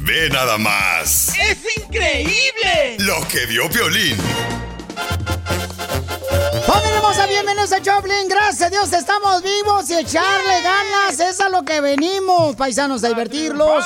Ve 0.00 0.28
nada 0.30 0.58
más 0.58 1.30
¡Es 1.38 1.58
increíble! 1.78 2.96
lo 2.98 3.26
que 3.28 3.46
vio 3.46 3.68
Piolín. 3.70 4.16
¡Familia 6.66 6.96
hermosa! 6.96 7.26
Bienvenidos 7.26 7.72
a 7.72 7.80
Choplin. 7.82 8.28
Gracias 8.28 8.62
a 8.62 8.70
Dios 8.70 8.92
estamos 8.92 9.42
vivos 9.42 9.88
y 9.90 9.94
echarle 9.94 10.62
ganas. 10.62 11.18
Es 11.18 11.40
a 11.40 11.48
lo 11.48 11.64
que 11.64 11.80
venimos, 11.80 12.56
paisanos, 12.56 13.02
a 13.04 13.08
divertirlos. 13.08 13.84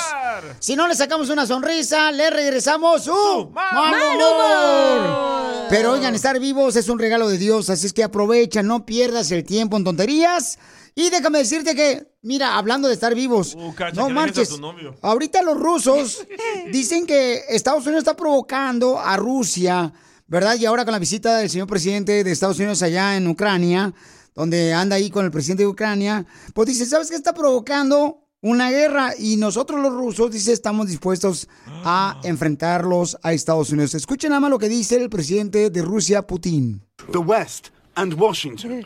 Si 0.58 0.74
no 0.76 0.88
le 0.88 0.94
sacamos 0.94 1.28
una 1.30 1.46
sonrisa, 1.46 2.10
le 2.12 2.30
regresamos 2.30 3.04
su 3.04 3.50
mal 3.54 3.94
humor. 4.16 5.66
Pero 5.70 5.92
oigan, 5.92 6.14
estar 6.14 6.38
vivos 6.38 6.76
es 6.76 6.88
un 6.88 6.98
regalo 6.98 7.28
de 7.28 7.38
Dios, 7.38 7.70
así 7.70 7.86
es 7.86 7.92
que 7.92 8.04
aprovecha, 8.04 8.62
no 8.62 8.84
pierdas 8.84 9.30
el 9.30 9.44
tiempo 9.44 9.76
en 9.76 9.84
tonterías. 9.84 10.58
Y 10.94 11.08
déjame 11.10 11.38
decirte 11.38 11.74
que, 11.74 12.06
mira, 12.22 12.56
hablando 12.58 12.86
de 12.88 12.94
estar 12.94 13.14
vivos, 13.14 13.54
Uh, 13.58 13.72
Cacha, 13.74 14.00
no 14.00 14.10
marches. 14.10 14.48
dices 14.48 14.52
a 14.52 14.56
tu 14.56 14.60
novio. 14.60 14.94
Ahorita 15.00 15.42
los 15.42 15.58
rusos 15.58 16.26
dicen 16.70 17.06
que 17.06 17.42
Estados 17.48 17.84
Unidos 17.86 18.02
está 18.02 18.14
provocando 18.16 18.98
a 19.00 19.16
Rusia, 19.16 19.92
¿verdad? 20.26 20.56
Y 20.58 20.66
ahora 20.66 20.84
con 20.84 20.92
la 20.92 20.98
visita 20.98 21.38
del 21.38 21.48
señor 21.48 21.66
presidente 21.66 22.22
de 22.24 22.30
Estados 22.30 22.58
Unidos 22.58 22.82
allá 22.82 23.16
en 23.16 23.26
Ucrania, 23.26 23.94
donde 24.34 24.74
anda 24.74 24.96
ahí 24.96 25.08
con 25.10 25.24
el 25.24 25.30
presidente 25.30 25.62
de 25.62 25.68
Ucrania, 25.68 26.26
pues 26.54 26.68
dice, 26.68 26.84
¿sabes 26.86 27.08
qué 27.10 27.16
está 27.16 27.32
provocando? 27.32 28.18
Una 28.44 28.70
guerra 28.70 29.12
y 29.16 29.36
nosotros 29.36 29.80
los 29.80 29.92
rusos, 29.92 30.32
dice, 30.32 30.52
estamos 30.52 30.88
dispuestos 30.88 31.48
a 31.84 32.18
enfrentarlos 32.24 33.16
a 33.22 33.32
Estados 33.32 33.70
Unidos. 33.70 33.94
Escuchen 33.94 34.30
nada 34.30 34.40
más 34.40 34.50
lo 34.50 34.58
que 34.58 34.68
dice 34.68 34.96
el 34.96 35.08
presidente 35.08 35.70
de 35.70 35.80
Rusia, 35.82 36.22
Putin. 36.26 36.82
The 37.12 37.18
West 37.18 37.68
and 37.94 38.14
Washington 38.20 38.84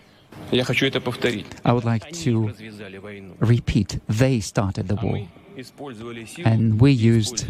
I 0.52 1.72
would 1.72 1.84
like 1.84 2.12
to 2.24 2.52
repeat 3.40 4.00
they 4.08 4.40
started 4.40 4.88
the 4.88 4.94
war, 4.96 5.26
and 6.44 6.80
we 6.80 6.92
used 6.92 7.46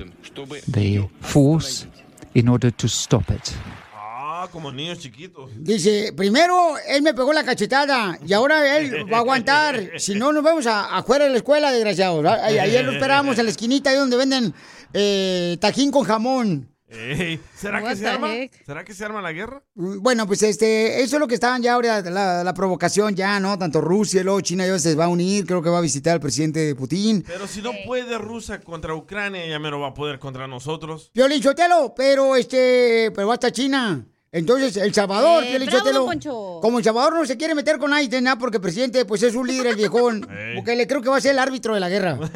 the 0.67 1.09
force 1.20 1.87
in 2.34 2.48
order 2.48 2.70
to 2.70 2.89
stop 2.89 3.31
it. 3.31 3.57
como 4.51 4.73
niños 4.73 4.98
chiquitos. 4.98 5.51
Dice, 5.57 6.12
primero 6.17 6.75
él 6.87 7.03
me 7.03 7.14
pegó 7.14 7.33
la 7.33 7.45
cachetada 7.45 8.19
y 8.27 8.33
ahora 8.33 8.77
él 8.77 9.11
va 9.12 9.19
a 9.19 9.20
aguantar. 9.20 9.98
Si 9.98 10.14
no, 10.14 10.33
nos 10.33 10.45
vemos 10.45 10.67
afuera 10.67 11.25
de 11.25 11.31
la 11.31 11.37
escuela, 11.39 11.73
desgraciados. 11.73 12.25
Ayer 12.25 12.84
lo 12.84 12.92
esperábamos 12.92 13.39
en 13.39 13.46
la 13.46 13.51
esquinita 13.51 13.91
ahí 13.91 13.96
donde 13.96 14.17
venden 14.17 14.55
eh, 14.92 15.57
tajín 15.61 15.91
con 15.91 16.05
jamón. 16.05 16.69
Ey, 16.89 17.41
¿Será 17.57 17.83
que 17.83 17.97
se 17.97 18.07
arma? 18.07 18.29
¿Será 18.64 18.85
que 18.85 18.95
se 18.95 19.05
arma 19.05 19.20
la 19.20 19.33
guerra? 19.33 19.63
Mm, 19.74 20.01
Bueno, 20.02 20.27
pues 20.27 20.42
este, 20.45 21.02
eso 21.02 21.17
es 21.17 21.20
lo 21.20 21.27
que 21.27 21.35
estaban 21.35 21.61
ya 21.63 21.74
ahora, 21.74 22.01
la, 22.02 22.45
la 22.45 22.55
provocación 22.55 23.17
ya, 23.17 23.41
¿no? 23.41 23.58
Tanto 23.58 23.80
Rusia 23.80 24.23
luego 24.23 24.41
China 24.41 24.64
ya 24.67 24.79
se 24.79 24.95
va 24.95 25.07
a 25.07 25.08
unir, 25.08 25.46
creo 25.46 25.63
que 25.63 25.69
va 25.70 25.79
a 25.79 25.83
visitar 25.83 26.14
al 26.14 26.20
presidente 26.20 26.75
Putin. 26.77 27.25
Pero 27.27 27.46
si 27.48 27.61
no 27.61 27.73
puede 27.85 28.17
Rusia 28.19 28.61
contra 28.61 28.95
Ucrania, 28.95 29.46
ya 29.46 29.58
me 29.58 29.70
lo 29.70 29.80
va 29.80 29.89
a 29.89 29.95
poder 29.95 30.19
contra 30.20 30.46
nosotros. 30.46 31.11
Sotelo, 31.42 31.95
pero 31.96 32.35
este, 32.36 33.11
pero 33.14 33.30
hasta 33.33 33.51
China. 33.51 34.05
Entonces, 34.33 34.77
El 34.77 34.92
Salvador, 34.92 35.45
Eh, 35.45 35.59
bravo, 35.64 35.92
don 35.92 36.07
Poncho. 36.07 36.59
como 36.61 36.79
El 36.79 36.85
Salvador 36.85 37.14
no 37.14 37.25
se 37.25 37.37
quiere 37.37 37.55
meter 37.55 37.79
con 37.79 37.91
nadie, 37.91 38.20
nada, 38.20 38.37
porque 38.39 38.57
el 38.59 38.63
presidente, 38.63 39.05
pues 39.05 39.23
es 39.23 39.35
un 39.35 39.47
líder, 39.47 39.69
el 39.69 39.77
viejón, 39.77 40.29
porque 40.57 40.75
le 40.77 40.87
creo 40.87 41.01
que 41.01 41.09
va 41.09 41.17
a 41.17 41.20
ser 41.20 41.31
el 41.33 41.39
árbitro 41.39 41.73
de 41.75 41.81
la 41.81 41.89
guerra. 41.89 42.19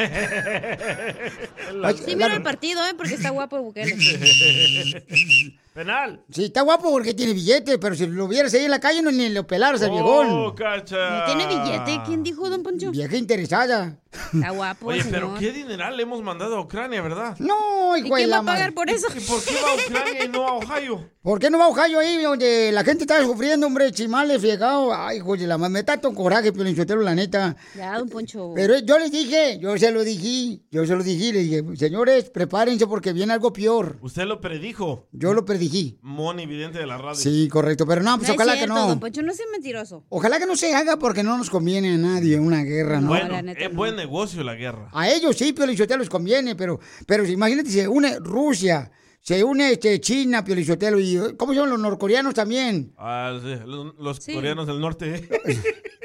Sí, 2.04 2.16
mira 2.16 2.34
el 2.34 2.42
partido, 2.42 2.84
¿eh? 2.86 2.94
Porque 2.96 3.14
está 3.14 3.30
guapo 3.30 3.60
Bukele. 3.62 3.94
Penal. 5.74 6.20
Sí, 6.30 6.46
está 6.46 6.62
guapo 6.62 6.90
porque 6.90 7.14
tiene 7.14 7.32
billete, 7.32 7.78
pero 7.78 7.94
si 7.94 8.04
lo 8.06 8.26
vieras 8.26 8.52
ahí 8.54 8.64
en 8.64 8.70
la 8.72 8.80
calle, 8.80 9.02
no 9.02 9.12
ni 9.12 9.28
lo 9.28 9.46
pelaras 9.46 9.80
al 9.82 9.90
Oh, 9.90 9.92
viejón. 9.92 10.54
cacha. 10.56 11.26
¿Tiene 11.26 11.46
billete? 11.46 12.00
¿Quién 12.04 12.22
dijo, 12.24 12.50
don 12.50 12.62
Poncho? 12.64 12.90
Vieja 12.90 13.16
interesada. 13.16 13.96
Está 14.34 14.50
guapo, 14.50 14.88
Oye, 14.88 15.02
señor. 15.04 15.20
pero 15.20 15.34
qué 15.38 15.52
dineral 15.52 15.96
le 15.96 16.02
hemos 16.02 16.20
mandado 16.22 16.56
a 16.56 16.60
Ucrania, 16.62 17.00
¿verdad? 17.00 17.36
No, 17.38 17.96
hijo 17.96 18.08
de 18.16 18.22
quién 18.24 18.30
va 18.32 18.38
a 18.38 18.42
pagar 18.42 18.74
por 18.74 18.90
eso? 18.90 19.06
¿Y 19.16 19.20
por 19.20 19.40
qué 19.44 19.54
va 19.62 19.70
a 19.70 19.74
Ucrania 19.76 20.24
y 20.24 20.28
no 20.28 20.46
a 20.48 20.52
Ohio? 20.54 21.08
¿Por 21.22 21.38
qué 21.38 21.48
no 21.48 21.58
va 21.58 21.66
a 21.66 21.68
Ohio 21.68 22.00
ahí 22.00 22.20
donde 22.20 22.72
la 22.72 22.82
gente 22.82 23.04
está 23.04 23.22
sufriendo, 23.22 23.68
hombre, 23.68 23.92
chimales, 23.92 24.40
fiegado? 24.40 24.92
Ay, 24.92 25.18
hijo 25.18 25.36
de 25.36 25.46
la 25.46 25.56
madre, 25.56 25.72
me 25.74 25.78
está 25.80 26.00
con 26.00 26.16
coraje, 26.16 26.52
Piolín 26.52 26.74
Sotelo, 26.74 27.02
la 27.02 27.14
neta. 27.14 27.54
Ya, 27.76 27.96
don 27.96 28.08
Poncho. 28.08 28.50
Pero 28.56 28.80
yo 28.80 28.98
les 28.98 29.12
dije, 29.12 29.60
yo 29.60 29.78
se 29.78 29.92
lo 29.92 30.02
dije, 30.02 30.62
yo 30.72 30.84
se 30.84 30.96
lo 30.96 31.04
dije, 31.04 31.32
le 31.32 31.38
dije, 31.40 31.62
señores, 31.76 32.30
prepárense 32.30 32.88
porque 32.88 33.12
viene 33.12 33.32
algo 33.34 33.52
peor. 33.52 33.98
Usted 34.02 34.24
lo 34.24 34.40
predijo. 34.40 35.06
Yo 35.12 35.32
lo 35.32 35.44
predije. 35.44 35.59
Moni, 36.02 36.46
vidente 36.46 36.78
de 36.78 36.86
la 36.86 36.98
radio. 36.98 37.14
Sí, 37.14 37.48
correcto, 37.48 37.86
pero 37.86 38.02
no, 38.02 38.16
pues 38.16 38.28
no 38.28 38.34
ojalá 38.34 38.52
es 38.52 38.58
cierto, 38.58 38.74
que 38.74 38.80
no. 38.80 38.88
don 38.88 39.00
Poncho, 39.00 39.22
no 39.22 39.34
sea 39.34 39.46
mentiroso. 39.52 40.04
Ojalá 40.08 40.38
que 40.38 40.46
no 40.46 40.56
se 40.56 40.74
haga 40.74 40.98
porque 40.98 41.22
no 41.22 41.36
nos 41.36 41.50
conviene 41.50 41.94
a 41.94 41.98
nadie 41.98 42.38
una 42.38 42.62
guerra, 42.62 43.00
¿no? 43.00 43.08
Bueno, 43.08 43.52
es 43.52 43.74
buen 43.74 43.96
negocio 43.96 44.42
la 44.42 44.54
guerra. 44.54 44.88
A 44.92 45.08
ellos 45.08 45.36
sí, 45.36 45.52
Piolichotelo 45.52 46.00
les 46.00 46.08
conviene, 46.08 46.56
pero, 46.56 46.80
pero 47.06 47.26
imagínate, 47.26 47.70
se 47.70 47.88
une 47.88 48.18
Rusia, 48.20 48.90
se 49.20 49.44
une 49.44 49.72
este, 49.72 50.00
China, 50.00 50.44
Piolichotelo, 50.44 50.98
y 50.98 51.36
¿cómo 51.36 51.52
se 51.52 51.56
llaman 51.56 51.70
los 51.70 51.80
norcoreanos 51.80 52.34
también? 52.34 52.92
Ah, 52.96 53.38
sí, 53.42 53.54
los 53.66 53.94
los 53.98 54.20
coreanos 54.26 54.66
del 54.66 54.80
norte. 54.80 55.28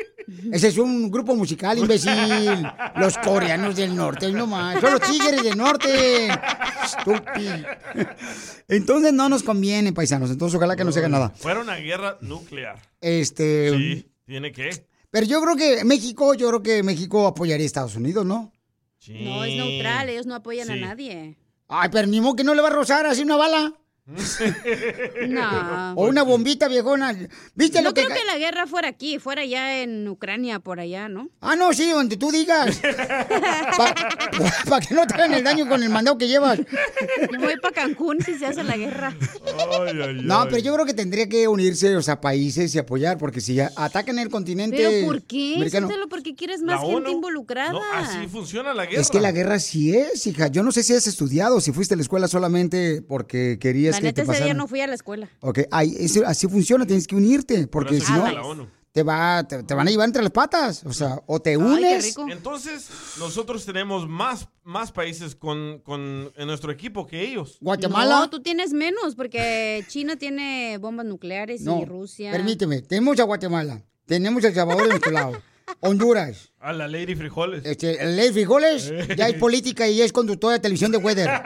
Ese 0.51 0.67
es 0.69 0.77
un 0.77 1.09
grupo 1.11 1.35
musical, 1.35 1.77
imbécil. 1.77 2.11
Los 2.97 3.17
coreanos 3.17 3.75
del 3.75 3.95
norte, 3.95 4.31
no 4.31 4.47
más. 4.47 4.79
Son 4.81 4.91
los 4.93 5.01
tigres 5.01 5.43
del 5.43 5.57
norte. 5.57 6.27
Estúpido. 6.83 7.67
Entonces 8.67 9.13
no 9.13 9.29
nos 9.29 9.43
conviene, 9.43 9.93
paisanos. 9.93 10.29
Entonces 10.31 10.55
ojalá 10.55 10.75
que 10.75 10.83
no 10.83 10.91
se 10.91 10.99
haga 10.99 11.09
nada. 11.09 11.29
Fuera 11.35 11.59
una 11.61 11.75
guerra 11.75 12.17
nuclear. 12.21 12.81
Este. 13.01 13.71
Sí, 13.77 14.07
tiene 14.25 14.51
que. 14.51 14.85
Pero 15.09 15.25
yo 15.25 15.41
creo 15.41 15.55
que 15.55 15.83
México, 15.85 16.33
yo 16.33 16.49
creo 16.49 16.63
que 16.63 16.83
México 16.83 17.27
apoyaría 17.27 17.63
a 17.63 17.67
Estados 17.67 17.95
Unidos, 17.95 18.25
¿no? 18.25 18.51
No, 19.07 19.45
es 19.45 19.55
neutral, 19.55 20.09
ellos 20.09 20.25
no 20.25 20.35
apoyan 20.35 20.69
a 20.71 20.73
Sí. 20.73 20.79
nadie. 20.81 21.37
Ay, 21.67 21.89
pero 21.91 22.07
ni 22.07 22.19
modo 22.21 22.35
que 22.35 22.43
no 22.43 22.53
le 22.55 22.61
va 22.61 22.67
a 22.69 22.71
rozar 22.71 23.05
así 23.05 23.21
una 23.21 23.35
bala. 23.37 23.73
No. 25.27 25.93
O 25.95 26.07
una 26.07 26.21
bombita 26.23 26.67
viejona. 26.67 27.15
¿Viste 27.55 27.79
no 27.81 27.89
lo 27.89 27.93
que.? 27.93 28.05
creo 28.05 28.15
que 28.15 28.23
la 28.25 28.37
guerra 28.37 28.67
fuera 28.67 28.87
aquí, 28.89 29.17
fuera 29.19 29.43
ya 29.45 29.81
en 29.81 30.07
Ucrania, 30.07 30.59
por 30.59 30.79
allá, 30.79 31.09
¿no? 31.09 31.29
Ah, 31.41 31.55
no, 31.55 31.73
sí, 31.73 31.89
donde 31.89 32.15
tú 32.17 32.31
digas. 32.31 32.79
Para 34.69 34.85
que 34.85 34.93
no 34.93 35.07
te 35.07 35.13
hagan 35.15 35.33
el 35.33 35.43
daño 35.43 35.67
con 35.67 35.81
el 35.81 35.89
mandado 35.89 36.17
que 36.17 36.27
llevas. 36.27 36.59
Yo 36.59 37.39
voy 37.39 37.55
para 37.61 37.73
Cancún 37.73 38.21
si 38.21 38.37
se 38.37 38.45
hace 38.45 38.63
la 38.63 38.77
guerra. 38.77 39.15
No, 40.23 40.45
pero 40.45 40.59
yo 40.59 40.73
creo 40.73 40.85
que 40.85 40.93
tendría 40.93 41.27
que 41.27 41.47
unirse, 41.47 41.95
o 41.95 42.01
sea, 42.01 42.21
países 42.21 42.73
y 42.75 42.79
apoyar, 42.79 43.17
porque 43.17 43.41
si 43.41 43.59
atacan 43.59 44.19
el 44.19 44.29
continente 44.29 44.77
¿Pero 44.77 45.07
por 45.07 45.23
qué? 45.23 45.55
americano. 45.55 45.89
Porque 46.09 46.35
quieres 46.35 46.61
más 46.61 46.75
La 46.81 46.87
gente 46.87 46.95
ONU. 47.07 47.09
involucrada. 47.09 47.71
No, 47.71 47.81
así 47.93 48.27
funciona 48.27 48.73
la 48.73 48.85
guerra. 48.85 49.01
Es 49.01 49.09
que 49.09 49.19
la 49.19 49.31
guerra 49.31 49.59
sí 49.59 49.95
es, 49.95 50.25
hija. 50.27 50.47
Yo 50.47 50.63
no 50.63 50.71
sé 50.71 50.83
si 50.83 50.93
has 50.93 51.07
estudiado, 51.07 51.59
si 51.61 51.71
fuiste 51.71 51.93
a 51.93 51.97
la 51.97 52.03
escuela 52.03 52.27
solamente 52.27 53.01
porque 53.01 53.57
querías 53.59 53.94
La 53.95 53.99
que 54.01 54.05
neta, 54.07 54.23
te 54.25 54.31
ese 54.31 54.43
día 54.43 54.53
no 54.53 54.67
fui 54.67 54.81
a 54.81 54.87
la 54.87 54.95
escuela. 54.95 55.29
Ok, 55.41 55.59
ay, 55.71 55.95
eso- 55.99 56.25
así 56.25 56.47
funciona, 56.47 56.85
tienes 56.85 57.07
que 57.07 57.15
unirte, 57.15 57.67
porque 57.67 57.99
si 57.99 58.11
no, 58.11 58.67
te, 58.91 59.03
va, 59.03 59.43
te, 59.45 59.61
te 59.63 59.73
van 59.73 59.87
a 59.87 59.91
llevar 59.91 60.07
entre 60.07 60.21
las 60.23 60.31
patas. 60.31 60.83
O 60.85 60.93
sea, 60.93 61.19
o 61.25 61.41
te 61.41 61.57
unes. 61.57 62.15
Entonces, 62.31 62.87
nosotros 63.19 63.65
tenemos 63.65 64.07
más, 64.07 64.47
más 64.63 64.91
países 64.93 65.35
con, 65.35 65.79
con, 65.79 66.31
en 66.37 66.47
nuestro 66.47 66.71
equipo 66.71 67.05
que 67.05 67.21
ellos. 67.21 67.57
No, 67.61 68.29
tú 68.29 68.41
tienes 68.41 68.71
menos, 68.71 69.15
porque 69.15 69.83
China 69.89 70.15
tiene 70.15 70.77
bombas 70.79 71.05
nucleares 71.05 71.61
No, 71.61 71.81
y 71.81 71.85
Rusia. 71.85 72.31
permíteme, 72.31 72.81
tenemos 72.83 73.19
a 73.19 73.23
Guatemala, 73.23 73.81
tenemos 74.05 74.43
a 74.45 74.47
El 74.47 74.55
Salvador 74.55 74.83
de 74.83 74.89
nuestro 74.91 75.11
lado, 75.11 75.41
Honduras, 75.81 76.53
A 76.59 76.71
la 76.71 76.87
Lady 76.87 77.15
Frijoles. 77.15 77.65
este, 77.65 78.03
Ley 78.05 78.31
Frijoles, 78.31 78.93
ya 79.17 79.27
es 79.27 79.33
política 79.35 79.87
y 79.89 80.01
es 80.01 80.13
conductora 80.13 80.53
de 80.53 80.59
televisión 80.61 80.91
de 80.93 80.97
Weather. 80.99 81.29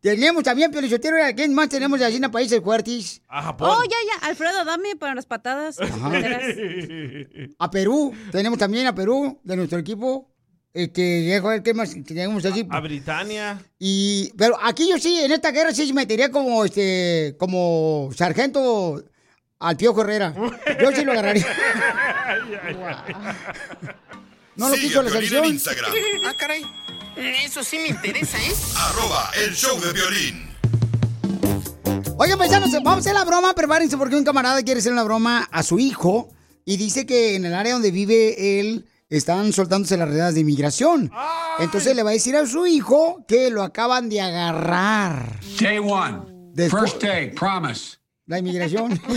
Tenemos 0.00 0.42
también, 0.42 0.70
Piolichotero, 0.70 1.22
¿a 1.24 1.32
quién 1.32 1.54
más 1.54 1.68
tenemos 1.68 1.98
de 1.98 2.04
allí 2.04 2.16
en 2.16 2.30
Países 2.30 2.60
Fuertes? 2.62 3.22
A 3.28 3.42
Japón. 3.42 3.70
Oh, 3.72 3.82
ya, 3.84 3.96
ya. 4.06 4.28
Alfredo, 4.28 4.64
dame 4.64 4.96
para 4.96 5.14
las 5.14 5.26
patadas. 5.26 5.78
A 7.58 7.70
Perú, 7.70 8.14
tenemos 8.30 8.58
también 8.58 8.86
a 8.86 8.94
Perú, 8.94 9.40
de 9.42 9.56
nuestro 9.56 9.78
equipo. 9.78 10.30
Este, 10.72 11.00
dejo 11.00 11.48
qué 11.62 11.72
más 11.72 11.94
tenemos 12.04 12.44
así. 12.44 12.66
A 12.68 12.80
Britania. 12.80 13.58
Y, 13.78 14.32
pero 14.36 14.58
aquí 14.62 14.88
yo 14.90 14.98
sí, 14.98 15.20
en 15.20 15.32
esta 15.32 15.50
guerra 15.50 15.72
sí 15.72 15.86
me 15.88 16.02
metería 16.02 16.30
como, 16.30 16.64
este, 16.64 17.34
como 17.38 18.10
sargento 18.14 19.02
al 19.58 19.76
Pío 19.76 19.98
Herrera. 19.98 20.34
Yo 20.80 20.92
sí 20.92 21.04
lo 21.04 21.12
agarraría. 21.12 21.46
No 24.56 24.70
lo 24.70 24.74
quiso 24.76 25.00
a 25.00 25.02
la 25.02 25.10
selección. 25.10 25.44
Instagram. 25.44 25.92
Ah, 26.24 26.32
caray. 26.38 26.62
Eso 27.16 27.64
sí 27.64 27.78
me 27.78 27.88
interesa, 27.88 28.38
¿eh? 28.38 28.52
Arroba 28.76 29.30
el 29.44 29.54
show 29.54 29.80
de 29.80 29.92
violín. 29.92 30.46
Oigan, 32.18 32.38
paisanos, 32.38 32.70
vamos 32.72 32.94
a 32.96 32.98
hacer 33.00 33.14
la 33.14 33.24
broma. 33.24 33.54
Prepárense 33.54 33.96
porque 33.96 34.16
un 34.16 34.24
camarada 34.24 34.62
quiere 34.62 34.80
hacer 34.80 34.92
una 34.92 35.02
broma 35.04 35.48
a 35.50 35.62
su 35.62 35.78
hijo 35.78 36.28
y 36.64 36.76
dice 36.76 37.06
que 37.06 37.34
en 37.36 37.44
el 37.44 37.54
área 37.54 37.74
donde 37.74 37.90
vive 37.90 38.60
él 38.60 38.86
están 39.08 39.52
soltándose 39.52 39.96
las 39.96 40.08
redadas 40.08 40.34
de 40.34 40.40
inmigración. 40.40 41.10
Entonces 41.58 41.94
le 41.94 42.02
va 42.02 42.10
a 42.10 42.14
decir 42.14 42.36
a 42.36 42.46
su 42.46 42.66
hijo 42.66 43.24
que 43.28 43.50
lo 43.50 43.62
acaban 43.62 44.08
de 44.08 44.20
agarrar. 44.20 45.40
Day 45.60 45.78
one. 45.78 46.22
Después- 46.52 46.92
First 46.92 47.02
day, 47.02 47.30
promise. 47.30 47.98
La 48.26 48.38
inmigración. 48.38 49.00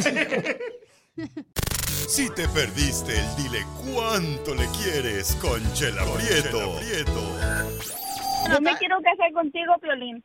Si 2.10 2.28
te 2.32 2.48
perdiste 2.48 3.20
el 3.20 3.36
dile 3.36 3.64
cuánto 3.94 4.56
le 4.56 4.66
quieres 4.82 5.36
con 5.36 5.62
Chela 5.74 6.04
Prieto. 6.06 6.76
Yo 8.50 8.60
me 8.62 8.76
quiero 8.78 8.98
casar 9.04 9.32
contigo, 9.32 9.76
Piolín. 9.80 10.24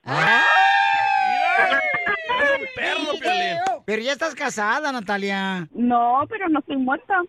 perro, 2.75 3.13
Piolín. 3.21 3.59
Pero 3.85 4.03
ya 4.03 4.13
estás 4.13 4.35
casada, 4.35 4.91
Natalia. 4.93 5.69
No, 5.73 6.25
pero 6.31 6.49
no 6.49 6.61
estoy 6.61 6.79
muerta. 6.79 7.21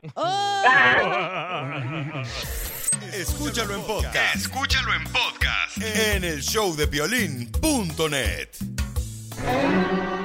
Escúchalo 3.13 3.75
en 3.75 3.81
podcast. 3.81 4.35
Escúchalo 4.37 4.93
en 4.93 5.03
podcast. 5.03 5.77
En 5.81 6.23
el 6.23 6.39
showdepiolín.net. 6.39 8.49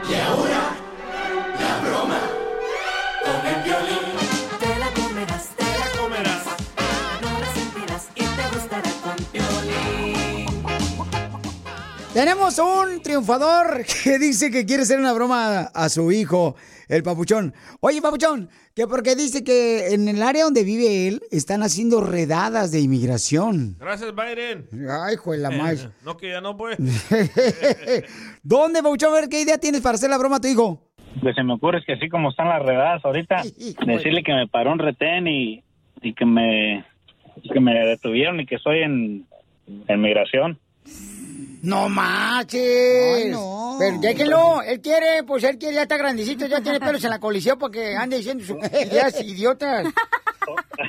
Y 0.09 0.15
ahora, 0.15 0.77
la 1.59 1.79
broma 1.81 2.21
con 3.25 3.47
el 3.47 3.63
violín. 3.63 3.99
Te 4.59 4.79
la 4.79 4.91
comerás, 4.93 5.49
te 5.57 5.65
la 5.65 6.01
comerás. 6.01 6.45
No 7.23 7.41
la 7.41 7.55
sentirás 7.55 8.09
y 8.15 8.25
te 8.25 8.49
gustará 8.55 8.91
con 9.03 9.17
violín. 9.33 10.21
Tenemos 12.13 12.59
un 12.59 13.01
triunfador 13.03 13.85
que 13.85 14.19
dice 14.19 14.51
que 14.51 14.67
quiere 14.67 14.83
hacer 14.83 14.99
una 14.99 15.13
broma 15.13 15.61
a, 15.61 15.89
su 15.89 16.11
hijo, 16.11 16.57
el 16.89 17.05
papuchón. 17.05 17.55
Oye, 17.79 18.03
papuchón, 18.03 18.51
que 18.75 18.89
porque 18.89 19.15
dice 19.15 19.45
que 19.45 19.95
en 19.95 20.09
el 20.09 20.21
área 20.21 20.43
donde 20.43 20.65
vive 20.65 21.07
él 21.07 21.23
están 21.31 21.63
haciendo 21.63 22.01
redadas 22.01 22.73
de 22.73 22.81
inmigración. 22.81 23.77
Gracias, 23.79 24.13
Biden. 24.13 24.69
Ay, 24.91 25.15
hijo 25.15 25.31
de 25.33 25.39
la 25.39 25.51
más. 25.51 25.89
No, 26.05 26.17
que 26.17 26.31
ya 26.31 26.41
no 26.41 26.57
pues. 26.57 26.79
¿Dónde, 28.43 28.83
papuchón? 28.83 29.13
A 29.13 29.21
ver, 29.21 29.29
¿qué 29.29 29.43
idea 29.43 29.59
tienes 29.59 29.81
para 29.81 29.95
hacer 29.95 30.11
la 30.11 30.19
broma 30.19 30.37
a 30.37 30.41
tu 30.41 30.49
hijo? 30.49 30.90
Lo 31.17 31.29
que 31.29 31.35
se 31.35 31.43
me 31.43 31.55
ocurre 31.55 31.79
es 31.79 31.85
que 31.85 31.95
así 31.95 32.09
como 32.09 32.31
están 32.31 32.49
las 32.49 32.63
redadas 32.63 33.05
ahorita, 33.05 33.43
decirle 33.87 34.23
que 34.23 34.33
me 34.33 34.49
paró 34.49 34.73
un 34.73 34.79
retén 34.79 35.27
y, 35.27 35.63
y 36.03 36.15
que 36.15 36.25
me 36.25 36.85
que 37.53 37.61
me 37.61 37.73
detuvieron 37.87 38.41
y 38.41 38.47
que 38.47 38.59
soy 38.59 38.83
en, 38.83 39.27
en 39.89 40.01
migración. 40.01 40.59
No 41.63 41.89
manches. 41.89 43.37
Pero 43.79 43.99
déjenlo, 44.01 44.63
él 44.63 44.81
quiere, 44.81 45.23
pues 45.27 45.45
él 45.45 45.59
quiere, 45.59 45.75
ya 45.75 45.83
está 45.83 45.97
grandecito, 45.97 46.47
ya 46.47 46.63
tiene 46.63 46.81
pelos 46.81 47.05
en 47.05 47.11
la 47.11 47.19
colisión 47.19 47.59
para 47.59 47.71
que 47.71 47.97
ande 47.97 48.17
diciendo 48.19 48.45
sus 48.45 48.57
ideas 48.73 49.23
idiotas. 49.23 49.87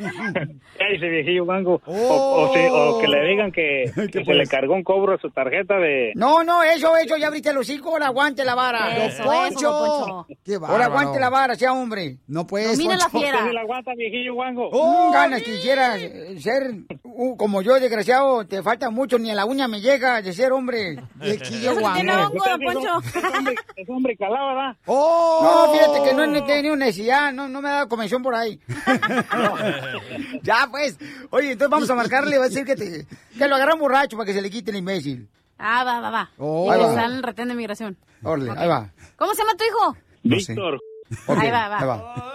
Ay, 0.06 0.96
ese 0.96 1.08
viejillo 1.10 1.46
mango. 1.46 1.82
O, 1.86 1.94
o, 1.94 2.54
si- 2.54 2.68
o 2.70 3.00
que 3.00 3.08
le 3.08 3.28
digan 3.28 3.52
que, 3.52 3.92
que 4.12 4.26
se 4.26 4.34
le 4.34 4.48
cargó 4.48 4.74
un 4.74 4.84
cobro 4.84 5.14
a 5.16 5.18
su 5.20 5.30
tarjeta 5.32 5.76
de... 5.78 6.12
No, 6.16 6.44
no, 6.44 6.64
eso, 6.64 6.96
eso, 6.98 7.18
ya 7.18 7.28
abriste 7.28 7.50
el 7.50 7.58
hocico, 7.58 7.90
ahora 7.92 8.08
aguante 8.08 8.44
la 8.46 8.56
vara. 8.56 9.06
Eso, 9.06 9.24
Poncho. 9.24 9.72
Poncho. 9.72 10.28
Qué. 10.44 10.56
Ahora 10.56 10.86
aguante 10.86 11.20
la 11.20 11.30
vara, 11.30 11.56
sea 11.56 11.74
hombre. 11.74 12.18
No 12.28 12.46
puedes, 12.48 12.72
Domina 12.78 12.98
la 12.98 13.06
Poncho. 13.10 13.20
fiera. 13.20 13.38
¿Por 13.38 13.40
qué 13.42 13.48
no 13.48 13.54
la 13.54 13.62
aguanta, 13.62 13.92
viejillo 13.96 14.34
guango? 14.34 14.70
Oh, 14.72 15.12
ganas 15.12 15.42
quisiera 15.44 15.98
ser 16.40 16.72
uh, 17.04 17.38
como 17.38 17.62
yo, 17.62 17.80
desgraciado. 17.80 18.46
Te 18.48 18.62
falta 18.64 18.90
mucho, 18.90 19.18
ni 19.20 19.32
a 19.32 19.36
la 19.36 19.46
uña 19.46 19.68
me 19.68 19.82
llega 19.82 20.22
de 20.22 20.34
ser 20.34 20.52
hombre. 20.52 20.98
Viejillo 21.16 21.80
guango. 21.80 22.02
Es 22.02 23.36
hombre, 23.36 23.56
es 23.76 23.90
hombre 23.90 24.18
calado, 24.18 24.48
¿verdad? 24.56 24.76
Oh. 24.86 25.40
No, 25.68 25.74
fíjate 25.74 26.04
que 26.10 26.14
no 26.16 26.24
he 26.36 26.42
tenido 26.44 26.76
necesidad, 26.76 27.32
no, 27.34 27.48
no 27.48 27.62
me 27.62 27.70
ha 27.70 27.74
dado 27.74 27.88
comisión 27.90 28.22
por 28.24 28.36
ahí. 28.36 28.60
ya, 30.44 30.68
pues. 30.70 30.98
Oye, 31.30 31.52
entonces 31.52 31.70
vamos 31.70 31.90
a 31.90 31.96
marcarle, 31.96 32.38
va 32.38 32.46
a 32.46 32.50
decir 32.50 32.66
que, 32.66 32.76
te, 32.76 33.06
que 33.38 33.48
lo 33.48 33.56
agarra 33.56 33.74
un 33.74 33.80
borracho 33.80 34.18
para 34.18 34.28
que 34.28 34.34
se 34.34 34.42
le 34.42 34.50
quite 34.50 34.72
el 34.72 34.78
imbécil. 34.78 35.30
Ah, 35.58 35.84
va, 35.84 36.00
va, 36.00 36.10
va. 36.10 36.30
Oh. 36.38 36.74
y 36.76 36.82
está 36.82 37.06
en 37.06 37.12
el 37.12 37.24
retén 37.24 37.48
de 37.48 37.56
migración. 37.56 37.98
Orle, 38.24 38.52
ahí 38.56 38.68
va. 38.68 38.92
¿Cómo 39.16 39.34
se 39.34 39.44
llama 39.44 39.58
tu 39.58 39.64
hijo? 39.64 39.98
Víctor. 40.24 40.80
Ahí 41.28 41.52
va, 41.52 41.68
va. 41.70 41.80
ahí 41.80 41.88
va. 41.88 42.32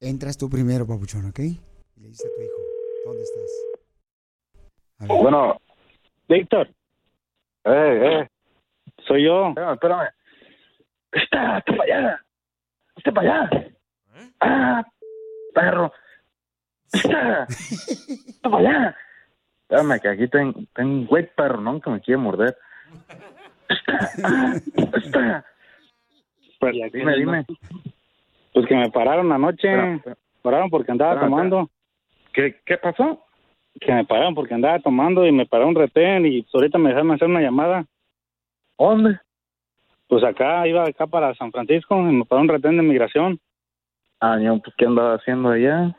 Entras 0.00 0.36
tú 0.36 0.50
primero, 0.50 0.84
papuchón, 0.86 1.26
¿ok? 1.26 1.38
Y 1.38 1.60
le 2.00 2.08
dices 2.08 2.26
a 2.26 2.34
tu 2.34 2.42
hijo, 2.42 2.60
¿dónde 3.06 3.22
estás? 3.22 3.72
Bueno, 5.08 5.60
Víctor. 6.28 6.68
Eh, 7.64 8.22
eh. 8.22 8.28
Soy 9.06 9.24
yo. 9.24 9.48
Espérame, 9.48 9.74
espérame. 9.74 10.08
Está, 11.12 11.58
está 11.58 11.76
para 11.76 11.84
allá. 11.84 12.24
Está 12.96 13.12
para 13.12 13.44
allá. 13.44 13.68
Ah, 14.40 14.84
perro. 15.54 15.92
Allá. 18.42 18.96
Espérame, 19.62 20.00
que 20.00 20.08
aquí 20.08 20.28
tengo, 20.28 20.60
un 20.78 21.06
güey 21.06 21.26
perro, 21.34 21.60
¿no? 21.60 21.80
Que 21.80 21.90
me 21.90 22.00
quiere 22.00 22.18
morder. 22.18 22.56
Está, 23.68 24.54
está. 24.98 25.44
Pues, 26.60 26.74
Dime, 26.92 27.16
dime. 27.16 27.46
Pues 28.52 28.66
que 28.66 28.74
me 28.76 28.90
pararon 28.90 29.32
anoche. 29.32 29.94
Espera, 29.94 30.16
Pararon 30.42 30.70
porque 30.70 30.92
andaba 30.92 31.20
tomando. 31.20 31.70
¿Qué, 32.32 32.60
¿Qué 32.66 32.76
pasó? 32.76 33.24
Que 33.80 33.92
me 33.92 34.04
pararon 34.04 34.34
porque 34.34 34.54
andaba 34.54 34.78
tomando 34.80 35.24
y 35.26 35.32
me 35.32 35.46
paró 35.46 35.68
un 35.68 35.74
retén 35.74 36.26
y 36.26 36.46
ahorita 36.52 36.78
me 36.78 36.90
dejaron 36.90 37.12
hacer 37.12 37.28
una 37.28 37.40
llamada. 37.40 37.86
¿Dónde? 38.78 39.18
Pues 40.08 40.22
acá, 40.24 40.66
iba 40.66 40.84
acá 40.84 41.06
para 41.06 41.34
San 41.34 41.52
Francisco 41.52 41.96
y 41.98 42.12
me 42.12 42.24
paró 42.24 42.42
un 42.42 42.48
retén 42.48 42.76
de 42.76 42.82
migración. 42.82 43.40
Ah, 44.24 44.38
yo, 44.38 44.56
pues, 44.60 44.72
¿qué 44.78 44.86
andaba 44.86 45.14
haciendo 45.14 45.48
allá? 45.48 45.96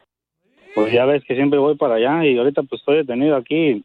Pues 0.73 0.93
ya 0.93 1.03
ves 1.03 1.25
que 1.25 1.35
siempre 1.35 1.59
voy 1.59 1.75
para 1.75 1.95
allá 1.95 2.25
y 2.25 2.37
ahorita 2.37 2.63
pues 2.63 2.79
estoy 2.79 2.95
detenido 2.95 3.35
aquí. 3.35 3.83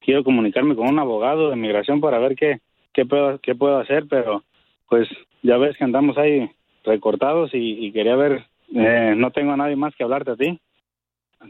Quiero 0.00 0.24
comunicarme 0.24 0.74
con 0.74 0.88
un 0.88 0.98
abogado 0.98 1.48
de 1.48 1.54
migración 1.54 2.00
para 2.00 2.18
ver 2.18 2.34
qué, 2.34 2.58
qué, 2.92 3.06
puedo, 3.06 3.38
qué 3.38 3.54
puedo 3.54 3.78
hacer, 3.78 4.06
pero 4.10 4.42
pues 4.88 5.08
ya 5.44 5.58
ves 5.58 5.76
que 5.76 5.84
andamos 5.84 6.18
ahí 6.18 6.50
recortados 6.82 7.54
y, 7.54 7.86
y 7.86 7.92
quería 7.92 8.16
ver, 8.16 8.46
eh, 8.74 9.14
no 9.16 9.30
tengo 9.30 9.52
a 9.52 9.56
nadie 9.56 9.76
más 9.76 9.94
que 9.94 10.02
hablarte 10.02 10.32
a 10.32 10.36
ti. 10.36 10.60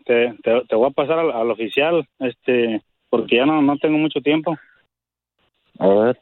Te, 0.04 0.34
te, 0.42 0.60
te 0.68 0.76
voy 0.76 0.88
a 0.90 0.92
pasar 0.92 1.18
al, 1.18 1.30
al 1.30 1.50
oficial, 1.50 2.06
este, 2.18 2.82
porque 3.08 3.36
ya 3.36 3.46
no, 3.46 3.62
no 3.62 3.78
tengo 3.78 3.96
mucho 3.96 4.20
tiempo. 4.20 4.54
A 5.78 5.88
ver. 5.88 6.18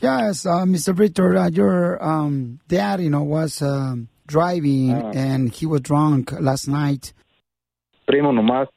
Yes, 0.00 0.46
uh, 0.46 0.64
Mr. 0.64 0.94
Victor, 0.94 1.36
uh, 1.36 1.50
your 1.50 2.02
um, 2.02 2.58
dad, 2.66 3.02
you 3.02 3.10
know, 3.10 3.22
was 3.22 3.60
um, 3.60 4.08
driving 4.34 4.92
Ah. 4.92 5.12
and 5.14 5.42
he 5.56 5.66
was 5.66 5.80
drunk 5.82 6.32
last 6.48 6.66
night. 6.68 7.12
Primo, 8.06 8.32
nomás. 8.32 8.68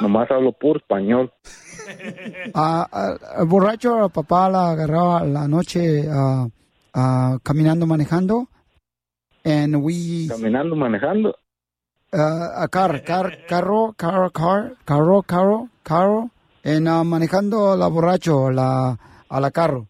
Nomás 0.00 0.30
hablo 0.30 0.52
puro 0.52 0.78
español. 0.80 1.30
Ah, 2.54 2.86
ah, 2.90 3.44
borracho, 3.44 4.04
el 4.04 4.10
papá 4.10 4.48
la 4.50 4.70
agarraba 4.72 5.24
la 5.24 5.46
noche 5.46 6.04
ah, 6.10 6.46
ah, 6.94 7.38
caminando, 7.42 7.86
manejando. 7.86 8.48
And 9.44 9.76
we... 9.76 10.26
Caminando, 10.28 10.74
manejando. 10.74 11.34
ah, 12.12 12.62
a 12.64 12.68
car, 12.68 13.04
car, 13.04 13.46
carro, 13.46 13.94
carro, 13.96 14.30
car, 14.32 14.74
carro, 14.84 15.22
carro, 15.22 15.68
carro. 15.84 16.30
En 16.64 16.88
ah, 16.88 17.04
manejando 17.04 17.76
la 17.76 17.86
borracho, 17.86 18.50
la, 18.50 18.98
a 19.28 19.40
la 19.40 19.50
carro. 19.52 19.86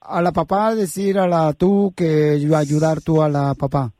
A 0.00 0.20
la 0.22 0.32
papá 0.32 0.74
decir 0.74 1.18
a 1.20 1.28
la 1.28 1.52
tú 1.52 1.92
que 1.96 2.36
iba 2.36 2.56
a 2.58 2.60
ayudar 2.62 3.00
tú 3.00 3.22
a 3.22 3.28
la 3.28 3.54
papá. 3.54 3.92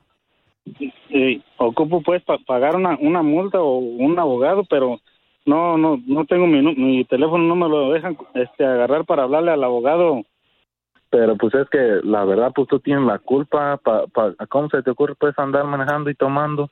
Sí, 1.17 1.43
ocupo 1.57 2.03
pues 2.03 2.23
pa- 2.25 2.37
pagar 2.47 2.77
una, 2.77 2.99
una 3.01 3.23
multa 3.23 3.59
o 3.59 3.79
un 3.79 4.19
abogado, 4.19 4.65
pero 4.69 5.01
no 5.47 5.79
no 5.79 5.99
no 6.07 6.27
tengo 6.27 6.47
mi, 6.47 6.61
mi 6.61 7.07
teléfono, 7.07 7.43
no 7.43 7.57
me 7.57 7.71
lo 7.71 7.91
dejan 7.91 8.19
este 8.35 8.67
agarrar 8.67 9.07
para 9.07 9.23
hablarle 9.23 9.51
al 9.51 9.65
abogado. 9.65 10.25
Pero 11.09 11.37
pues 11.37 11.55
es 11.55 11.71
que 11.71 12.01
la 12.05 12.27
verdad, 12.27 12.53
pues 12.55 12.69
tú 12.69 12.81
tienes 12.81 13.05
la 13.05 13.19
culpa. 13.19 13.79
Pa, 13.79 14.07
pa, 14.09 14.35
¿Cómo 14.51 14.69
se 14.69 14.83
te 14.83 14.91
ocurre 14.91 15.15
pues 15.15 15.33
andar 15.39 15.65
manejando 15.65 16.11
y 16.11 16.15
tomando? 16.15 16.69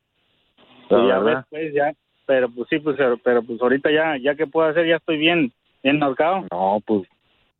La 0.90 0.98
Sí, 0.98 1.06
ya 1.08 1.18
ves, 1.20 1.38
pues 1.48 1.72
ya, 1.72 1.94
pero 2.26 2.50
pues 2.50 2.68
sí, 2.68 2.80
pues 2.80 2.96
pero, 2.98 3.16
pero, 3.16 3.42
pues 3.42 3.62
ahorita 3.62 3.90
ya 3.90 4.18
ya 4.18 4.34
que 4.34 4.46
puedo 4.46 4.68
hacer 4.68 4.86
ya 4.86 4.96
estoy 4.96 5.16
bien 5.16 5.52
bien 5.82 6.02
ahorcado. 6.02 6.44
No, 6.52 6.82
pues 6.84 7.08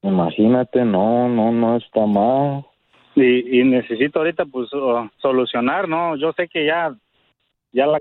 imagínate, 0.03 0.85
no, 0.85 1.31
no, 1.31 1.50
no 1.50 1.76
está 1.79 2.05
mal. 2.05 2.67
Y, 3.16 3.61
y 3.61 3.64
necesito 3.64 4.18
ahorita 4.18 4.44
pues 4.47 4.68
oh, 4.73 5.09
solucionar, 5.18 5.88
¿no? 5.88 6.16
Yo 6.16 6.33
sé 6.33 6.49
que 6.49 6.66
ya, 6.66 6.94
ya 7.73 7.87
la... 7.87 7.99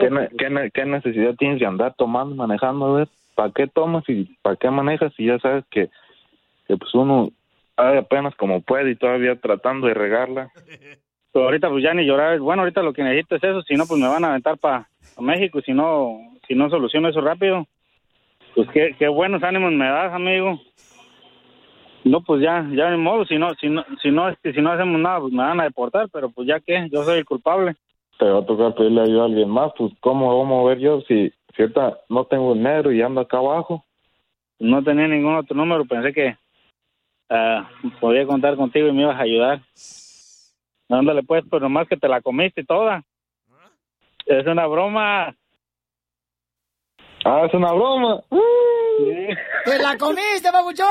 ¿Qué, 0.00 0.10
ne- 0.10 0.28
qué 0.38 0.48
ne- 0.48 0.70
qué 0.70 0.86
necesidad 0.86 1.34
tienes 1.34 1.60
de 1.60 1.66
andar 1.66 1.94
tomando, 1.96 2.34
manejando? 2.34 2.86
A 2.86 2.98
ver, 3.00 3.08
¿para 3.34 3.52
qué 3.52 3.66
tomas 3.66 4.02
y 4.08 4.24
para 4.40 4.56
qué 4.56 4.70
manejas? 4.70 5.12
Y 5.18 5.26
ya 5.26 5.38
sabes 5.38 5.64
que, 5.70 5.90
que 6.66 6.76
pues 6.78 6.94
uno 6.94 7.28
hace 7.76 7.98
apenas 7.98 8.34
como 8.36 8.62
puede 8.62 8.92
y 8.92 8.96
todavía 8.96 9.36
tratando 9.36 9.86
de 9.86 9.94
regarla. 9.94 10.50
Pero 11.32 11.46
ahorita 11.46 11.68
pues 11.68 11.82
ya 11.82 11.92
ni 11.92 12.06
llorar. 12.06 12.38
Bueno, 12.38 12.62
ahorita 12.62 12.82
lo 12.82 12.92
que 12.92 13.02
necesito 13.02 13.36
es 13.36 13.44
eso, 13.44 13.62
si 13.62 13.74
no 13.74 13.86
pues 13.86 14.00
me 14.00 14.08
van 14.08 14.24
a 14.24 14.30
aventar 14.30 14.56
para 14.56 14.88
México, 15.18 15.60
si 15.60 15.72
no, 15.72 16.16
si 16.46 16.54
no 16.54 16.70
soluciono 16.70 17.08
eso 17.08 17.20
rápido. 17.20 17.66
Pues 18.54 18.68
qué, 18.70 18.94
qué 18.98 19.08
buenos 19.08 19.42
ánimos 19.42 19.72
me 19.72 19.84
das, 19.86 20.12
amigo. 20.12 20.60
No, 22.04 22.20
pues 22.20 22.42
ya, 22.42 22.66
ya 22.72 22.90
de 22.90 22.98
modo, 22.98 23.24
si 23.24 23.38
no, 23.38 23.54
si 23.54 23.68
no, 23.68 23.82
si 24.02 24.10
no, 24.10 24.28
este, 24.28 24.52
si 24.52 24.60
no 24.60 24.70
hacemos 24.70 25.00
nada, 25.00 25.20
pues 25.20 25.32
me 25.32 25.42
van 25.42 25.60
a 25.60 25.64
deportar, 25.64 26.08
pero 26.12 26.28
pues 26.28 26.46
ya 26.46 26.60
que, 26.60 26.88
yo 26.92 27.02
soy 27.02 27.18
el 27.18 27.24
culpable. 27.24 27.74
Te 28.18 28.26
va 28.26 28.40
a 28.40 28.46
tocar 28.46 28.74
pedirle 28.74 29.00
ayuda 29.00 29.22
a 29.22 29.24
alguien 29.24 29.48
más, 29.48 29.72
pues 29.76 29.92
¿cómo 30.00 30.38
vamos 30.38 30.64
a 30.64 30.68
ver 30.68 30.78
yo 30.78 31.00
si, 31.08 31.32
si 31.56 31.62
ahorita 31.62 32.00
no 32.10 32.26
tengo 32.26 32.52
dinero 32.52 32.92
y 32.92 33.00
ando 33.00 33.22
acá 33.22 33.38
abajo? 33.38 33.84
No 34.58 34.84
tenía 34.84 35.08
ningún 35.08 35.34
otro 35.34 35.56
número, 35.56 35.86
pensé 35.86 36.12
que 36.12 36.36
ah, 37.30 37.70
podía 38.00 38.26
contar 38.26 38.54
contigo 38.56 38.86
y 38.88 38.92
me 38.92 39.02
ibas 39.02 39.16
a 39.16 39.22
ayudar. 39.22 39.60
Ándale 40.90 41.22
pues, 41.22 41.42
pues 41.48 41.62
nomás 41.62 41.88
que 41.88 41.96
te 41.96 42.06
la 42.06 42.20
comiste 42.20 42.64
toda. 42.64 43.02
Es 44.26 44.46
una 44.46 44.66
broma. 44.66 45.34
Ah, 47.24 47.46
es 47.46 47.54
una 47.54 47.72
broma. 47.72 48.20
¡Te 49.64 49.78
la 49.78 49.96
comiste, 49.98 50.50
babuchón! 50.52 50.88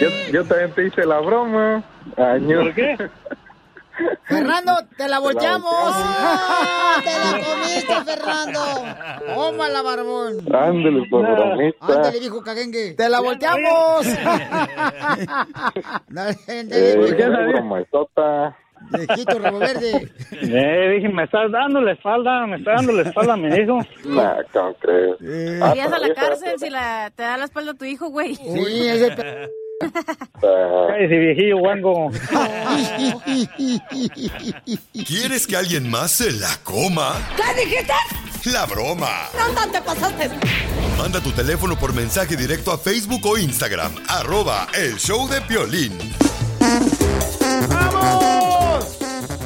Yo, 0.00 0.08
yo 0.32 0.44
también 0.44 0.72
te 0.72 0.86
hice 0.86 1.04
la 1.06 1.20
broma. 1.20 1.82
Año. 2.16 2.62
¿Por 2.62 2.74
qué? 2.74 2.96
Fernando, 4.24 4.72
te 4.96 5.08
la 5.08 5.18
volteamos. 5.18 5.70
volteamos. 5.70 7.04
¡Te 7.04 7.10
la 7.18 7.44
comiste, 7.44 8.04
Fernando! 8.04 8.60
¡Tómala, 9.34 9.82
barbón! 9.82 10.38
Ándale, 10.54 11.06
por 11.10 11.22
bromista. 11.22 11.86
Ándale, 11.86 12.18
viejo 12.20 12.42
cagengue. 12.42 12.94
¡Te 12.94 13.08
la 13.08 13.20
volteamos! 13.20 14.06
Dale, 16.08 16.36
Eh, 16.48 16.96
Viejito 18.92 19.38
rabo 19.38 19.58
verde. 19.58 20.10
Eh, 20.32 20.94
dije, 20.96 21.08
me 21.12 21.24
estás 21.24 21.50
dando 21.52 21.80
la 21.80 21.92
espalda, 21.92 22.46
me 22.46 22.56
está 22.56 22.72
dando 22.76 22.92
la 22.92 23.02
espalda 23.02 23.34
a 23.34 23.36
mi 23.36 23.54
hijo. 23.54 23.78
Nah, 24.06 24.36
¿cómo 24.52 24.74
crees? 24.74 25.16
Ah, 25.62 25.70
Irías 25.72 25.86
a 25.92 25.98
la 25.98 26.08
todavía 26.08 26.14
cárcel 26.14 26.54
si 26.58 26.70
la, 26.70 27.12
te 27.14 27.22
da 27.22 27.36
la 27.36 27.44
espalda 27.44 27.72
a 27.72 27.74
tu 27.74 27.84
hijo, 27.84 28.08
güey. 28.08 28.34
Sí, 28.36 28.88
ese 28.88 29.10
pe- 29.12 29.48
Cállese, 30.40 31.16
viejillo 31.18 31.58
guango. 31.58 32.10
¿Quieres 35.06 35.46
que 35.46 35.56
alguien 35.56 35.88
más 35.90 36.10
se 36.12 36.32
la 36.32 36.56
coma? 36.64 37.12
¿Qué 37.36 37.64
dijiste? 37.64 37.92
La 38.52 38.66
broma. 38.66 39.28
¿Dónde 39.38 39.78
te 39.78 39.84
pasaste? 39.84 40.28
Manda 40.98 41.20
tu 41.20 41.30
teléfono 41.32 41.76
por 41.78 41.94
mensaje 41.94 42.36
directo 42.36 42.72
a 42.72 42.78
Facebook 42.78 43.24
o 43.26 43.38
Instagram. 43.38 43.92
Arroba 44.08 44.66
el 44.74 44.96
show 44.96 45.28
de 45.28 45.40
Piolín. 45.42 45.92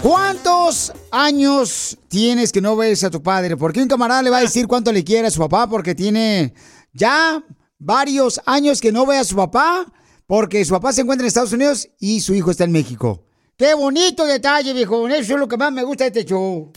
¿Cuántos 0.04 0.92
años 1.10 1.96
tienes 2.08 2.52
que 2.52 2.60
no 2.60 2.76
ves 2.76 3.02
a 3.04 3.10
tu 3.10 3.22
padre? 3.22 3.56
Porque 3.56 3.80
un 3.80 3.88
camarada 3.88 4.20
le 4.20 4.28
va 4.28 4.36
a 4.36 4.42
decir 4.42 4.66
cuánto 4.66 4.92
le 4.92 5.02
quiere 5.02 5.28
a 5.28 5.30
su 5.30 5.40
papá 5.40 5.66
porque 5.66 5.94
tiene 5.94 6.52
ya 6.92 7.42
varios 7.78 8.38
años 8.44 8.82
que 8.82 8.92
no 8.92 9.06
ve 9.06 9.16
a 9.16 9.24
su 9.24 9.34
papá 9.34 9.90
porque 10.26 10.62
su 10.66 10.74
papá 10.74 10.92
se 10.92 11.00
encuentra 11.00 11.24
en 11.24 11.28
Estados 11.28 11.54
Unidos 11.54 11.88
y 11.98 12.20
su 12.20 12.34
hijo 12.34 12.50
está 12.50 12.64
en 12.64 12.72
México. 12.72 13.24
¡Qué 13.56 13.72
bonito 13.72 14.26
detalle, 14.26 14.74
viejo! 14.74 15.08
Eso 15.08 15.32
es 15.32 15.40
lo 15.40 15.48
que 15.48 15.56
más 15.56 15.72
me 15.72 15.82
gusta 15.82 16.04
de 16.04 16.08
este 16.08 16.26
show. 16.26 16.70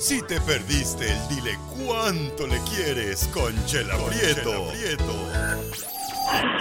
Si 0.00 0.22
te 0.22 0.40
perdiste 0.42 1.10
el 1.10 1.28
dile 1.34 1.58
cuánto 1.84 2.46
le 2.46 2.60
quieres 2.60 3.28
con 3.34 3.52
Chela 3.66 3.96
Prieto. 4.06 4.68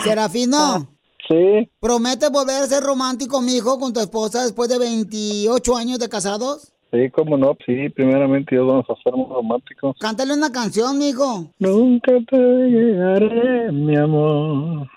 Serafino. 0.03 0.96
Sí. 1.27 1.69
¿Prometes 1.79 2.31
volver 2.31 2.63
a 2.63 2.67
ser 2.67 2.83
romántico, 2.83 3.41
mijo, 3.41 3.79
con 3.79 3.93
tu 3.93 3.99
esposa 3.99 4.43
después 4.43 4.69
de 4.69 4.79
28 4.79 5.75
años 5.75 5.99
de 5.99 6.09
casados? 6.09 6.73
Sí, 6.91 7.09
cómo 7.13 7.37
no, 7.37 7.57
sí, 7.65 7.89
primeramente 7.89 8.55
Dios 8.55 8.65
vamos 8.65 8.85
a 8.89 8.95
ser 9.03 9.13
muy 9.13 9.27
románticos. 9.27 9.97
Cántale 9.99 10.33
una 10.33 10.51
canción, 10.51 10.97
mijo. 10.97 11.51
Nunca 11.59 12.13
te 12.29 12.37
llegaré, 12.37 13.71
mi 13.73 13.97
amor. 13.97 14.87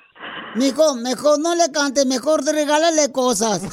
Mijo, 0.54 0.94
mejor 0.96 1.40
no 1.40 1.54
le 1.56 1.70
cantes, 1.72 2.06
mejor 2.06 2.44
regálale 2.44 3.10
cosas. 3.10 3.62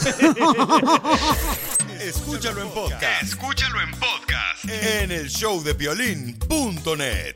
Escúchalo 2.01 2.61
en 2.61 2.69
podcast. 2.69 3.23
Escúchalo 3.23 3.81
en 3.81 3.91
podcast. 3.91 4.65
En 4.65 5.11
el 5.11 5.29
show 5.29 5.61
de 5.63 5.75
Piolín.net. 5.75 7.35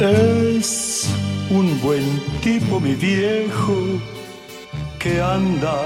Es 0.00 1.08
un 1.50 1.80
buen 1.80 2.20
tipo, 2.42 2.80
mi 2.80 2.94
viejo, 2.94 4.00
que 4.98 5.22
anda 5.22 5.76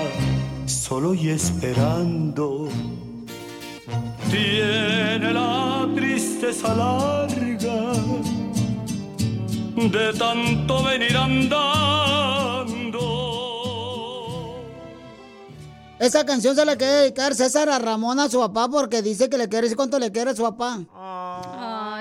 solo 0.64 1.12
y 1.12 1.28
esperando. 1.28 2.68
Tiene 4.30 5.32
la 5.34 5.86
tristeza 5.94 6.74
larga 6.74 7.92
de 9.76 10.12
tanto 10.18 10.84
venir 10.84 11.16
andando. 11.16 11.78
Esa 15.98 16.24
canción 16.24 16.54
se 16.54 16.64
la 16.64 16.76
quiere 16.76 16.92
dedicar 16.94 17.34
César 17.34 17.68
a 17.68 17.78
Ramón 17.78 18.20
a 18.20 18.30
su 18.30 18.38
papá 18.38 18.68
porque 18.68 19.02
dice 19.02 19.28
que 19.28 19.36
le 19.36 19.48
quiere 19.48 19.64
decir 19.64 19.76
cuánto 19.76 19.98
le 19.98 20.10
quiere 20.12 20.30
a 20.30 20.34
su 20.34 20.42
papá. 20.42 20.80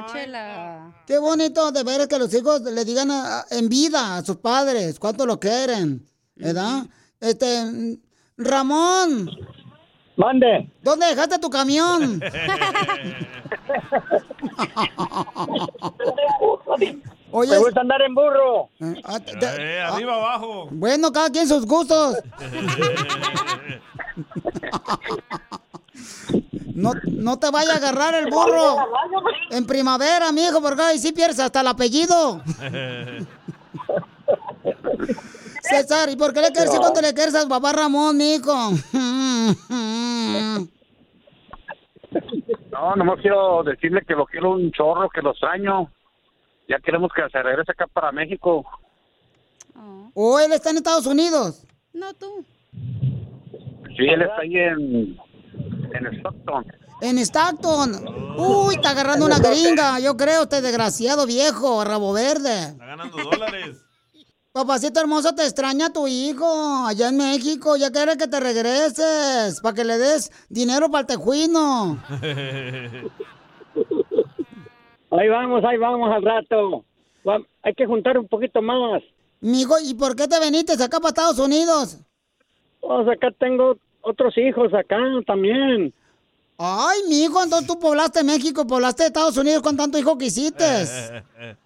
Ah, 0.07 0.13
chela. 0.13 0.91
Qué 1.05 1.17
bonito 1.19 1.71
de 1.71 1.83
ver 1.83 2.07
que 2.07 2.17
los 2.19 2.33
hijos 2.33 2.61
le 2.61 2.83
digan 2.85 3.11
a- 3.11 3.39
a- 3.41 3.45
en 3.51 3.67
vida 3.69 4.17
a 4.17 4.23
sus 4.23 4.37
padres 4.37 4.97
cuánto 4.99 5.25
lo 5.25 5.39
quieren, 5.39 6.05
¿verdad? 6.35 6.83
Este, 7.19 7.97
Ramón. 8.37 9.29
Mande. 10.15 10.69
¿Dónde 10.81 11.07
dejaste 11.07 11.37
tu 11.39 11.49
camión? 11.49 12.21
Oye, 17.31 17.51
Me 17.51 17.57
gusta 17.59 17.81
andar 17.81 18.01
en 18.01 18.15
burro. 18.15 18.69
Eh, 18.79 19.81
arriba, 19.81 20.15
abajo. 20.15 20.69
Bueno, 20.71 21.11
cada 21.11 21.29
quien 21.29 21.47
sus 21.47 21.65
gustos. 21.65 22.17
No, 26.75 26.91
no 27.05 27.39
te 27.39 27.50
vaya 27.50 27.74
a 27.74 27.77
agarrar 27.77 28.13
el 28.15 28.29
burro 28.29 28.75
en 29.51 29.65
primavera, 29.65 30.31
mijo, 30.31 30.62
porque 30.62 30.81
ahí 30.81 31.00
sí 31.00 31.12
pierdes 31.12 31.39
hasta 31.39 31.62
el 31.62 31.67
apellido. 31.67 32.41
César, 35.62 36.09
¿y 36.09 36.15
por 36.15 36.33
qué 36.33 36.41
le 36.41 36.51
quieres 36.51 36.74
No. 36.74 36.79
cuando 36.79 37.01
le 37.01 37.13
quieres 37.13 37.36
al 37.36 37.47
papá 37.47 37.74
Ramón, 37.74 38.17
mijo? 38.17 38.53
No, 42.71 42.95
nomás 42.95 43.19
quiero 43.21 43.63
decirle 43.63 44.01
que 44.07 44.13
lo 44.13 44.25
quiero 44.25 44.51
un 44.51 44.71
chorro, 44.71 45.09
que 45.09 45.21
lo 45.21 45.31
extraño. 45.31 45.91
Ya 46.69 46.79
queremos 46.79 47.12
que 47.15 47.21
se 47.31 47.41
regrese 47.41 47.71
acá 47.71 47.88
para 47.88 48.12
México. 48.12 48.65
¿O 50.13 50.39
él 50.39 50.51
está 50.53 50.69
en 50.71 50.77
Estados 50.77 51.05
Unidos? 51.05 51.63
No, 51.93 52.13
tú. 52.13 52.43
Sí, 53.95 54.03
él 54.07 54.21
está 54.21 54.41
ahí 54.41 54.55
en, 54.57 55.17
en 55.94 56.20
Stockton. 56.20 56.65
En 57.01 57.17
Stockton. 57.20 58.36
Uy, 58.38 58.75
está 58.75 58.91
agarrando 58.91 59.25
una 59.25 59.39
gringa, 59.39 60.00
yo 60.00 60.15
creo, 60.17 60.44
este 60.44 60.62
desgraciado 60.62 61.25
viejo, 61.25 61.84
rabo 61.84 62.13
verde. 62.13 62.70
Está 62.70 62.86
ganando 62.86 63.17
dólares. 63.17 63.84
Papacito 64.51 65.00
hermoso, 65.00 65.36
te 65.36 65.44
extraña 65.44 65.94
tu 65.94 66.08
hijo 66.08 66.88
allá 66.88 67.10
en 67.10 67.17
México. 67.17 67.77
Ya 67.77 67.91
quiere 67.91 68.17
que 68.17 68.27
te 68.27 68.39
regreses 68.39 69.62
para 69.62 69.75
que 69.75 69.84
le 69.84 70.00
des 70.00 70.32
dinero 70.50 70.89
para 70.89 71.01
el 71.01 71.06
tejuino. 71.08 72.01
Ahí 75.10 75.29
vamos, 75.29 75.63
ahí 75.63 75.77
vamos 75.77 76.12
al 76.13 76.22
rato. 76.22 76.84
Hay 77.63 77.74
que 77.75 77.86
juntar 77.86 78.17
un 78.17 78.27
poquito 78.27 78.62
más. 78.62 79.01
Mijo, 79.39 79.75
¿y 79.82 79.94
por 79.94 80.15
qué 80.15 80.27
te 80.27 80.39
viniste 80.39 80.74
acá 80.74 81.00
para 81.00 81.10
Estados 81.10 81.39
Unidos? 81.39 82.00
Pues 82.82 83.08
acá 83.08 83.29
tengo 83.39 83.77
otros 84.07 84.37
hijos 84.37 84.73
acá 84.73 84.97
también. 85.25 85.93
Ay, 86.57 86.99
mijo, 87.07 87.43
entonces 87.43 87.67
tú 87.67 87.77
poblaste 87.79 88.23
México, 88.23 88.65
poblaste 88.65 89.05
Estados 89.05 89.37
Unidos 89.37 89.61
con 89.61 89.77
tanto 89.77 89.97
hijo 89.97 90.17
que 90.17 90.25
hiciste. 90.25 90.65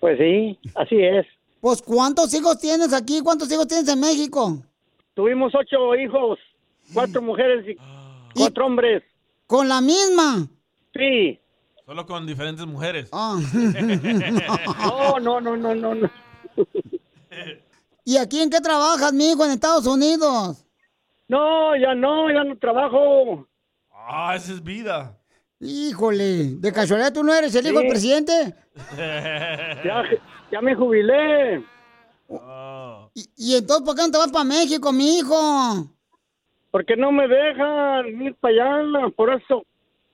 Pues 0.00 0.16
sí, 0.16 0.56
así 0.76 0.94
es. 1.02 1.26
Pues, 1.60 1.82
¿cuántos 1.82 2.32
hijos 2.32 2.60
tienes 2.60 2.92
aquí? 2.92 3.20
¿Cuántos 3.20 3.50
hijos 3.50 3.66
tienes 3.66 3.88
en 3.88 3.98
México? 3.98 4.62
Tuvimos 5.14 5.52
ocho 5.56 5.96
hijos, 5.96 6.38
cuatro 6.94 7.20
mujeres 7.20 7.66
y 7.68 7.76
cuatro 8.32 8.66
hombres. 8.66 9.02
¿Con 9.48 9.68
la 9.68 9.80
misma? 9.80 10.46
Sí. 10.94 11.40
Solo 11.84 12.06
con 12.06 12.26
diferentes 12.28 12.64
mujeres. 12.64 13.08
Ah. 13.12 13.40
No, 15.18 15.18
no, 15.18 15.40
no, 15.40 15.56
no, 15.56 15.74
no. 15.74 15.94
no. 15.96 16.10
¿Y 18.04 18.16
aquí 18.16 18.40
en 18.40 18.50
qué 18.50 18.60
trabajas, 18.60 19.12
mijo, 19.12 19.44
en 19.44 19.50
Estados 19.50 19.86
Unidos? 19.86 20.64
No, 21.28 21.76
ya 21.76 21.94
no, 21.94 22.30
ya 22.32 22.42
no 22.42 22.56
trabajo. 22.58 23.46
Ah, 23.92 24.34
esa 24.34 24.52
es 24.52 24.62
vida. 24.62 25.14
Híjole, 25.60 26.54
¿de 26.56 26.72
casualidad 26.72 27.12
tú 27.12 27.22
no 27.22 27.34
eres 27.34 27.54
el 27.54 27.66
hijo 27.66 27.78
del 27.80 27.88
presidente? 27.88 28.32
Ya, 29.84 30.04
ya 30.52 30.60
me 30.62 30.74
jubilé. 30.74 31.64
¿Y, 33.14 33.24
y 33.36 33.56
entonces 33.56 33.84
por 33.84 33.96
qué 33.96 34.02
no 34.02 34.10
te 34.10 34.18
vas 34.18 34.30
para 34.30 34.44
México, 34.44 34.92
mijo? 34.92 35.88
Porque 36.70 36.96
no 36.96 37.10
me 37.10 37.26
dejan 37.26 38.06
ir 38.22 38.34
para 38.36 38.54
allá. 38.54 39.08
Por 39.16 39.32
eso 39.32 39.64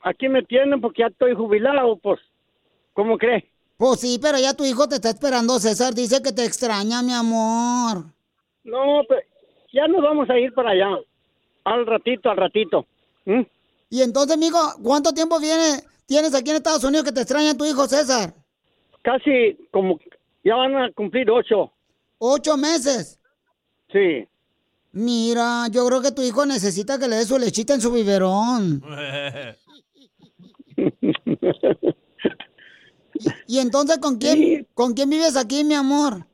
aquí 0.02 0.28
me 0.28 0.42
tienen 0.42 0.80
porque 0.80 1.02
ya 1.02 1.08
estoy 1.08 1.34
jubilado, 1.34 1.96
pues. 1.98 2.20
¿Cómo 2.94 3.18
cree? 3.18 3.50
Pues 3.76 4.00
sí, 4.00 4.18
pero 4.22 4.38
ya 4.38 4.54
tu 4.54 4.64
hijo 4.64 4.88
te 4.88 4.94
está 4.94 5.10
esperando, 5.10 5.58
César. 5.58 5.94
Dice 5.94 6.22
que 6.22 6.32
te 6.32 6.44
extraña, 6.44 7.02
mi 7.02 7.12
amor. 7.12 8.04
No, 8.62 9.02
pero 9.08 9.20
ya 9.74 9.88
nos 9.88 10.02
vamos 10.02 10.30
a 10.30 10.38
ir 10.38 10.54
para 10.54 10.70
allá. 10.70 10.88
Al 11.64 11.84
ratito, 11.86 12.30
al 12.30 12.36
ratito. 12.36 12.86
¿Mm? 13.24 13.42
Y 13.90 14.02
entonces, 14.02 14.38
mijo, 14.38 14.58
¿cuánto 14.82 15.12
tiempo 15.12 15.40
viene, 15.40 15.82
tienes 16.06 16.34
aquí 16.34 16.50
en 16.50 16.56
Estados 16.56 16.84
Unidos 16.84 17.04
que 17.04 17.12
te 17.12 17.22
extraña 17.22 17.56
tu 17.56 17.64
hijo, 17.64 17.86
César? 17.86 18.34
Casi 19.02 19.58
como 19.70 19.98
ya 20.44 20.54
van 20.56 20.76
a 20.76 20.92
cumplir 20.92 21.30
ocho. 21.30 21.72
¿Ocho 22.18 22.56
meses? 22.56 23.18
Sí. 23.92 24.26
Mira, 24.92 25.66
yo 25.70 25.86
creo 25.86 26.00
que 26.00 26.12
tu 26.12 26.22
hijo 26.22 26.46
necesita 26.46 26.98
que 26.98 27.08
le 27.08 27.16
des 27.16 27.28
su 27.28 27.38
lechita 27.38 27.74
en 27.74 27.80
su 27.80 27.90
biberón. 27.92 28.82
¿Y 33.46 33.58
entonces 33.58 33.98
con 33.98 34.18
quién, 34.18 34.66
con 34.74 34.94
quién 34.94 35.10
vives 35.10 35.36
aquí, 35.36 35.64
mi 35.64 35.74
amor? 35.74 36.26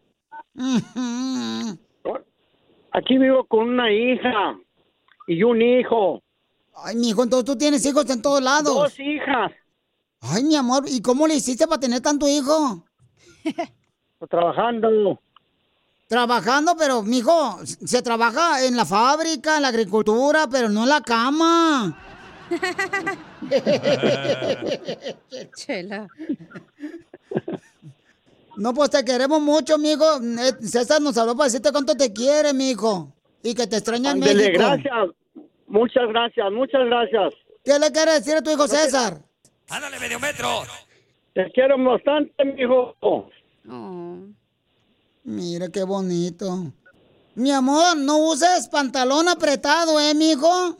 Aquí 2.92 3.18
vivo 3.18 3.44
con 3.44 3.68
una 3.68 3.92
hija 3.92 4.58
y 5.26 5.42
un 5.42 5.62
hijo. 5.62 6.22
Ay, 6.74 6.96
mijo, 6.96 7.22
entonces 7.22 7.44
tú 7.44 7.56
tienes 7.56 7.84
hijos 7.86 8.08
en 8.10 8.22
todos 8.22 8.42
lados. 8.42 8.74
Dos 8.74 8.98
hijas. 8.98 9.52
Ay, 10.20 10.44
mi 10.44 10.56
amor, 10.56 10.84
¿y 10.86 11.00
cómo 11.00 11.26
le 11.26 11.34
hiciste 11.34 11.66
para 11.66 11.80
tener 11.80 12.00
tanto 12.00 12.28
hijo? 12.28 12.84
Pues 14.18 14.30
trabajando. 14.30 15.20
Trabajando, 16.08 16.76
pero, 16.76 17.02
mijo, 17.02 17.58
se 17.64 18.02
trabaja 18.02 18.64
en 18.64 18.76
la 18.76 18.84
fábrica, 18.84 19.56
en 19.56 19.62
la 19.62 19.68
agricultura, 19.68 20.48
pero 20.50 20.68
no 20.68 20.82
en 20.82 20.88
la 20.88 21.00
cama. 21.00 21.96
Chela. 25.54 26.08
No, 28.56 28.74
pues 28.74 28.90
te 28.90 29.04
queremos 29.04 29.40
mucho, 29.40 29.78
mijo. 29.78 30.04
Eh, 30.20 30.52
César 30.60 31.00
nos 31.00 31.16
habló 31.16 31.36
para 31.36 31.46
decirte 31.46 31.72
cuánto 31.72 31.96
te 31.96 32.12
quiere, 32.12 32.52
mijo. 32.52 33.12
Y 33.42 33.54
que 33.54 33.66
te 33.66 33.76
extraña 33.76 34.12
en 34.12 34.20
México. 34.20 34.52
gracias. 34.54 35.08
Muchas 35.66 36.08
gracias, 36.08 36.52
muchas 36.52 36.84
gracias. 36.86 37.34
¿Qué 37.64 37.78
le 37.78 37.92
quiere 37.92 38.12
decir 38.12 38.34
a 38.36 38.42
tu 38.42 38.50
hijo 38.50 38.66
César? 38.66 39.22
¡Ándale, 39.68 40.00
medio 40.00 40.18
metro! 40.18 40.62
Te 41.32 41.50
quiero 41.52 41.78
bastante, 41.78 42.44
mijo. 42.44 42.96
Mira 45.22 45.68
qué 45.68 45.84
bonito. 45.84 46.72
Mi 47.36 47.52
amor, 47.52 47.96
no 47.96 48.18
uses 48.18 48.68
pantalón 48.68 49.28
apretado, 49.28 50.00
¿eh, 50.00 50.14
mijo? 50.14 50.76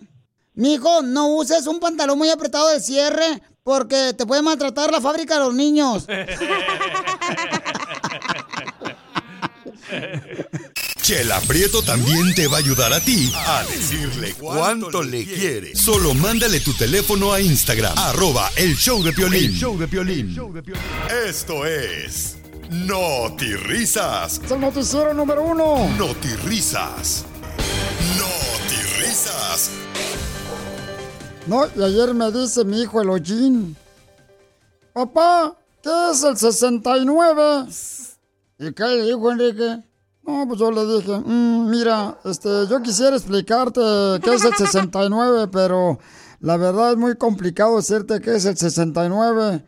Mijo, 0.55 1.03
no 1.03 1.37
uses 1.37 1.67
un 1.67 1.79
pantalón 1.79 2.19
muy 2.19 2.29
apretado 2.29 2.69
de 2.71 2.81
cierre 2.81 3.41
porque 3.63 4.13
te 4.17 4.27
puede 4.27 4.43
maltratar 4.43 4.91
la 4.91 5.01
fábrica 5.01 5.35
de 5.35 5.45
los 5.45 5.55
niños. 5.55 6.07
Chela 11.03 11.41
Prieto 11.41 11.83
también 11.83 12.35
te 12.35 12.47
va 12.47 12.57
a 12.57 12.61
ayudar 12.61 12.93
a 12.93 13.01
ti 13.01 13.33
a 13.35 13.65
decirle 13.65 14.35
cuánto 14.35 15.03
le 15.03 15.25
quiere. 15.25 15.75
Solo 15.75 16.15
mándale 16.15 16.61
tu 16.61 16.73
teléfono 16.75 17.33
a 17.33 17.41
Instagram, 17.41 17.97
arroba 17.97 18.51
el 18.57 18.77
show 18.77 19.03
de 19.03 19.13
Piolín. 19.13 19.51
El 19.51 19.57
show 19.57 19.79
de 19.79 19.89
Piolín. 19.89 20.37
Esto 21.27 21.67
es 21.67 22.37
Risas. 23.65 24.41
Es 24.45 24.51
el 24.51 24.61
noticiero 24.61 25.13
número 25.13 25.43
uno. 25.43 25.89
Risas. 26.45 27.25
Risas. 28.99 29.71
No, 31.47 31.67
y 31.75 31.83
ayer 31.83 32.15
me 32.15 32.31
dice 32.31 32.65
mi 32.65 32.83
hijo 32.83 33.03
el 33.03 33.11
hollín. 33.11 33.77
Papá, 34.93 35.57
¿qué 35.83 35.91
es 36.13 36.23
el 36.23 36.37
69? 36.37 37.67
¿Y 38.63 38.75
qué 38.75 38.85
le 38.85 39.05
dijo 39.05 39.33
Enrique? 39.33 39.83
No, 40.23 40.45
pues 40.47 40.61
yo 40.61 40.71
le 40.71 40.85
dije, 40.85 41.19
"Mm, 41.25 41.71
mira, 41.71 42.19
este, 42.27 42.67
yo 42.69 42.83
quisiera 42.83 43.17
explicarte 43.17 43.81
qué 44.23 44.35
es 44.35 44.45
el 44.45 44.55
69, 44.55 45.49
pero 45.53 45.99
la 46.41 46.59
verdad 46.59 46.91
es 46.91 46.99
muy 46.99 47.17
complicado 47.17 47.77
decirte 47.77 48.21
qué 48.21 48.37
es 48.37 48.45
el 48.45 48.59
69. 48.59 49.65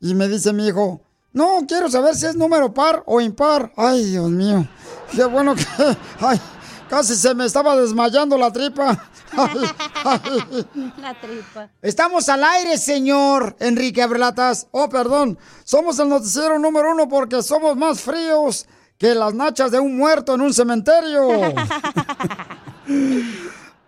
Y 0.00 0.14
me 0.14 0.26
dice 0.26 0.54
mi 0.54 0.68
hijo, 0.68 1.02
no, 1.34 1.66
quiero 1.68 1.90
saber 1.90 2.14
si 2.16 2.24
es 2.24 2.34
número 2.34 2.72
par 2.72 3.02
o 3.04 3.20
impar. 3.20 3.74
Ay, 3.76 4.06
Dios 4.06 4.30
mío, 4.30 4.66
qué 5.14 5.24
bueno 5.26 5.54
que... 5.54 5.62
Ay, 6.20 6.40
casi 6.88 7.14
se 7.16 7.34
me 7.34 7.44
estaba 7.44 7.76
desmayando 7.76 8.38
la 8.38 8.50
tripa. 8.50 9.09
La 11.00 11.14
tripa. 11.20 11.70
Estamos 11.82 12.28
al 12.28 12.42
aire, 12.44 12.76
señor 12.78 13.56
Enrique 13.60 14.02
Abrelatas. 14.02 14.66
Oh, 14.70 14.88
perdón. 14.88 15.38
Somos 15.64 15.98
el 15.98 16.08
noticiero 16.08 16.58
número 16.58 16.92
uno 16.92 17.08
porque 17.08 17.42
somos 17.42 17.76
más 17.76 18.00
fríos 18.00 18.66
que 18.98 19.14
las 19.14 19.32
nachas 19.34 19.70
de 19.70 19.80
un 19.80 19.96
muerto 19.96 20.34
en 20.34 20.42
un 20.42 20.52
cementerio. 20.52 21.28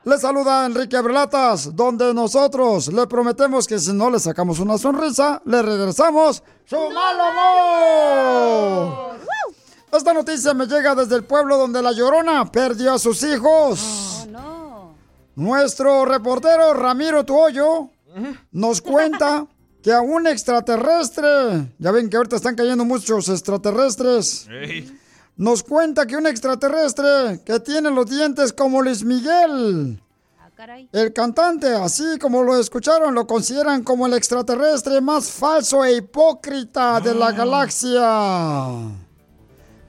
Le 0.04 0.18
saluda 0.18 0.66
Enrique 0.66 0.96
Abrelatas, 0.96 1.76
donde 1.76 2.12
nosotros 2.12 2.88
le 2.88 3.06
prometemos 3.06 3.68
que 3.68 3.78
si 3.78 3.92
no 3.92 4.10
le 4.10 4.18
sacamos 4.18 4.58
una 4.58 4.76
sonrisa, 4.76 5.40
le 5.44 5.62
regresamos 5.62 6.42
su 6.64 6.76
mal 6.90 7.16
humor. 7.20 9.12
Esta 9.92 10.12
noticia 10.12 10.54
me 10.54 10.66
llega 10.66 10.96
desde 10.96 11.14
el 11.14 11.22
pueblo 11.22 11.56
donde 11.56 11.80
la 11.82 11.92
llorona 11.92 12.50
perdió 12.50 12.94
a 12.94 12.98
sus 12.98 13.22
hijos. 13.22 14.26
Nuestro 15.34 16.04
reportero 16.04 16.74
Ramiro 16.74 17.24
Tuoyo 17.24 17.90
nos 18.52 18.82
cuenta 18.82 19.46
que 19.82 19.92
a 19.92 20.00
un 20.00 20.26
extraterrestre, 20.26 21.72
ya 21.78 21.90
ven 21.90 22.10
que 22.10 22.16
ahorita 22.16 22.36
están 22.36 22.54
cayendo 22.54 22.84
muchos 22.84 23.28
extraterrestres, 23.28 24.46
nos 25.36 25.62
cuenta 25.62 26.06
que 26.06 26.16
un 26.16 26.26
extraterrestre 26.26 27.40
que 27.44 27.58
tiene 27.60 27.90
los 27.90 28.08
dientes 28.08 28.52
como 28.52 28.82
Luis 28.82 29.04
Miguel, 29.04 30.00
el 30.92 31.12
cantante, 31.12 31.74
así 31.74 32.18
como 32.20 32.42
lo 32.44 32.56
escucharon, 32.56 33.14
lo 33.14 33.26
consideran 33.26 33.82
como 33.82 34.06
el 34.06 34.14
extraterrestre 34.14 35.00
más 35.00 35.30
falso 35.30 35.84
e 35.84 35.96
hipócrita 35.96 37.00
de 37.00 37.14
la 37.14 37.32
galaxia. 37.32 38.02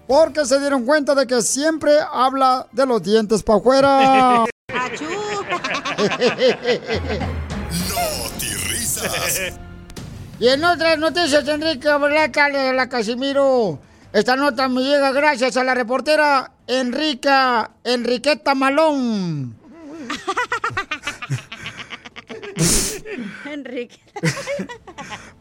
Porque 0.07 0.45
se 0.45 0.59
dieron 0.59 0.85
cuenta 0.85 1.13
de 1.13 1.27
que 1.27 1.41
siempre 1.41 1.93
habla 2.11 2.67
de 2.71 2.85
los 2.85 3.03
dientes 3.03 3.43
para 3.43 3.59
afuera. 3.59 4.45
risas. 8.69 9.53
Y 10.39 10.47
en 10.47 10.63
otras 10.63 10.97
noticias, 10.97 11.47
Enrique 11.47 11.87
Berlaca 11.97 12.49
de 12.49 12.73
la 12.73 12.89
Casimiro. 12.89 13.79
Esta 14.11 14.35
nota 14.35 14.67
me 14.67 14.81
llega 14.81 15.11
gracias 15.11 15.57
a 15.57 15.63
la 15.63 15.73
reportera 15.73 16.51
Enrica, 16.67 17.71
Enriqueta 17.83 18.53
Malón. 18.53 19.55
Enrique. 23.45 23.99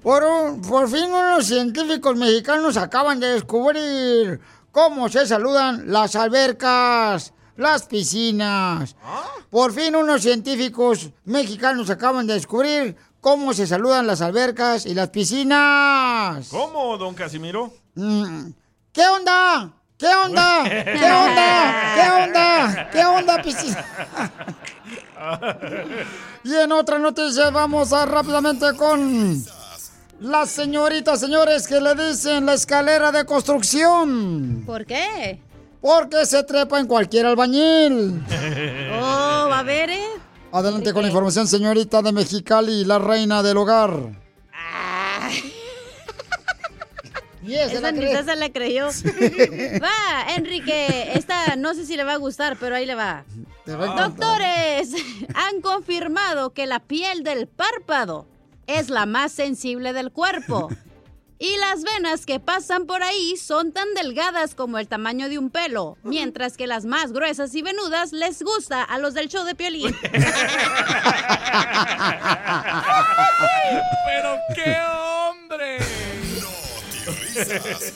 Por, 0.02 0.24
un- 0.24 0.62
por 0.62 0.88
fin 0.88 1.10
unos 1.12 1.46
científicos 1.46 2.16
mexicanos 2.16 2.76
acaban 2.76 3.20
de 3.20 3.28
descubrir 3.34 4.40
cómo 4.70 5.08
se 5.08 5.26
saludan 5.26 5.84
las 5.92 6.16
albercas, 6.16 7.32
las 7.56 7.84
piscinas. 7.84 8.96
Por 9.50 9.72
fin 9.72 9.96
unos 9.96 10.22
científicos 10.22 11.10
mexicanos 11.24 11.90
acaban 11.90 12.26
de 12.26 12.34
descubrir 12.34 12.96
cómo 13.20 13.52
se 13.52 13.66
saludan 13.66 14.06
las 14.06 14.20
albercas 14.20 14.86
y 14.86 14.94
las 14.94 15.10
piscinas. 15.10 16.48
¿Cómo, 16.48 16.96
don 16.98 17.14
Casimiro? 17.14 17.72
Mm, 17.94 18.50
¿Qué 18.92 19.06
onda? 19.06 19.72
¿Qué 19.98 20.08
onda? 20.08 20.64
¿Qué 20.64 21.12
onda? 21.12 21.94
¿Qué 21.94 22.10
onda? 22.22 22.90
¿Qué 22.90 23.04
onda, 23.04 23.42
piscina? 23.42 23.84
Y 26.44 26.52
en 26.52 26.72
otra 26.72 26.98
noticia 26.98 27.50
vamos 27.50 27.92
a 27.92 28.04
rápidamente 28.04 28.74
con 28.76 29.44
las 30.20 30.50
señoritas, 30.50 31.20
señores, 31.20 31.68
que 31.68 31.80
le 31.80 31.94
dicen 31.94 32.46
la 32.46 32.54
escalera 32.54 33.12
de 33.12 33.24
construcción. 33.24 34.64
¿Por 34.66 34.84
qué? 34.84 35.40
Porque 35.82 36.24
se 36.24 36.44
trepa 36.44 36.78
en 36.80 36.86
cualquier 36.86 37.26
albañil. 37.26 38.22
Oh, 38.94 39.48
va 39.50 39.58
a 39.58 39.62
ver, 39.64 39.90
¿eh? 39.90 40.06
Adelante 40.52 40.92
con 40.92 41.02
la 41.02 41.08
información, 41.08 41.48
señorita 41.48 42.02
de 42.02 42.12
Mexicali, 42.12 42.84
la 42.84 42.98
reina 42.98 43.42
del 43.42 43.56
hogar. 43.56 43.90
Y 47.42 47.54
esa 47.56 47.90
ni 47.90 48.06
se 48.06 48.36
la 48.36 48.50
creyó. 48.50 48.86
va, 49.82 50.34
Enrique. 50.36 51.10
Esta 51.14 51.56
no 51.56 51.74
sé 51.74 51.84
si 51.84 51.96
le 51.96 52.04
va 52.04 52.12
a 52.12 52.16
gustar, 52.18 52.56
pero 52.60 52.76
ahí 52.76 52.86
le 52.86 52.94
va. 52.94 53.24
Doctores 53.66 54.92
han 55.34 55.60
confirmado 55.62 56.50
que 56.52 56.66
la 56.66 56.78
piel 56.80 57.24
del 57.24 57.48
párpado 57.48 58.26
es 58.66 58.88
la 58.90 59.06
más 59.06 59.32
sensible 59.32 59.92
del 59.92 60.12
cuerpo. 60.12 60.68
Y 61.42 61.56
las 61.56 61.82
venas 61.82 62.24
que 62.24 62.38
pasan 62.38 62.86
por 62.86 63.02
ahí 63.02 63.36
son 63.36 63.72
tan 63.72 63.94
delgadas 63.94 64.54
como 64.54 64.78
el 64.78 64.86
tamaño 64.86 65.28
de 65.28 65.38
un 65.38 65.50
pelo, 65.50 65.98
mientras 66.04 66.56
que 66.56 66.68
las 66.68 66.84
más 66.84 67.12
gruesas 67.12 67.52
y 67.56 67.62
venudas 67.62 68.12
les 68.12 68.44
gusta 68.44 68.84
a 68.84 68.96
los 68.98 69.12
del 69.12 69.28
show 69.28 69.44
de 69.44 69.56
Piolín. 69.56 69.92
¡Pero 74.06 74.36
qué 74.54 74.76
hombre! 74.86 75.78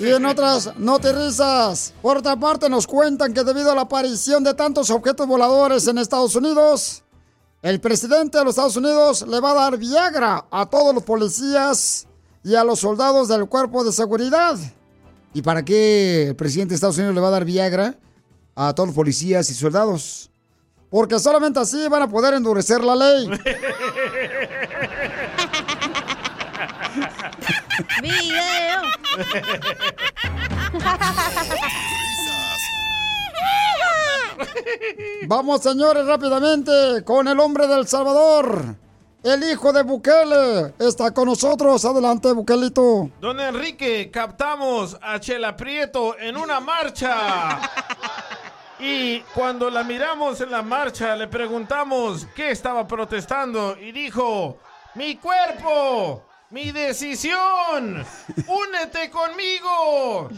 Y 0.00 0.10
en 0.10 0.26
otras 0.26 0.76
notirrisas, 0.76 1.94
por 2.02 2.16
otra 2.16 2.34
parte 2.34 2.68
nos 2.68 2.88
cuentan 2.88 3.32
que 3.32 3.44
debido 3.44 3.70
a 3.70 3.76
la 3.76 3.82
aparición 3.82 4.42
de 4.42 4.54
tantos 4.54 4.90
objetos 4.90 5.24
voladores 5.24 5.86
en 5.86 5.98
Estados 5.98 6.34
Unidos, 6.34 7.04
el 7.62 7.80
presidente 7.80 8.38
de 8.38 8.44
los 8.44 8.54
Estados 8.54 8.76
Unidos 8.76 9.24
le 9.24 9.38
va 9.38 9.52
a 9.52 9.54
dar 9.54 9.78
Viagra 9.78 10.46
a 10.50 10.66
todos 10.66 10.92
los 10.92 11.04
policías 11.04 12.08
y 12.46 12.54
a 12.54 12.62
los 12.62 12.78
soldados 12.78 13.26
del 13.26 13.46
cuerpo 13.48 13.82
de 13.82 13.90
seguridad. 13.90 14.56
¿Y 15.34 15.42
para 15.42 15.64
qué 15.64 16.28
el 16.28 16.36
presidente 16.36 16.70
de 16.70 16.74
Estados 16.76 16.96
Unidos 16.96 17.16
le 17.16 17.20
va 17.20 17.26
a 17.26 17.32
dar 17.32 17.44
Viagra 17.44 17.96
a 18.54 18.72
todos 18.72 18.90
los 18.90 18.94
policías 18.94 19.50
y 19.50 19.54
soldados? 19.54 20.30
Porque 20.88 21.18
solamente 21.18 21.58
así 21.58 21.88
van 21.88 22.02
a 22.02 22.08
poder 22.08 22.34
endurecer 22.34 22.84
la 22.84 22.94
ley. 22.94 23.28
¡Video! 28.00 28.82
Vamos, 35.26 35.62
señores, 35.62 36.06
rápidamente 36.06 37.02
con 37.04 37.26
el 37.26 37.40
hombre 37.40 37.66
del 37.66 37.88
Salvador. 37.88 38.85
El 39.26 39.42
hijo 39.42 39.72
de 39.72 39.82
Bukele 39.82 40.72
está 40.78 41.10
con 41.10 41.26
nosotros. 41.26 41.84
Adelante, 41.84 42.30
Bukelito. 42.30 43.10
Don 43.20 43.40
Enrique, 43.40 44.08
captamos 44.08 44.96
a 45.02 45.18
Chela 45.18 45.56
Prieto 45.56 46.16
en 46.16 46.36
una 46.36 46.60
marcha. 46.60 47.60
Y 48.78 49.18
cuando 49.34 49.68
la 49.68 49.82
miramos 49.82 50.40
en 50.42 50.52
la 50.52 50.62
marcha, 50.62 51.16
le 51.16 51.26
preguntamos 51.26 52.28
qué 52.36 52.52
estaba 52.52 52.86
protestando 52.86 53.76
y 53.76 53.90
dijo, 53.90 54.58
mi 54.94 55.16
cuerpo, 55.16 56.22
mi 56.50 56.70
decisión, 56.70 58.06
únete 58.46 59.10
conmigo. 59.10 60.28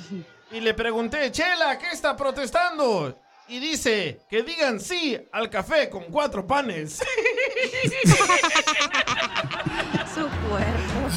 Y 0.50 0.60
le 0.60 0.72
pregunté, 0.72 1.30
Chela, 1.30 1.76
¿qué 1.76 1.90
está 1.90 2.16
protestando? 2.16 3.14
Y 3.48 3.60
dice, 3.60 4.20
que 4.28 4.42
digan 4.42 4.78
sí 4.78 5.18
al 5.32 5.48
café 5.48 5.88
con 5.88 6.04
cuatro 6.04 6.46
panes. 6.46 6.98
Su 10.14 10.28
cuerpo. 10.48 11.08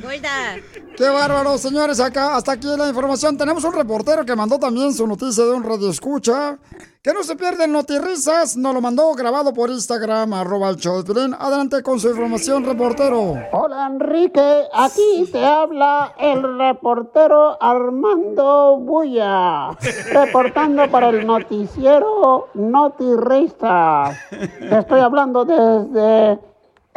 Gorda. 0.00 0.56
Qué 0.96 1.08
bárbaro, 1.08 1.58
señores. 1.58 2.00
Acá, 2.00 2.36
hasta 2.36 2.52
aquí 2.52 2.66
la 2.76 2.88
información. 2.88 3.36
Tenemos 3.36 3.64
un 3.64 3.72
reportero 3.72 4.24
que 4.24 4.34
mandó 4.34 4.58
también 4.58 4.92
su 4.92 5.06
noticia 5.06 5.44
de 5.44 5.52
un 5.52 5.62
radio 5.62 5.90
escucha. 5.90 6.58
Que 7.02 7.12
no 7.12 7.22
se 7.22 7.36
pierden 7.36 7.72
notirrisas. 7.72 8.56
Nos 8.56 8.74
lo 8.74 8.80
mandó 8.80 9.14
grabado 9.14 9.54
por 9.54 9.70
Instagram, 9.70 10.32
arroba 10.34 10.70
el 10.70 10.76
show 10.76 11.02
de. 11.02 11.34
Adelante 11.38 11.82
con 11.82 11.98
su 11.98 12.10
información, 12.10 12.64
reportero. 12.64 13.34
Hola 13.52 13.86
Enrique, 13.86 14.64
aquí 14.74 15.28
te 15.32 15.44
habla 15.44 16.12
el 16.18 16.58
reportero 16.58 17.56
Armando 17.62 18.78
Bulla, 18.78 19.70
reportando 20.12 20.90
para 20.90 21.08
el 21.08 21.26
noticiero 21.26 22.48
Notirristas. 22.54 24.16
Te 24.30 24.78
estoy 24.78 25.00
hablando 25.00 25.44
desde 25.44 26.38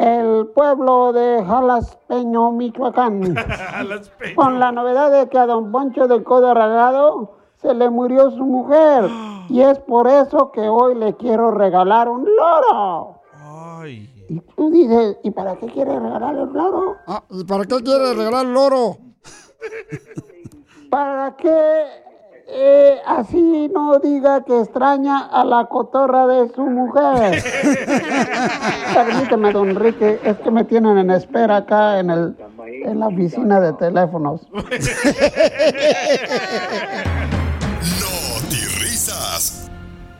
el 0.02 0.48
pueblo 0.48 1.12
de 1.12 1.44
Jalaspeño, 1.46 2.50
Michoacán, 2.50 3.36
con 4.34 4.58
la 4.58 4.72
novedad 4.72 5.12
de 5.12 5.28
que 5.28 5.38
a 5.38 5.46
don 5.46 5.70
Poncho 5.70 6.08
de 6.08 6.24
Codo 6.24 6.52
Ragado 6.54 7.36
se 7.54 7.72
le 7.72 7.88
murió 7.88 8.32
su 8.32 8.44
mujer 8.44 9.08
y 9.48 9.60
es 9.60 9.78
por 9.78 10.08
eso 10.08 10.50
que 10.50 10.62
hoy 10.62 10.96
le 10.96 11.14
quiero 11.14 11.52
regalar 11.52 12.08
un 12.08 12.24
loro. 12.24 13.20
Y 14.28 14.40
tú 14.56 14.70
dices, 14.70 15.18
¿y 15.22 15.30
para 15.30 15.54
qué 15.56 15.66
quieres 15.66 16.02
regalar 16.02 16.34
el 16.34 16.52
loro? 16.52 16.96
Ah, 17.06 17.22
¿y 17.30 17.44
para 17.44 17.64
qué 17.64 17.76
quieres 17.82 18.16
regalar 18.16 18.46
el 18.46 18.52
loro? 18.52 18.96
Para 20.90 21.36
que 21.36 22.01
eh, 22.54 23.00
así 23.06 23.70
no 23.72 23.98
diga 23.98 24.44
que 24.44 24.60
extraña 24.60 25.26
a 25.26 25.44
la 25.44 25.66
cotorra 25.66 26.26
de 26.26 26.48
su 26.54 26.62
mujer. 26.62 27.42
Permíteme, 28.94 29.52
don 29.52 29.70
Enrique, 29.70 30.20
es 30.22 30.36
que 30.38 30.50
me 30.50 30.64
tienen 30.64 30.98
en 30.98 31.10
espera 31.10 31.56
acá 31.58 31.98
en, 31.98 32.10
el, 32.10 32.36
en 32.84 33.00
la 33.00 33.08
oficina 33.08 33.60
de 33.60 33.72
teléfonos. 33.72 34.42
risas. 38.80 39.70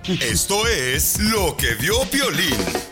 Esto 0.07 0.67
es 0.67 1.21
lo 1.21 1.57
que 1.57 1.75
vio 1.75 1.95
Piolín. 2.11 2.92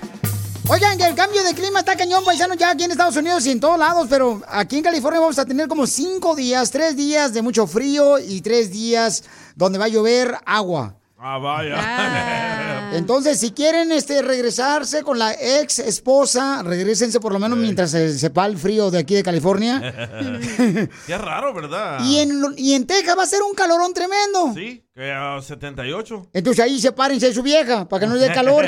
Oigan, 0.73 0.97
que 0.97 1.05
el 1.05 1.17
cambio 1.17 1.43
de 1.43 1.53
clima 1.53 1.81
está 1.81 1.97
cañón, 1.97 2.25
paisanos, 2.25 2.57
ya 2.57 2.71
aquí 2.71 2.85
en 2.85 2.93
Estados 2.93 3.17
Unidos 3.17 3.45
y 3.45 3.51
en 3.51 3.59
todos 3.59 3.77
lados, 3.77 4.07
pero 4.09 4.41
aquí 4.47 4.77
en 4.77 4.85
California 4.85 5.19
vamos 5.19 5.37
a 5.41 5.45
tener 5.45 5.67
como 5.67 5.85
cinco 5.85 6.37
días, 6.37 6.71
tres 6.71 6.97
días 6.97 7.35
de 7.35 7.43
mucho 7.43 7.67
frío 7.67 8.21
y 8.21 8.41
tres 8.41 8.71
días 8.71 9.25
donde 9.57 9.81
va 9.81 9.87
a 9.87 9.89
llover 9.89 10.37
agua. 10.47 10.95
Ah, 11.19 11.39
vaya. 11.39 12.60
Entonces, 12.93 13.39
si 13.39 13.53
quieren 13.53 13.93
este, 13.93 14.23
regresarse 14.23 15.03
con 15.03 15.19
la 15.19 15.33
ex 15.33 15.79
esposa, 15.79 16.63
regresense 16.63 17.21
por 17.21 17.33
lo 17.33 17.39
menos 17.39 17.59
mientras 17.59 17.91
se 17.91 18.19
sepa 18.19 18.47
el 18.47 18.57
frío 18.59 18.91
de 18.91 18.99
aquí 18.99 19.15
de 19.15 19.23
California. 19.23 19.81
Qué 21.07 21.19
raro, 21.19 21.55
¿verdad? 21.55 22.01
y, 22.05 22.19
en, 22.19 22.43
y 22.57 22.75
en 22.75 22.87
Texas 22.87 23.17
va 23.17 23.23
a 23.23 23.27
ser 23.27 23.43
un 23.43 23.55
calorón 23.55 23.93
tremendo. 23.95 24.53
Sí, 24.55 24.85
que 24.95 25.13
a 25.13 25.41
78. 25.41 26.29
Entonces 26.33 26.65
ahí 26.65 26.81
sepárense 26.81 27.27
de 27.27 27.35
su 27.35 27.43
vieja 27.43 27.89
para 27.89 28.01
que 28.01 28.07
no 28.07 28.17
dé 28.17 28.33
calor. 28.33 28.65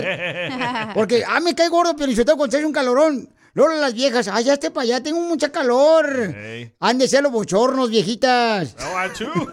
Porque, 0.94 1.24
ah, 1.26 1.40
me 1.40 1.54
cae 1.54 1.68
gordo, 1.68 1.94
pero 1.96 2.12
si 2.12 2.20
hace 2.20 2.64
un 2.64 2.72
calorón, 2.72 3.28
Luego 3.54 3.74
las 3.74 3.92
viejas, 3.92 4.28
ay, 4.28 4.44
ya 4.44 4.54
esté 4.54 4.70
para 4.70 4.84
allá, 4.84 5.02
tengo 5.02 5.20
mucha 5.20 5.52
calor. 5.52 6.34
Ey. 6.34 6.72
Han 6.80 6.96
de 6.96 7.06
ser 7.06 7.22
los 7.22 7.30
bochornos, 7.30 7.90
viejitas. 7.90 8.74
No. 8.78 9.50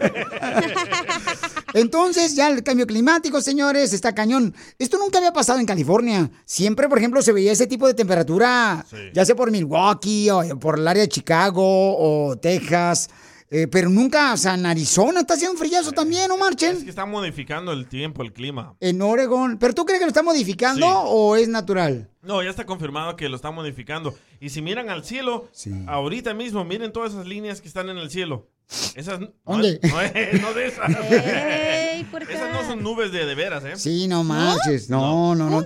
Entonces, 1.74 2.34
ya 2.34 2.48
el 2.48 2.62
cambio 2.62 2.86
climático, 2.86 3.42
señores, 3.42 3.92
está 3.92 4.14
cañón. 4.14 4.54
Esto 4.78 4.96
nunca 4.96 5.18
había 5.18 5.34
pasado 5.34 5.58
en 5.58 5.66
California. 5.66 6.30
Siempre, 6.46 6.88
por 6.88 6.96
ejemplo, 6.96 7.20
se 7.20 7.32
veía 7.32 7.52
ese 7.52 7.66
tipo 7.66 7.86
de 7.86 7.92
temperatura, 7.92 8.86
ya 9.12 9.24
sea 9.26 9.36
por 9.36 9.50
Milwaukee 9.50 10.30
o 10.30 10.58
por 10.58 10.78
el 10.78 10.88
área 10.88 11.02
de 11.02 11.08
Chicago 11.08 11.62
o 11.62 12.38
Texas. 12.38 13.10
Eh, 13.50 13.66
pero 13.66 13.88
nunca, 13.90 14.32
o 14.32 14.36
sea, 14.36 14.54
en 14.54 14.64
Arizona 14.64 15.20
está 15.20 15.34
haciendo 15.34 15.58
frillazo 15.58 15.92
también, 15.92 16.28
¿no 16.28 16.34
Es 16.34 16.40
marchen? 16.40 16.84
que 16.84 16.90
está 16.90 17.04
modificando 17.04 17.72
el 17.72 17.86
tiempo, 17.88 18.22
el 18.22 18.32
clima. 18.32 18.76
En 18.80 19.02
Oregon. 19.02 19.58
¿Pero 19.58 19.74
tú 19.74 19.84
crees 19.84 19.98
que 19.98 20.04
lo 20.06 20.10
está 20.10 20.22
modificando 20.22 20.86
Sí. 20.86 20.92
o 21.06 21.36
es 21.36 21.48
natural? 21.48 22.08
No, 22.22 22.42
ya 22.42 22.50
está 22.50 22.64
confirmado 22.64 23.16
que 23.16 23.28
lo 23.28 23.36
está 23.36 23.50
modificando. 23.50 24.14
Y 24.40 24.50
si 24.50 24.62
miran 24.62 24.88
al 24.88 25.04
cielo, 25.04 25.48
ahorita 25.86 26.32
mismo, 26.34 26.64
miren 26.64 26.92
todas 26.92 27.12
esas 27.12 27.26
líneas 27.26 27.60
que 27.60 27.68
están 27.68 27.88
en 27.88 27.98
el 27.98 28.10
cielo. 28.10 28.48
Esas 28.94 29.18
no, 29.18 29.28
¿Dónde? 29.44 29.80
No, 29.82 30.00
es- 30.00 30.40
no 30.40 30.54
de 30.54 30.66
esas. 30.68 30.88
esas 30.90 32.52
no 32.52 32.64
son 32.64 32.82
nubes 32.82 33.10
de 33.10 33.26
de 33.26 33.34
veras, 33.34 33.64
¿eh? 33.64 33.72
Sí, 33.76 34.06
no 34.06 34.22
marches. 34.22 34.88
No, 34.88 35.34
no, 35.34 35.50
no. 35.50 35.64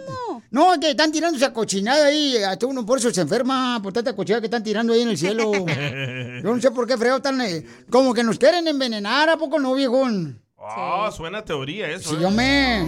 No, 0.51 0.81
que 0.81 0.91
están 0.91 1.11
tirando 1.13 1.37
esa 1.37 1.53
cochinada 1.53 2.07
ahí. 2.07 2.37
Hasta 2.37 2.67
uno 2.67 2.87
por 2.87 2.99
eso 2.99 3.11
se 3.11 3.21
enferma 3.21 3.81
por 3.83 3.93
tanta 3.93 4.15
cochinada 4.15 4.41
que 4.41 4.47
están 4.47 4.63
tirando 4.63 4.93
ahí 4.93 5.03
en 5.03 5.09
el 5.09 5.19
cielo. 5.19 5.51
Yo 6.43 6.55
no 6.55 6.61
sé 6.61 6.71
por 6.71 6.87
qué 6.87 6.97
freo 6.97 7.17
están. 7.17 7.41
eh, 7.41 7.65
como 7.91 8.15
que 8.15 8.23
nos 8.23 8.39
quieren 8.39 8.67
envenenar, 8.69 9.29
¿a 9.29 9.37
poco 9.37 9.59
no, 9.59 9.75
viejón? 9.75 10.41
Ah, 10.59 11.11
suena 11.15 11.39
a 11.39 11.45
teoría 11.45 11.89
eso. 11.91 12.11
Sí, 12.11 12.17
¿eh? 12.17 12.19
yo 12.23 12.31
me. 12.31 12.87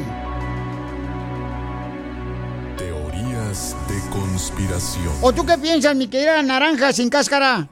Teorías 2.78 3.76
de 3.88 4.10
conspiración. 4.10 5.12
¿O 5.20 5.32
tú 5.32 5.44
qué 5.44 5.58
piensas, 5.58 5.94
mi 5.96 6.08
querida 6.08 6.42
naranja 6.42 6.92
sin 6.92 7.08
cáscara? 7.10 7.68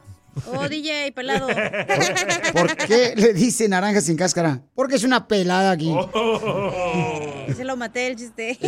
Oh, 0.52 0.68
DJ, 0.68 1.12
pelado. 1.12 1.46
¿Por 2.52 2.76
qué 2.76 3.14
le 3.16 3.32
dice 3.34 3.68
naranja 3.68 4.00
sin 4.00 4.16
cáscara? 4.16 4.62
Porque 4.74 4.96
es 4.96 5.04
una 5.04 5.26
pelada 5.28 5.70
aquí. 5.72 5.90
Oh. 5.94 7.20
Se 7.56 7.64
lo 7.64 7.76
maté 7.76 8.08
el 8.08 8.16
chiste. 8.16 8.58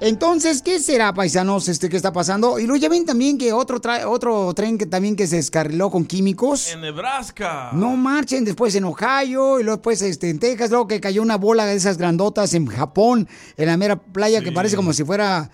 Entonces, 0.00 0.62
¿qué 0.62 0.78
será, 0.78 1.12
paisanos, 1.12 1.68
este 1.68 1.88
que 1.88 1.96
está 1.96 2.12
pasando? 2.12 2.58
Y 2.58 2.66
luego 2.66 2.80
ya 2.80 2.88
ven 2.88 3.04
también 3.04 3.38
que 3.38 3.52
otro, 3.52 3.80
tra- 3.80 4.04
otro 4.06 4.52
tren 4.54 4.78
que 4.78 4.86
también 4.86 5.16
que 5.16 5.26
se 5.26 5.36
descarriló 5.36 5.90
con 5.90 6.04
químicos. 6.04 6.72
En 6.72 6.80
Nebraska. 6.80 7.70
No 7.72 7.96
marchen 7.96 8.44
después 8.44 8.74
en 8.74 8.84
Ohio 8.84 9.60
y 9.60 9.64
luego 9.64 9.76
después 9.78 10.00
este, 10.02 10.30
en 10.30 10.38
Texas, 10.38 10.70
luego 10.70 10.86
que 10.88 11.00
cayó 11.00 11.22
una 11.22 11.36
bola 11.36 11.66
de 11.66 11.74
esas 11.74 11.98
grandotas 11.98 12.54
en 12.54 12.66
Japón, 12.66 13.28
en 13.56 13.66
la 13.66 13.76
mera 13.76 13.96
playa 14.00 14.40
que 14.42 14.52
parece 14.52 14.76
como 14.76 14.92
si 14.92 15.04
fuera... 15.04 15.50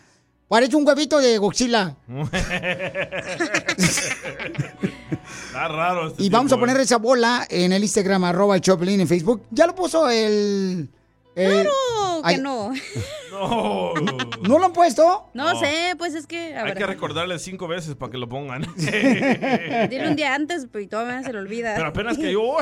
Parece 0.49 0.77
un 0.77 0.87
huevito 0.87 1.19
de 1.19 1.39
Godzilla. 1.39 1.97
Está 5.47 5.69
raro. 5.69 6.09
Este 6.09 6.23
Y 6.23 6.31
vamos 6.31 6.53
a 6.53 6.57
poner 6.59 6.79
esa 6.79 6.99
bola 6.99 7.47
en 7.51 7.73
el 7.73 7.83
Instagram, 7.83 8.25
arroba 8.25 8.55
el 8.55 8.61
Choplin 8.61 9.01
en 9.01 9.09
Facebook. 9.09 9.43
Ya 9.51 9.67
lo 9.67 9.75
puso 9.75 10.09
el... 10.09 10.89
el- 11.35 11.63
Claro 11.63 11.71
que 12.23 12.29
Ay, 12.29 12.39
no. 12.39 12.73
No. 13.47 13.93
¿No 14.43 14.59
lo 14.59 14.67
han 14.67 14.73
puesto? 14.73 15.31
No, 15.35 15.53
No. 15.55 15.61
sé, 15.61 15.95
pues 15.99 16.15
es 16.15 16.27
que. 16.27 16.55
A 16.57 16.61
Hay 16.61 16.65
ver, 16.69 16.79
que 16.79 16.87
recordarle 16.87 17.39
cinco 17.39 17.67
veces 17.69 17.95
para 17.95 18.11
que 18.13 18.19
lo 18.19 18.29
pongan. 18.29 18.63
dile 18.77 20.09
un 20.09 20.17
día 20.17 20.35
antes, 20.35 20.67
pues 20.71 20.85
y 20.85 20.87
todavía 20.89 21.23
se 21.23 21.33
le 21.33 21.39
olvida. 21.41 21.75
Pero 21.77 21.89
apenas 21.89 22.17
que 22.19 22.33
yo. 22.33 22.57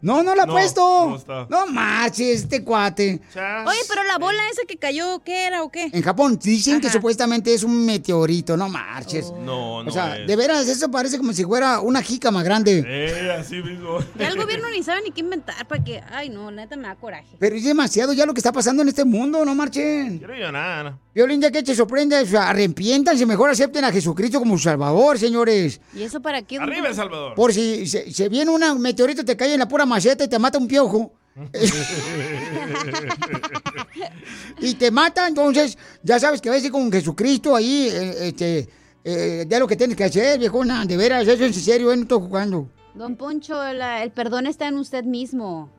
No, 0.00 0.24
no 0.24 0.34
lo 0.34 0.42
ha 0.42 0.46
No, 0.46 0.52
puesto. 0.52 1.06
no 1.10 1.14
está. 1.16 1.46
No 1.48 1.64
marches, 1.68 2.40
este 2.42 2.64
cuate. 2.64 3.20
Oye, 3.36 3.78
pero 3.88 4.02
la 4.02 4.18
bola 4.18 4.42
esa 4.50 4.62
que 4.66 4.76
cayó, 4.76 5.20
¿qué 5.24 5.46
era 5.46 5.62
o 5.62 5.70
qué? 5.70 5.90
En 5.92 6.02
Japón 6.02 6.40
dicen 6.42 6.80
que 6.80 6.90
supuestamente 6.90 7.54
es 7.54 7.62
un 7.62 7.86
meteorito, 7.86 8.56
no 8.56 8.68
marches. 8.68 9.30
No, 9.30 9.84
no. 9.84 9.88
o 9.88 9.92
sea, 9.92 10.18
es. 10.18 10.26
de 10.26 10.34
veras, 10.34 10.66
eso 10.66 10.90
parece 10.90 11.18
como 11.18 11.32
si 11.32 11.44
fuera 11.44 11.78
una 11.78 12.02
jícama 12.02 12.42
grande. 12.42 12.82
Eh, 12.84 13.30
así 13.38 13.62
mismo. 13.62 14.00
Ya 14.18 14.26
el 14.26 14.36
gobierno 14.36 14.68
ni 14.70 14.82
sabe 14.82 15.02
ni 15.02 15.12
qué 15.12 15.20
inventar 15.20 15.68
para 15.68 15.84
que. 15.84 16.02
Ay, 16.10 16.30
no, 16.30 16.50
neta 16.50 16.74
me 16.76 16.88
da 16.88 16.96
coraje. 16.96 17.36
Pero 17.38 17.54
es 17.54 17.62
demasiado 17.64 18.12
ya 18.12 18.26
lo 18.26 18.34
que 18.34 18.40
está 18.40 18.50
pasando 18.50 18.82
en 18.82 18.88
este 18.88 19.04
mundo, 19.04 19.21
no 19.26 19.54
marchen. 19.54 20.18
Quiero 20.18 20.34
llorar. 20.34 20.96
Violín, 21.14 21.40
ya 21.40 21.50
que 21.50 21.62
te 21.62 21.74
sorprende, 21.74 22.20
o 22.20 22.26
sea, 22.26 22.50
arrepiéntanse, 22.50 23.26
mejor 23.26 23.50
acepten 23.50 23.84
a 23.84 23.92
Jesucristo 23.92 24.38
como 24.38 24.56
su 24.56 24.64
Salvador, 24.64 25.18
señores. 25.18 25.80
¿Y 25.94 26.02
eso 26.02 26.20
para 26.20 26.42
qué? 26.42 26.58
Arriba 26.58 26.88
El 26.88 26.94
Salvador. 26.94 27.34
Por 27.34 27.52
si 27.52 27.86
se, 27.86 28.12
se 28.12 28.28
viene 28.28 28.50
un 28.50 28.80
meteorito, 28.80 29.24
te 29.24 29.36
cae 29.36 29.54
en 29.54 29.60
la 29.60 29.68
pura 29.68 29.86
maceta 29.86 30.24
y 30.24 30.28
te 30.28 30.38
mata 30.38 30.58
un 30.58 30.68
piojo. 30.68 31.12
y 34.60 34.74
te 34.74 34.90
mata, 34.90 35.26
entonces 35.28 35.76
ya 36.02 36.18
sabes 36.18 36.40
que 36.40 36.48
a 36.48 36.52
veces 36.52 36.70
con 36.70 36.90
Jesucristo 36.90 37.56
ahí, 37.56 37.88
eh, 37.90 38.28
este, 38.28 38.68
eh, 39.04 39.46
ya 39.48 39.58
lo 39.58 39.66
que 39.66 39.76
tienes 39.76 39.96
que 39.96 40.04
hacer, 40.04 40.38
viejona, 40.38 40.84
de 40.84 40.96
veras, 40.96 41.22
eso 41.22 41.32
es 41.32 41.40
en 41.56 41.62
serio, 41.62 41.92
eh, 41.92 41.96
no 41.96 42.02
estoy 42.02 42.20
jugando. 42.20 42.68
Don 42.94 43.16
Poncho, 43.16 43.54
la- 43.72 44.02
el 44.02 44.10
perdón 44.10 44.46
está 44.46 44.68
en 44.68 44.76
usted 44.76 45.04
mismo. 45.04 45.70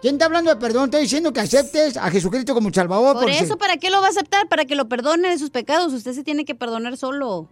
¿Quién 0.00 0.14
está 0.14 0.26
hablando 0.26 0.50
de 0.54 0.56
perdón? 0.60 0.84
Estoy 0.84 1.02
diciendo 1.02 1.32
que 1.32 1.40
aceptes 1.40 1.96
a 1.96 2.08
Jesucristo 2.10 2.54
como 2.54 2.72
Salvador. 2.72 3.14
Por 3.18 3.30
eso, 3.30 3.56
¿para 3.58 3.76
qué 3.78 3.90
lo 3.90 4.00
va 4.00 4.06
a 4.06 4.10
aceptar? 4.10 4.48
Para 4.48 4.64
que 4.64 4.76
lo 4.76 4.88
perdone 4.88 5.28
de 5.28 5.38
sus 5.38 5.50
pecados. 5.50 5.92
Usted 5.92 6.12
se 6.12 6.22
tiene 6.22 6.44
que 6.44 6.54
perdonar 6.54 6.96
solo. 6.96 7.48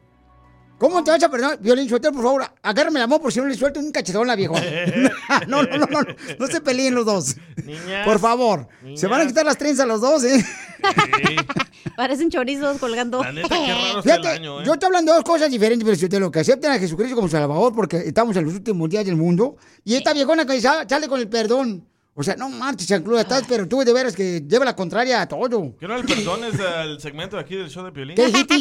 ¿Cómo 0.78 1.02
te 1.02 1.10
vas 1.10 1.22
a 1.22 1.30
perdonar? 1.30 1.58
Violín, 1.58 1.88
suelta, 1.88 2.12
por 2.12 2.22
favor, 2.22 2.44
agárrame 2.62 3.00
la 3.00 3.06
mano 3.06 3.22
por 3.22 3.32
si 3.32 3.40
no 3.40 3.46
le 3.46 3.54
suelto 3.54 3.80
un 3.80 3.90
cachetón 3.90 4.24
a 4.24 4.26
la 4.26 4.36
vieja. 4.36 4.52
No, 5.48 5.62
no, 5.62 5.76
no, 5.78 5.86
no, 5.86 6.02
no, 6.02 6.06
no 6.38 6.46
se 6.46 6.60
peleen 6.60 6.94
los 6.94 7.06
dos. 7.06 7.36
Niñas. 7.64 8.04
Por 8.04 8.18
favor. 8.20 8.68
Se 8.94 9.06
van 9.06 9.22
a 9.22 9.26
quitar 9.26 9.44
las 9.46 9.56
trenzas 9.58 9.86
los 9.88 10.00
dos, 10.02 10.22
¿eh? 10.24 10.44
Parecen 11.96 12.28
chorizos 12.30 12.78
colgando. 12.78 13.22
La 13.24 13.32
neta, 13.32 13.48
qué 13.48 13.72
raro 13.72 13.78
está 13.86 13.96
el 13.98 14.02
Fíjate, 14.02 14.28
año, 14.28 14.60
¿eh? 14.60 14.64
yo 14.66 14.74
estoy 14.74 14.86
hablando 14.86 15.12
de 15.12 15.16
dos 15.16 15.24
cosas 15.24 15.50
diferentes, 15.50 15.84
pero 15.84 15.96
si 15.96 16.04
usted 16.04 16.20
lo 16.20 16.30
que 16.30 16.40
acepten 16.40 16.70
a 16.70 16.78
Jesucristo 16.78 17.16
como 17.16 17.28
Salvador, 17.28 17.74
porque 17.74 17.96
estamos 17.96 18.36
en 18.36 18.44
los 18.44 18.54
últimos 18.54 18.88
días 18.90 19.04
del 19.06 19.16
mundo, 19.16 19.56
y 19.82 19.94
esta 19.94 20.12
viejona 20.12 20.44
que 20.44 20.60
sa- 20.60 20.86
sale 20.88 21.08
con 21.08 21.18
el 21.18 21.28
perdón. 21.28 21.88
O 22.18 22.22
sea, 22.22 22.34
no 22.34 22.48
marches, 22.48 22.88
Chancluda, 22.88 23.20
estás, 23.20 23.44
pero 23.46 23.68
tú 23.68 23.84
de 23.84 23.92
veras 23.92 24.16
que 24.16 24.40
lleva 24.40 24.64
la 24.64 24.74
contraria 24.74 25.20
a 25.20 25.28
todo. 25.28 25.76
¿Que 25.78 25.86
no 25.86 25.96
el 25.96 26.04
perdón 26.06 26.44
es 26.44 26.54
el 26.58 26.98
segmento 26.98 27.36
de 27.36 27.42
aquí 27.42 27.56
del 27.56 27.68
show 27.68 27.84
de 27.84 27.92
Piolín? 27.92 28.16
¿Qué 28.16 28.28
dijiste? 28.28 28.54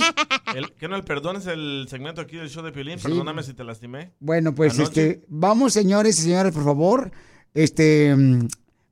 ¿Que 0.77 0.87
no 0.89 0.97
el 0.97 1.05
perdón 1.05 1.37
es 1.37 1.47
el 1.47 1.87
segmento 1.89 2.19
aquí 2.19 2.35
del 2.35 2.49
show 2.49 2.61
de 2.63 2.73
Piolín? 2.73 2.99
Perdóname 2.99 3.43
si 3.43 3.53
te 3.53 3.63
lastimé. 3.63 4.11
Bueno, 4.19 4.53
pues 4.53 4.77
Anoche. 4.77 5.09
este, 5.09 5.25
vamos, 5.29 5.71
señores 5.71 6.19
y 6.19 6.23
señoras, 6.23 6.51
por 6.51 6.65
favor, 6.65 7.11
este, 7.53 8.13
mm, 8.13 8.47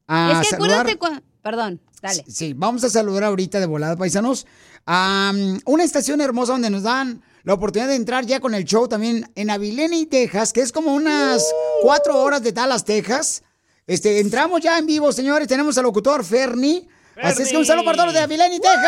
a 0.07 0.31
es 0.31 0.47
que 0.47 0.55
saludar. 0.55 0.87
acuérdate 0.89 1.23
Perdón, 1.41 1.81
dale. 2.01 2.23
Sí, 2.25 2.53
vamos 2.55 2.85
a 2.85 2.89
saludar 2.89 3.25
ahorita 3.25 3.59
de 3.59 3.65
volada, 3.65 3.97
paisanos, 3.97 4.47
a 4.85 5.33
mm, 5.35 5.59
una 5.65 5.83
estación 5.83 6.21
hermosa 6.21 6.53
donde 6.53 6.69
nos 6.69 6.83
dan 6.83 7.21
la 7.43 7.53
oportunidad 7.53 7.89
de 7.89 7.95
entrar 7.95 8.25
ya 8.25 8.39
con 8.39 8.55
el 8.55 8.63
show 8.63 8.87
también 8.87 9.29
en 9.35 9.49
Abilene, 9.49 10.05
Texas, 10.05 10.53
que 10.53 10.61
es 10.61 10.71
como 10.71 10.95
unas 10.95 11.45
cuatro 11.81 12.21
horas 12.21 12.41
de 12.43 12.53
Dallas, 12.53 12.85
Texas. 12.85 13.43
Este, 13.85 14.19
entramos 14.19 14.61
ya 14.61 14.77
en 14.77 14.85
vivo, 14.85 15.11
señores, 15.11 15.47
tenemos 15.47 15.77
al 15.77 15.83
locutor 15.83 16.23
Fernie. 16.23 16.87
Así 17.15 17.43
es 17.43 17.49
que 17.49 17.57
un 17.57 17.65
saludo 17.65 17.85
para 17.85 17.97
todos 17.97 18.07
los 18.07 18.13
de 18.15 18.21
Abilene, 18.21 18.59
Texas. 18.59 18.83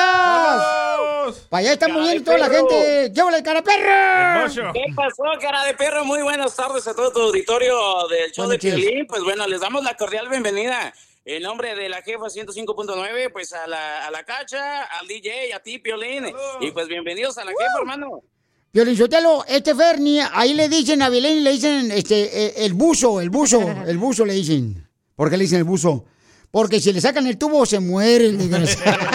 Para 1.50 1.60
allá 1.60 1.74
está 1.74 1.88
muy 1.88 2.02
bien 2.10 2.24
toda 2.24 2.38
la 2.40 2.50
gente. 2.50 3.12
¡Llévale 3.14 3.38
el 3.38 3.44
cara 3.44 3.62
perro! 3.62 4.74
¿Qué 4.74 4.86
pasó, 4.96 5.24
cara 5.40 5.64
de 5.66 5.76
perro? 5.76 6.06
Muy 6.06 6.24
buenas 6.24 6.56
tardes 6.56 6.88
a 6.88 6.96
todo 6.96 7.12
tu 7.12 7.22
auditorio 7.22 7.78
del 8.10 8.32
show 8.32 8.48
de. 8.48 8.58
Piolín. 8.58 9.06
Pues 9.06 9.24
bueno, 9.24 9.46
les 9.48 9.62
damos 9.62 9.84
la 9.84 9.96
cordial 9.96 10.28
bienvenida. 10.30 10.94
En 11.24 11.44
nombre 11.44 11.76
de 11.76 11.90
la 11.90 12.02
jefa 12.02 12.26
105.9, 12.26 13.32
pues 13.32 13.54
a 13.54 13.68
la, 13.68 14.06
a 14.06 14.12
la 14.12 14.24
cacha, 14.24 14.84
al 14.84 15.08
DJ, 15.08 15.54
a 15.54 15.60
ti, 15.60 15.80
Piolín. 15.80 16.26
Y 16.62 16.72
pues 16.72 16.88
bienvenidos 16.88 17.38
a 17.38 17.46
la 17.46 17.52
jefa, 17.52 17.80
hermano. 17.80 18.22
Piolín 18.72 18.98
Sotelo, 18.98 19.46
este 19.48 19.74
Fernie, 19.74 20.22
ahí 20.34 20.54
le 20.54 20.68
dicen 20.68 21.02
a 21.02 21.06
Abilene, 21.06 21.42
le 21.42 21.52
dicen 21.52 21.92
este, 21.92 22.46
eh, 22.46 22.54
el 22.66 22.74
buzo, 22.74 23.22
el 23.22 23.30
buzo, 23.30 23.62
el 23.88 23.98
buzo 23.98 24.26
le 24.26 24.34
dicen. 24.34 24.85
¿Por 25.16 25.30
qué 25.30 25.38
le 25.38 25.44
dicen 25.44 25.60
el 25.60 25.64
buzo? 25.64 26.06
Porque 26.52 26.80
si 26.80 26.92
le 26.94 27.02
sacan 27.02 27.28
el 27.28 27.38
tubo 27.38 27.66
se 27.66 27.80
muere 27.80 28.26
el 28.26 28.38
desgraciado. 28.38 28.98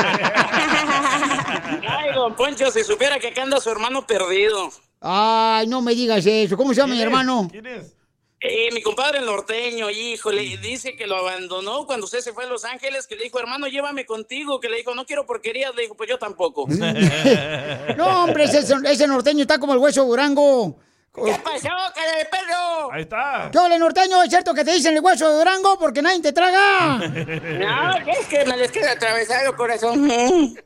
Ay, 1.88 2.14
don 2.14 2.34
Poncho, 2.34 2.70
si 2.70 2.82
supiera 2.84 3.18
que 3.18 3.28
acá 3.28 3.42
anda 3.42 3.60
su 3.60 3.70
hermano 3.70 4.06
perdido. 4.06 4.70
Ay, 5.00 5.66
no 5.66 5.80
me 5.80 5.94
digas 5.94 6.24
eso. 6.26 6.56
¿Cómo 6.56 6.74
se 6.74 6.80
llama 6.80 6.94
mi 6.94 7.02
hermano? 7.02 7.48
¿Quién 7.50 7.66
es? 7.66 7.94
Eh, 8.42 8.70
mi 8.72 8.80
compadre 8.80 9.18
el 9.18 9.26
norteño, 9.26 9.90
híjole, 9.90 10.56
dice 10.56 10.96
que 10.96 11.06
lo 11.06 11.16
abandonó 11.16 11.84
cuando 11.84 12.06
usted 12.06 12.20
se 12.20 12.32
fue 12.32 12.44
a 12.44 12.46
Los 12.46 12.64
Ángeles, 12.64 13.06
que 13.06 13.14
le 13.14 13.24
dijo, 13.24 13.38
hermano, 13.38 13.66
llévame 13.66 14.06
contigo, 14.06 14.58
que 14.60 14.70
le 14.70 14.78
dijo, 14.78 14.94
no 14.94 15.04
quiero 15.04 15.26
porquerías, 15.26 15.74
le 15.74 15.82
dijo, 15.82 15.94
pues 15.94 16.08
yo 16.08 16.18
tampoco. 16.18 16.66
No, 17.98 18.24
hombre, 18.24 18.44
ese, 18.44 18.60
ese 18.60 19.06
norteño 19.06 19.42
está 19.42 19.58
como 19.58 19.74
el 19.74 19.78
hueso 19.78 20.02
de 20.02 20.08
Durango. 20.08 20.78
¿Qué 21.12 21.34
pasó, 21.42 21.68
cara 21.92 22.16
de 22.18 22.24
perro? 22.26 22.92
Ahí 22.92 23.02
está. 23.02 23.48
¿Qué 23.50 23.58
ole, 23.58 23.80
norteño? 23.80 24.22
¿Es 24.22 24.30
cierto 24.30 24.54
que 24.54 24.64
te 24.64 24.72
dicen 24.72 24.94
el 24.96 25.02
hueso 25.02 25.28
de 25.28 25.38
Durango 25.38 25.76
porque 25.76 26.02
nadie 26.02 26.22
te 26.22 26.32
traga? 26.32 26.98
No, 27.60 27.96
es 28.12 28.26
que 28.28 28.44
me 28.44 28.56
les 28.56 28.70
queda 28.70 28.92
atravesado, 28.92 29.56
corazón. 29.56 30.08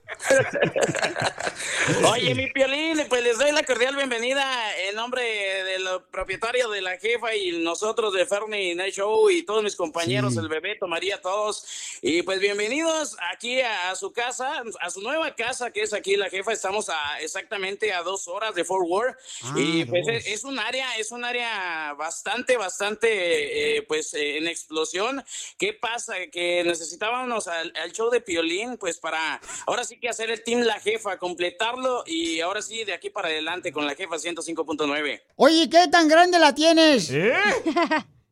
Oye, 2.12 2.34
mi 2.34 2.46
piolín, 2.50 3.04
pues 3.08 3.22
les 3.22 3.38
doy 3.38 3.52
la 3.52 3.62
cordial 3.62 3.96
bienvenida 3.96 4.44
en 4.88 4.94
nombre 4.96 5.22
del 5.64 5.86
propietario 6.10 6.68
de 6.70 6.80
la 6.82 6.96
jefa 6.98 7.34
y 7.34 7.62
nosotros 7.62 8.12
de 8.12 8.26
Fernie 8.26 8.74
Night 8.74 8.94
Show 8.94 9.30
y 9.30 9.44
todos 9.44 9.62
mis 9.62 9.76
compañeros, 9.76 10.34
Sí. 10.34 10.38
el 10.40 10.48
Bebeto, 10.48 10.86
María, 10.86 11.20
todos. 11.20 11.98
Y 12.02 12.22
pues 12.22 12.38
bienvenidos 12.40 13.16
aquí 13.32 13.60
a, 13.60 13.90
a 13.90 13.96
su 13.96 14.12
casa, 14.12 14.62
a 14.80 14.90
su 14.90 15.00
nueva 15.00 15.34
casa 15.34 15.70
que 15.70 15.82
es 15.82 15.92
aquí 15.94 16.16
la 16.16 16.28
jefa. 16.30 16.52
Estamos 16.52 16.88
a 16.90 17.20
exactamente 17.20 17.92
a 17.92 18.02
dos 18.02 18.28
horas 18.28 18.54
de 18.54 18.64
Fort 18.64 18.86
Worth. 18.86 19.16
Ah, 19.44 19.54
y 19.56 19.84
pues 19.86 20.06
dos. 20.06 20.14
es, 20.26 20.43
es 20.44 20.50
un 20.50 20.58
área, 20.58 20.96
es 20.98 21.10
un 21.10 21.24
área 21.24 21.94
bastante, 21.94 22.58
bastante, 22.58 23.78
eh, 23.78 23.82
pues 23.82 24.12
eh, 24.12 24.36
en 24.36 24.46
explosión. 24.46 25.24
¿Qué 25.56 25.72
pasa? 25.72 26.14
Que 26.30 26.62
necesitábamos 26.64 27.48
al, 27.48 27.72
al 27.82 27.92
show 27.92 28.10
de 28.10 28.20
Piolín, 28.20 28.76
pues 28.76 28.98
para 28.98 29.40
ahora 29.66 29.84
sí 29.84 29.98
que 29.98 30.10
hacer 30.10 30.30
el 30.30 30.44
team 30.44 30.60
La 30.60 30.78
Jefa, 30.80 31.18
completarlo 31.18 32.04
y 32.06 32.40
ahora 32.40 32.60
sí 32.60 32.84
de 32.84 32.92
aquí 32.92 33.08
para 33.08 33.28
adelante 33.28 33.72
con 33.72 33.86
La 33.86 33.94
Jefa 33.94 34.16
105.9. 34.16 35.22
Oye, 35.36 35.70
¿qué 35.70 35.88
tan 35.88 36.08
grande 36.08 36.38
la 36.38 36.54
tienes? 36.54 37.10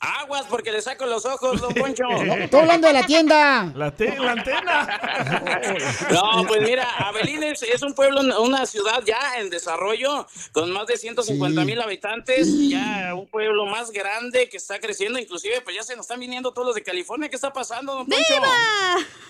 Aguas 0.00 0.46
porque 0.48 0.72
le 0.72 0.80
saco 0.80 1.04
los 1.04 1.26
ojos, 1.26 1.60
don 1.60 1.74
Poncho. 1.74 2.04
Estoy 2.08 2.60
hablando 2.60 2.86
de 2.86 2.92
la 2.94 3.06
tienda. 3.06 3.70
La, 3.74 3.90
te- 3.90 4.16
la 4.18 4.32
antena. 4.32 5.00
No, 6.10 6.44
pues 6.46 6.62
mira, 6.62 6.88
Abelín 6.98 7.42
es, 7.42 7.62
es 7.62 7.82
un 7.82 7.94
pueblo, 7.94 8.20
una 8.42 8.66
ciudad 8.66 9.02
ya 9.04 9.18
en 9.38 9.50
desarrollo, 9.50 10.26
con 10.52 10.70
más 10.72 10.86
de 10.86 10.96
150 10.96 11.64
mil 11.64 11.80
habitantes, 11.80 12.48
y 12.48 12.70
ya 12.70 13.14
un 13.14 13.26
pueblo 13.28 13.66
más 13.66 13.90
grande 13.90 14.48
que 14.48 14.56
está 14.56 14.78
creciendo, 14.80 15.18
inclusive 15.18 15.60
pues 15.60 15.76
ya 15.76 15.82
se 15.82 15.94
nos 15.96 16.04
están 16.04 16.18
viniendo 16.20 16.52
todos 16.52 16.66
los 16.66 16.74
de 16.74 16.82
California. 16.82 17.28
¿Qué 17.28 17.36
está 17.36 17.52
pasando, 17.52 17.94
don 17.94 18.06
Poncho? 18.06 18.34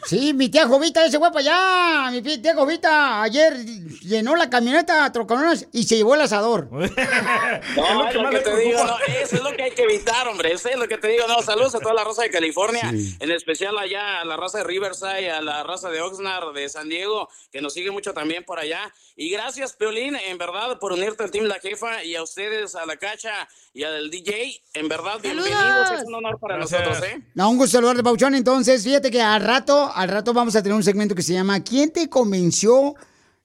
Sí, 0.06 0.32
mi 0.32 0.48
tía 0.48 0.66
Jovita 0.66 1.04
ese 1.04 1.18
fue 1.18 1.30
para 1.32 1.40
allá. 2.06 2.10
Mi 2.22 2.38
tía 2.38 2.54
Jovita 2.54 3.22
ayer 3.22 3.56
llenó 4.02 4.36
la 4.36 4.48
camioneta 4.48 5.04
a 5.04 5.12
troconones 5.12 5.66
y 5.72 5.82
se 5.84 5.96
llevó 5.96 6.14
el 6.14 6.20
asador. 6.22 6.68
No, 7.76 8.08
es 8.08 8.14
lo 8.14 8.30
que 8.30 8.38
te 8.38 8.56
digo, 8.56 8.84
no, 8.84 8.96
eso 9.22 9.36
es 9.36 9.42
lo 9.42 9.52
que 9.52 9.62
hay 9.64 9.70
que 9.72 9.82
evitar, 9.82 10.26
hombre. 10.28 10.52
Es 10.66 10.78
lo 10.78 10.86
que 10.86 10.98
te 10.98 11.08
digo. 11.08 11.26
No, 11.26 11.40
saludos 11.42 11.74
a 11.74 11.78
toda 11.78 11.94
la 11.94 12.04
raza 12.04 12.22
de 12.22 12.30
California, 12.30 12.90
en 12.90 13.30
especial 13.30 13.78
allá 13.78 14.20
a 14.20 14.24
la 14.24 14.36
raza 14.36 14.58
de 14.58 14.64
Riverside, 14.64 15.30
a 15.30 15.40
la 15.40 15.62
raza 15.62 15.88
de 15.88 16.00
Oxnard, 16.00 16.52
de 16.52 16.68
San 16.68 16.88
Diego, 16.88 17.28
que 17.50 17.60
nos 17.60 17.72
sigue 17.72 17.90
mucho 17.90 18.12
también 18.12 18.44
por 18.44 18.58
allá. 18.58 18.92
Y 19.16 19.30
gracias, 19.30 19.72
Peolín, 19.72 20.16
en 20.16 20.38
verdad, 20.38 20.78
por 20.78 20.92
unirte 20.92 21.22
al 21.22 21.30
Team 21.30 21.46
La 21.46 21.60
Jefa 21.60 22.04
y 22.04 22.14
a 22.16 22.22
ustedes, 22.22 22.74
a 22.74 22.84
la 22.84 22.96
Cacha 22.96 23.48
y 23.72 23.84
al 23.84 24.10
DJ. 24.10 24.62
En 24.74 24.88
verdad, 24.88 25.18
bienvenidos. 25.22 25.90
Es 25.92 26.04
un 26.06 26.14
honor 26.14 26.38
para 26.38 26.58
nosotros, 26.58 26.98
¿eh? 27.04 27.22
No, 27.34 27.50
un 27.50 27.56
gusto 27.56 27.78
saludarte, 27.78 28.02
Pauchón. 28.02 28.34
Entonces, 28.34 28.84
fíjate 28.84 29.10
que 29.10 29.22
al 29.22 29.42
rato, 29.42 29.90
al 29.94 30.08
rato 30.08 30.34
vamos 30.34 30.54
a 30.56 30.62
tener 30.62 30.76
un 30.76 30.84
segmento 30.84 31.14
que 31.14 31.22
se 31.22 31.32
llama 31.32 31.62
¿Quién 31.64 31.92
te 31.92 32.08
convenció 32.08 32.94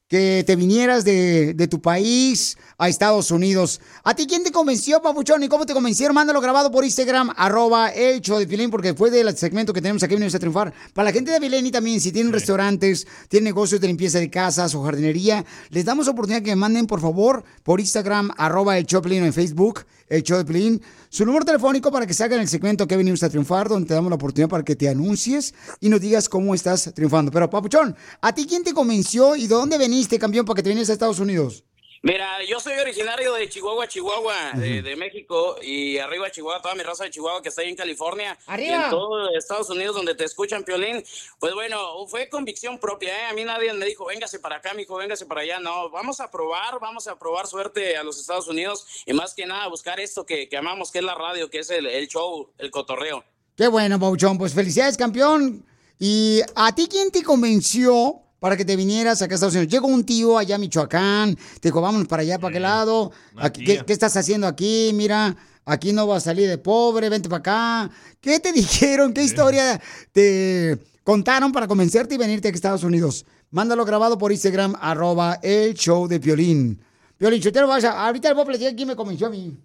que 0.07 0.43
te 0.45 0.55
vinieras 0.55 1.03
de, 1.03 1.53
de 1.53 1.67
tu 1.67 1.81
país 1.81 2.57
a 2.77 2.89
Estados 2.89 3.31
Unidos? 3.31 3.81
¿A 4.03 4.15
ti 4.15 4.27
quién 4.27 4.43
te 4.43 4.51
convenció, 4.51 5.01
Papuchón? 5.01 5.43
¿Y 5.43 5.47
cómo 5.47 5.65
te 5.65 5.73
convencieron? 5.73 6.13
Mándalo 6.13 6.41
grabado 6.41 6.71
por 6.71 6.85
Instagram, 6.85 7.31
arroba 7.35 7.89
el 7.89 8.21
show 8.21 8.37
de 8.37 8.47
Pilín, 8.47 8.69
porque 8.69 8.89
después 8.89 9.11
del 9.11 9.35
segmento 9.35 9.73
que 9.73 9.81
tenemos 9.81 10.03
aquí 10.03 10.13
venimos 10.13 10.35
a 10.35 10.39
triunfar. 10.39 10.73
Para 10.93 11.09
la 11.09 11.13
gente 11.13 11.31
de 11.31 11.39
Vileni 11.39 11.71
también, 11.71 11.99
si 11.99 12.11
tienen 12.11 12.31
restaurantes, 12.31 13.07
tienen 13.29 13.45
negocios 13.45 13.81
de 13.81 13.87
limpieza 13.87 14.19
de 14.19 14.29
casas 14.29 14.75
o 14.75 14.83
jardinería, 14.83 15.43
les 15.69 15.85
damos 15.85 16.07
oportunidad 16.07 16.43
que 16.43 16.51
me 16.51 16.55
manden, 16.55 16.87
por 16.87 17.01
favor, 17.01 17.43
por 17.63 17.79
Instagram, 17.79 18.31
arroba 18.37 18.77
el 18.77 18.85
show 18.85 19.01
de 19.01 19.09
Pilín 19.09 19.23
o 19.23 19.25
en 19.25 19.33
Facebook, 19.33 19.85
el 20.07 20.23
show 20.23 20.37
de 20.37 20.45
Pilín, 20.45 20.81
su 21.15 21.25
número 21.25 21.45
telefónico 21.45 21.93
para 21.93 22.05
que 22.05 22.13
se 22.13 22.25
hagan 22.25 22.41
el 22.41 22.49
segmento 22.49 22.85
que 22.89 22.97
venimos 22.97 23.23
a 23.23 23.29
triunfar, 23.29 23.69
donde 23.69 23.87
te 23.87 23.93
damos 23.93 24.09
la 24.09 24.17
oportunidad 24.17 24.49
para 24.49 24.65
que 24.65 24.75
te 24.75 24.89
anuncies 24.89 25.53
y 25.79 25.87
nos 25.87 26.01
digas 26.01 26.27
cómo 26.27 26.53
estás 26.53 26.91
triunfando. 26.93 27.31
Pero, 27.31 27.49
Papuchón, 27.49 27.95
¿a 28.19 28.35
ti 28.35 28.45
quién 28.45 28.65
te 28.65 28.73
convenció 28.73 29.33
y 29.37 29.47
de 29.47 29.55
dónde 29.55 29.77
veniste, 29.77 30.19
campeón, 30.19 30.45
para 30.45 30.57
que 30.57 30.63
te 30.63 30.71
vienes 30.71 30.89
a 30.89 30.91
Estados 30.91 31.19
Unidos? 31.19 31.63
Mira, 32.05 32.43
yo 32.47 32.59
soy 32.59 32.77
originario 32.77 33.33
de 33.33 33.49
Chihuahua, 33.49 33.87
Chihuahua, 33.87 34.51
de, 34.53 34.83
de 34.83 34.95
México, 34.95 35.55
y 35.59 35.97
arriba 35.97 36.29
Chihuahua, 36.29 36.61
toda 36.61 36.75
mi 36.75 36.83
raza 36.83 37.05
de 37.05 37.09
Chihuahua 37.09 37.41
que 37.41 37.49
está 37.49 37.63
ahí 37.63 37.69
en 37.69 37.75
California. 37.75 38.37
¡Arriba! 38.45 38.69
Y 38.69 38.83
en 38.83 38.89
todo 38.91 39.35
Estados 39.35 39.71
Unidos 39.71 39.95
donde 39.95 40.13
te 40.13 40.23
escuchan, 40.23 40.63
Piolín. 40.63 41.03
Pues 41.39 41.55
bueno, 41.55 42.05
fue 42.05 42.29
convicción 42.29 42.77
propia, 42.77 43.09
¿eh? 43.09 43.25
A 43.31 43.33
mí 43.33 43.43
nadie 43.43 43.73
me 43.73 43.87
dijo, 43.87 44.05
véngase 44.05 44.37
para 44.37 44.57
acá, 44.57 44.75
mijo, 44.75 44.95
véngase 44.97 45.25
para 45.25 45.41
allá. 45.41 45.59
No, 45.59 45.89
vamos 45.89 46.19
a 46.19 46.29
probar, 46.29 46.79
vamos 46.79 47.07
a 47.07 47.17
probar 47.17 47.47
suerte 47.47 47.97
a 47.97 48.03
los 48.03 48.19
Estados 48.19 48.47
Unidos 48.47 48.85
y 49.07 49.13
más 49.13 49.33
que 49.33 49.47
nada 49.47 49.67
buscar 49.67 49.99
esto 49.99 50.27
que, 50.27 50.47
que 50.47 50.57
amamos, 50.57 50.91
que 50.91 50.99
es 50.99 51.05
la 51.05 51.15
radio, 51.15 51.49
que 51.49 51.57
es 51.57 51.71
el, 51.71 51.87
el 51.87 52.07
show, 52.07 52.51
el 52.59 52.69
cotorreo. 52.69 53.23
Qué 53.57 53.67
bueno, 53.67 53.99
Papuchón. 53.99 54.37
Pues 54.37 54.53
felicidades, 54.53 54.95
campeón. 54.95 55.65
¿Y 55.97 56.41
a 56.55 56.75
ti 56.75 56.87
quién 56.87 57.09
te 57.09 57.23
convenció 57.23 58.21
para 58.39 58.55
que 58.57 58.65
te 58.65 58.75
vinieras 58.75 59.21
acá 59.21 59.33
a 59.33 59.35
Estados 59.35 59.55
Unidos? 59.55 59.71
Llegó 59.71 59.87
un 59.87 60.03
tío 60.05 60.37
allá 60.37 60.55
a 60.55 60.57
Michoacán, 60.59 61.35
te 61.35 61.69
dijo, 61.69 61.81
vámonos 61.81 62.07
para 62.07 62.21
allá, 62.21 62.37
para 62.39 62.49
aquel 62.49 62.61
lado. 62.63 63.11
Aquí- 63.37 63.63
¿Qué, 63.65 63.83
qué 63.85 63.93
estás 63.93 64.15
haciendo 64.17 64.45
aquí? 64.47 64.91
Mira, 64.93 65.35
aquí 65.65 65.93
no 65.93 66.05
vas 66.07 66.23
a 66.23 66.25
salir 66.31 66.47
de 66.49 66.57
pobre, 66.57 67.09
vente 67.09 67.29
para 67.29 67.39
acá. 67.39 67.89
¿Qué 68.21 68.39
te 68.39 68.51
dijeron? 68.53 69.13
¿Qué 69.13 69.23
historia 69.23 69.79
te 70.11 70.77
contaron 71.03 71.51
para 71.51 71.67
convencerte 71.67 72.15
y 72.15 72.17
venirte 72.17 72.47
aquí 72.49 72.55
a 72.55 72.57
Estados 72.57 72.83
Unidos? 72.83 73.25
Mándalo 73.51 73.85
grabado 73.85 74.17
por 74.17 74.31
Instagram, 74.31 74.75
arroba 74.81 75.39
el 75.41 75.73
show 75.75 76.07
de 76.07 76.19
Piolín. 76.19 76.81
Piolín, 77.17 77.41
Chotero, 77.41 77.67
vas 77.67 77.83
a, 77.85 78.05
ahorita 78.05 78.27
le 78.27 78.33
voy 78.33 78.43
a 78.43 78.47
platicar 78.47 78.75
quién 78.75 78.87
me 78.89 78.95
convenció 78.95 79.27
a 79.27 79.29
mí. 79.29 79.57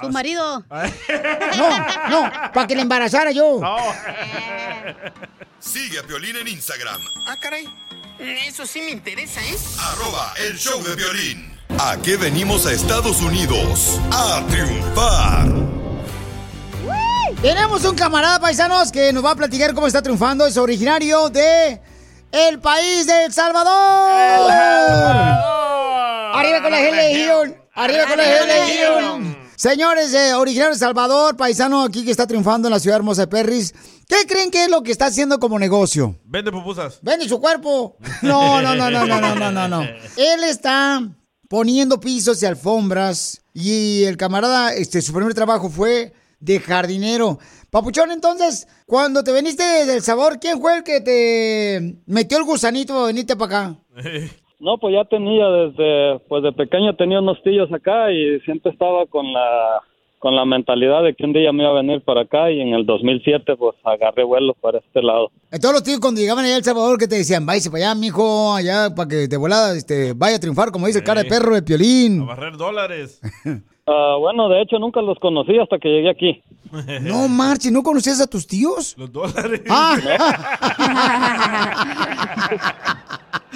Su 0.00 0.10
marido. 0.10 0.64
No, 1.58 1.68
no, 2.10 2.30
para 2.52 2.66
que 2.66 2.76
le 2.76 2.82
embarazara 2.82 3.32
yo. 3.32 3.60
Sigue 5.60 5.98
a 5.98 6.02
Piolín 6.02 6.36
en 6.36 6.48
Instagram, 6.48 7.00
Ah, 7.26 7.36
caray. 7.38 7.68
Eso 8.18 8.66
sí 8.66 8.80
me 8.80 8.90
interesa, 8.90 9.40
¿eh? 9.44 9.56
arroba 9.78 10.32
el 10.48 10.56
show 10.58 10.82
de 10.82 10.94
violín. 10.96 11.56
¿A 11.78 11.96
qué 12.02 12.16
venimos 12.16 12.66
a 12.66 12.72
Estados 12.72 13.20
Unidos? 13.20 14.00
A 14.10 14.44
triunfar. 14.48 15.46
Tenemos 17.42 17.84
un 17.84 17.94
camarada 17.94 18.40
paisanos 18.40 18.90
que 18.90 19.12
nos 19.12 19.24
va 19.24 19.32
a 19.32 19.36
platicar 19.36 19.72
cómo 19.74 19.86
está 19.86 20.02
triunfando. 20.02 20.46
Es 20.46 20.56
originario 20.56 21.28
de 21.28 21.80
el 22.32 22.58
país 22.60 23.06
de 23.06 23.26
El 23.26 23.32
Salvador. 23.32 24.50
Arriba 26.34 26.62
con 26.62 26.70
la 26.72 26.80
Legión. 26.80 27.56
Arriba 27.74 28.06
con 28.06 28.16
la 28.16 28.44
Legión. 28.46 29.38
Señores, 29.54 30.12
eh, 30.14 30.34
originario 30.34 30.70
de 30.70 30.74
El 30.74 30.80
Salvador, 30.80 31.36
paisano 31.36 31.82
aquí 31.84 32.04
que 32.04 32.10
está 32.10 32.26
triunfando 32.26 32.66
en 32.68 32.72
la 32.74 32.80
ciudad 32.80 32.96
hermosa 32.96 33.22
de 33.22 33.26
Perris. 33.28 33.74
¿Qué 34.08 34.26
creen 34.26 34.50
que 34.50 34.64
es 34.64 34.70
lo 34.70 34.82
que 34.82 34.90
está 34.90 35.06
haciendo 35.06 35.38
como 35.38 35.58
negocio? 35.58 36.16
Vende 36.24 36.50
pupusas. 36.50 36.98
Vende 37.02 37.28
su 37.28 37.38
cuerpo. 37.40 37.96
No, 38.22 38.62
no, 38.62 38.74
no, 38.74 38.90
no, 38.90 39.06
no, 39.06 39.20
no, 39.20 39.34
no, 39.34 39.50
no. 39.50 39.68
no. 39.68 39.82
Él 39.82 40.44
está 40.48 41.00
poniendo 41.48 42.00
pisos 42.00 42.42
y 42.42 42.46
alfombras 42.46 43.44
y 43.52 44.04
el 44.04 44.16
camarada, 44.16 44.72
este, 44.74 45.02
su 45.02 45.12
primer 45.12 45.34
trabajo 45.34 45.68
fue 45.68 46.12
de 46.40 46.58
jardinero. 46.58 47.38
Papuchón, 47.70 48.10
entonces, 48.10 48.66
cuando 48.86 49.22
te 49.22 49.32
veniste 49.32 49.62
del 49.84 50.00
sabor, 50.00 50.38
¿quién 50.40 50.58
fue 50.60 50.78
el 50.78 50.84
que 50.84 51.00
te 51.02 52.00
metió 52.06 52.38
el 52.38 52.44
gusanito 52.44 52.94
para 52.94 53.06
venirte 53.06 53.36
para 53.36 53.58
acá? 53.58 53.76
No, 54.60 54.76
pues 54.78 54.92
ya 54.92 55.04
tenía 55.04 55.46
desde, 55.50 56.18
pues 56.28 56.42
de 56.42 56.50
pequeño 56.50 56.96
tenía 56.96 57.20
unos 57.20 57.40
tillos 57.44 57.72
acá 57.72 58.10
y 58.10 58.40
siempre 58.40 58.72
estaba 58.72 59.06
con 59.06 59.32
la 59.32 59.80
con 60.18 60.34
la 60.34 60.44
mentalidad 60.44 61.02
de 61.02 61.14
que 61.14 61.24
un 61.24 61.32
día 61.32 61.52
me 61.52 61.62
iba 61.62 61.72
a 61.72 61.82
venir 61.82 62.02
para 62.02 62.22
acá 62.22 62.50
y 62.50 62.60
en 62.60 62.74
el 62.74 62.84
2007 62.84 63.56
pues 63.56 63.76
agarré 63.84 64.24
vuelo 64.24 64.54
para 64.54 64.78
este 64.78 65.02
lado. 65.02 65.30
Todos 65.60 65.74
los 65.74 65.82
tíos 65.82 66.00
cuando 66.00 66.20
llegaban 66.20 66.44
allá 66.44 66.54
a 66.54 66.58
El 66.58 66.64
Salvador 66.64 66.98
que 66.98 67.08
te 67.08 67.16
decían, 67.16 67.46
váyase 67.46 67.70
para 67.70 67.84
allá, 67.90 67.94
mijo, 67.94 68.54
allá 68.54 68.94
para 68.94 69.08
que 69.08 69.28
de 69.28 69.36
volada 69.36 69.76
este, 69.76 70.12
vaya 70.14 70.36
a 70.36 70.40
triunfar, 70.40 70.70
como 70.70 70.86
dice 70.86 70.98
el 71.00 71.04
cara 71.04 71.22
de 71.22 71.28
perro 71.28 71.54
de 71.54 71.62
piolín. 71.62 72.22
A 72.22 72.26
barrer 72.26 72.56
dólares. 72.56 73.20
Ah, 73.90 74.16
bueno, 74.18 74.50
de 74.50 74.60
hecho 74.60 74.78
nunca 74.78 75.00
los 75.00 75.18
conocí 75.18 75.58
hasta 75.58 75.78
que 75.78 75.88
llegué 75.88 76.10
aquí. 76.10 76.42
No, 77.00 77.26
Marchi, 77.26 77.70
¿no 77.70 77.82
conocías 77.82 78.20
a 78.20 78.26
tus 78.26 78.46
tíos? 78.46 78.94
Los 78.98 79.10
dólares. 79.10 79.62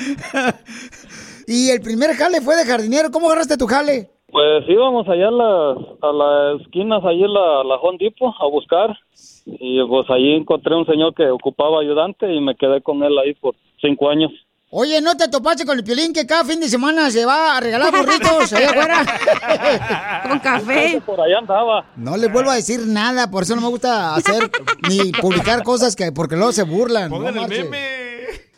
y 1.47 1.69
el 1.69 1.83
primer 1.83 2.17
jale 2.17 2.41
fue 2.41 2.57
de 2.57 2.65
jardinero. 2.65 3.11
¿Cómo 3.11 3.27
agarraste 3.27 3.59
tu 3.59 3.67
jale? 3.67 4.11
Pues 4.33 4.67
íbamos 4.67 5.07
allá 5.11 5.29
a 5.29 5.31
las, 5.31 5.79
a 6.01 6.11
las 6.11 6.63
esquinas, 6.63 7.05
allí 7.05 7.21
la, 7.21 7.63
la 7.65 7.75
Home 7.77 7.99
Depot 8.01 8.35
a 8.41 8.47
buscar 8.47 8.99
y 9.45 9.85
pues 9.85 10.09
allí 10.09 10.33
encontré 10.33 10.75
un 10.75 10.87
señor 10.87 11.15
que 11.15 11.29
ocupaba 11.29 11.83
ayudante 11.83 12.33
y 12.33 12.41
me 12.41 12.55
quedé 12.55 12.81
con 12.81 13.03
él 13.03 13.19
ahí 13.19 13.35
por 13.35 13.55
cinco 13.83 14.09
años. 14.09 14.33
Oye, 14.75 15.03
¿no 15.03 15.15
te 15.19 15.29
topaste 15.29 15.67
con 15.67 15.77
el 15.77 15.85
piolín 15.85 16.15
que 16.15 16.25
cada 16.25 16.47
fin 16.47 16.59
de 16.59 16.67
semana 16.67 17.11
se 17.11 17.27
va 17.27 17.59
a 17.59 17.61
regalar 17.61 17.95
burritos 17.95 18.55
allá 18.55 18.71
afuera? 18.71 20.23
Con 20.31 20.39
café. 20.39 21.03
Por 21.05 21.21
allá 21.21 21.41
andaba. 21.41 21.85
No 21.95 22.17
les 22.17 22.33
vuelvo 22.33 22.51
a 22.51 22.55
decir 22.55 22.87
nada, 22.87 23.31
por 23.31 23.43
eso 23.43 23.55
no 23.55 23.61
me 23.61 23.69
gusta 23.69 24.15
hacer 24.15 24.51
ni 24.89 25.13
publicar 25.13 25.63
cosas 25.63 25.95
que 25.95 26.11
porque 26.11 26.37
luego 26.37 26.53
se 26.53 26.63
burlan. 26.63 27.11
Pongan 27.11 27.35
no 27.35 27.45
el 27.45 27.51
meme. 27.51 28.03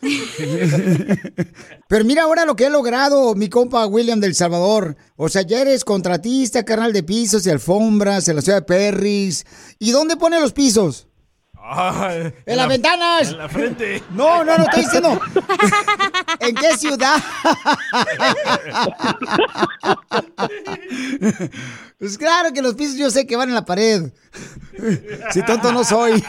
Pero 1.89 2.05
mira 2.05 2.23
ahora 2.23 2.45
lo 2.45 2.55
que 2.55 2.67
ha 2.67 2.69
logrado 2.69 3.35
mi 3.35 3.49
compa 3.49 3.85
William 3.85 4.21
del 4.21 4.35
Salvador. 4.35 4.95
O 5.17 5.27
sea, 5.27 5.41
ya 5.41 5.59
eres 5.59 5.83
contratista, 5.83 6.63
carnal 6.63 6.93
de 6.93 7.03
pisos 7.03 7.45
y 7.45 7.49
alfombras 7.49 8.29
en 8.29 8.37
la 8.37 8.41
ciudad 8.41 8.59
de 8.59 8.65
Perris. 8.65 9.45
¿Y 9.79 9.91
dónde 9.91 10.15
pone 10.15 10.39
los 10.39 10.53
pisos? 10.53 11.09
Ah, 11.67 12.09
En 12.45 12.57
las 12.57 12.67
ventanas. 12.67 13.31
En 13.31 13.37
la 13.39 13.49
frente. 13.49 14.03
No, 14.11 14.43
no, 14.43 14.55
no 14.57 14.63
estoy 14.65 14.81
diciendo. 14.83 15.19
¿En 16.39 16.53
qué 16.55 16.77
ciudad? 16.77 17.15
Pues 21.97 22.17
claro 22.17 22.49
que 22.53 22.61
los 22.61 22.75
pisos 22.75 22.97
yo 22.97 23.09
sé 23.09 23.25
que 23.25 23.35
van 23.35 23.49
en 23.49 23.55
la 23.55 23.65
pared. 23.65 24.01
Si 25.31 25.43
tonto 25.45 25.71
no 25.71 25.83
soy. 25.83 26.21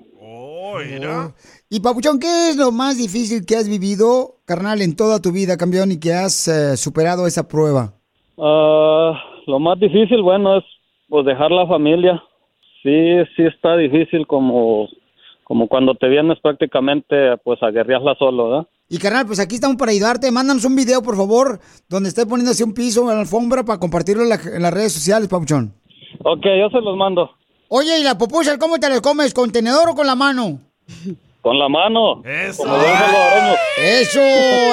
Y 1.68 1.80
Papuchón, 1.80 2.18
¿qué 2.18 2.50
es 2.50 2.56
lo 2.56 2.72
más 2.72 2.98
difícil 2.98 3.44
que 3.46 3.56
has 3.56 3.68
vivido, 3.68 4.36
carnal, 4.46 4.82
en 4.82 4.96
toda 4.96 5.20
tu 5.20 5.32
vida, 5.32 5.56
campeón, 5.56 5.92
y 5.92 6.00
que 6.00 6.12
has 6.12 6.48
eh, 6.48 6.76
superado 6.76 7.26
esa 7.26 7.48
prueba? 7.48 7.94
Ah, 8.38 9.12
lo 9.46 9.58
más 9.58 9.78
difícil, 9.78 10.22
bueno, 10.22 10.58
es 10.58 10.64
pues 11.08 11.26
dejar 11.26 11.50
la 11.50 11.66
familia. 11.66 12.22
Sí, 12.82 12.90
sí 13.36 13.42
está 13.44 13.76
difícil 13.76 14.26
como, 14.26 14.88
como 15.44 15.68
cuando 15.68 15.94
te 15.94 16.08
vienes 16.08 16.38
prácticamente 16.40 17.36
pues 17.44 17.62
a 17.62 17.70
guerrearla 17.70 18.14
solo, 18.18 18.48
¿verdad? 18.50 18.66
Y 18.88 18.98
carnal, 18.98 19.26
pues 19.26 19.40
aquí 19.40 19.54
estamos 19.54 19.76
para 19.76 19.92
ayudarte. 19.92 20.30
Mándanos 20.30 20.64
un 20.64 20.76
video, 20.76 21.00
por 21.02 21.16
favor, 21.16 21.60
donde 21.88 22.08
estés 22.10 22.26
poniéndose 22.26 22.62
un 22.64 22.74
piso 22.74 23.02
en 23.08 23.14
la 23.16 23.20
alfombra 23.22 23.62
para 23.62 23.78
compartirlo 23.78 24.22
en, 24.24 24.28
la- 24.28 24.40
en 24.54 24.60
las 24.62 24.74
redes 24.74 24.92
sociales, 24.92 25.28
Papuchón. 25.28 25.72
Ok, 26.24 26.42
yo 26.58 26.68
se 26.70 26.80
los 26.84 26.96
mando. 26.96 27.30
Oye, 27.68 27.98
¿y 28.00 28.02
la 28.04 28.18
pupusa 28.18 28.58
cómo 28.58 28.78
te 28.78 28.90
la 28.90 29.00
comes? 29.00 29.32
¿Con 29.32 29.50
tenedor 29.50 29.88
o 29.88 29.94
con 29.94 30.06
la 30.06 30.14
mano? 30.14 30.58
Con 31.40 31.58
la 31.58 31.68
mano. 31.70 32.22
Eso. 32.24 32.64
Como. 32.64 32.76
Eso, 33.82 34.20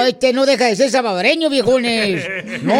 este 0.05 0.33
no 0.33 0.45
deja 0.45 0.65
de 0.65 0.75
ser 0.75 0.89
salvadoreño, 0.89 1.49
viejones. 1.49 2.27
No, 2.63 2.75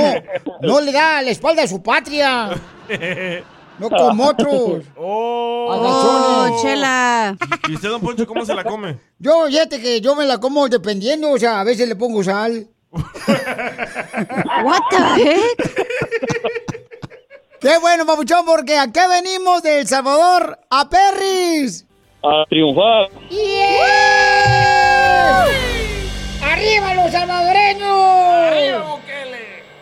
no 0.61 0.81
le 0.81 0.91
da 0.91 1.21
la 1.21 1.29
espalda 1.31 1.63
a 1.63 1.67
su 1.67 1.81
patria. 1.81 2.49
No 3.79 3.89
como 3.89 4.27
otros. 4.27 4.83
Oh, 4.97 5.71
Agachones. 5.71 6.61
chela. 6.61 7.37
¿Y 7.67 7.75
usted, 7.75 7.89
don 7.89 8.01
Poncho, 8.01 8.25
cómo 8.27 8.45
se 8.45 8.53
la 8.53 8.63
come? 8.63 8.99
Yo, 9.19 9.45
fíjate 9.47 9.79
que 9.81 10.01
yo 10.01 10.15
me 10.15 10.25
la 10.25 10.39
como 10.39 10.67
dependiendo, 10.67 11.31
o 11.31 11.37
sea, 11.37 11.59
a 11.59 11.63
veces 11.63 11.87
le 11.87 11.95
pongo 11.95 12.23
sal. 12.23 12.67
What 12.91 14.81
the 14.89 15.23
heck? 15.23 15.87
Qué 17.61 17.77
bueno, 17.79 18.05
papuchón, 18.05 18.45
porque 18.45 18.77
acá 18.77 19.07
venimos 19.07 19.61
de 19.61 19.79
El 19.81 19.87
Salvador 19.87 20.57
a 20.69 20.89
Perris. 20.89 21.85
A 22.23 22.45
triunfar. 22.49 23.09
¡Arriba 26.41 26.93
los 26.95 27.11
salvadoreños! 27.11 28.99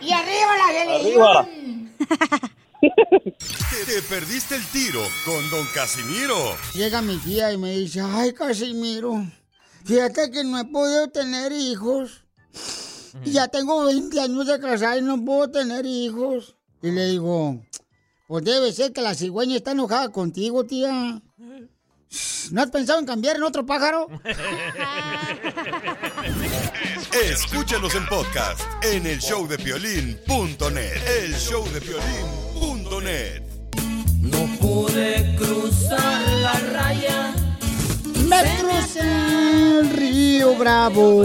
¡Y 0.00 0.12
arriba 0.12 0.56
la 0.56 0.94
Arriba. 0.94 1.46
Te, 2.80 3.92
te 3.92 4.02
perdiste 4.08 4.56
el 4.56 4.66
tiro 4.66 5.02
con 5.24 5.50
Don 5.50 5.66
Casimiro. 5.74 6.36
Llega 6.74 7.02
mi 7.02 7.16
tía 7.18 7.52
y 7.52 7.58
me 7.58 7.72
dice, 7.72 8.00
ay, 8.00 8.32
Casimiro, 8.32 9.26
fíjate 9.84 10.30
que 10.30 10.44
no 10.44 10.58
he 10.58 10.64
podido 10.64 11.08
tener 11.08 11.52
hijos. 11.52 12.24
Y 13.24 13.32
ya 13.32 13.48
tengo 13.48 13.84
20 13.84 14.20
años 14.20 14.46
de 14.46 14.60
casada 14.60 14.98
y 14.98 15.02
no 15.02 15.24
puedo 15.24 15.50
tener 15.50 15.86
hijos. 15.86 16.56
Y 16.82 16.90
le 16.90 17.06
digo, 17.06 17.60
pues 18.28 18.44
debe 18.44 18.72
ser 18.72 18.92
que 18.92 19.00
la 19.00 19.14
cigüeña 19.14 19.56
está 19.56 19.72
enojada 19.72 20.10
contigo, 20.10 20.64
tía. 20.64 21.20
¿No 22.52 22.62
has 22.62 22.70
pensado 22.70 22.98
en 22.98 23.04
cambiar 23.06 23.36
en 23.36 23.42
otro 23.42 23.66
pájaro? 23.66 24.08
Escúchanos 27.24 27.94
en 27.94 28.06
podcast 28.06 28.60
en 28.82 29.06
el 29.06 29.18
showdepiolín.net. 29.18 30.96
El 31.22 31.34
showdepiolín.net. 31.34 33.42
No 34.20 34.46
pude 34.58 35.36
cruzar 35.36 36.26
la 36.40 36.54
raya. 36.72 37.34
Me 38.26 38.42
crucé 38.58 39.00
el 39.00 39.90
río 39.90 40.56
Bravo. 40.56 41.22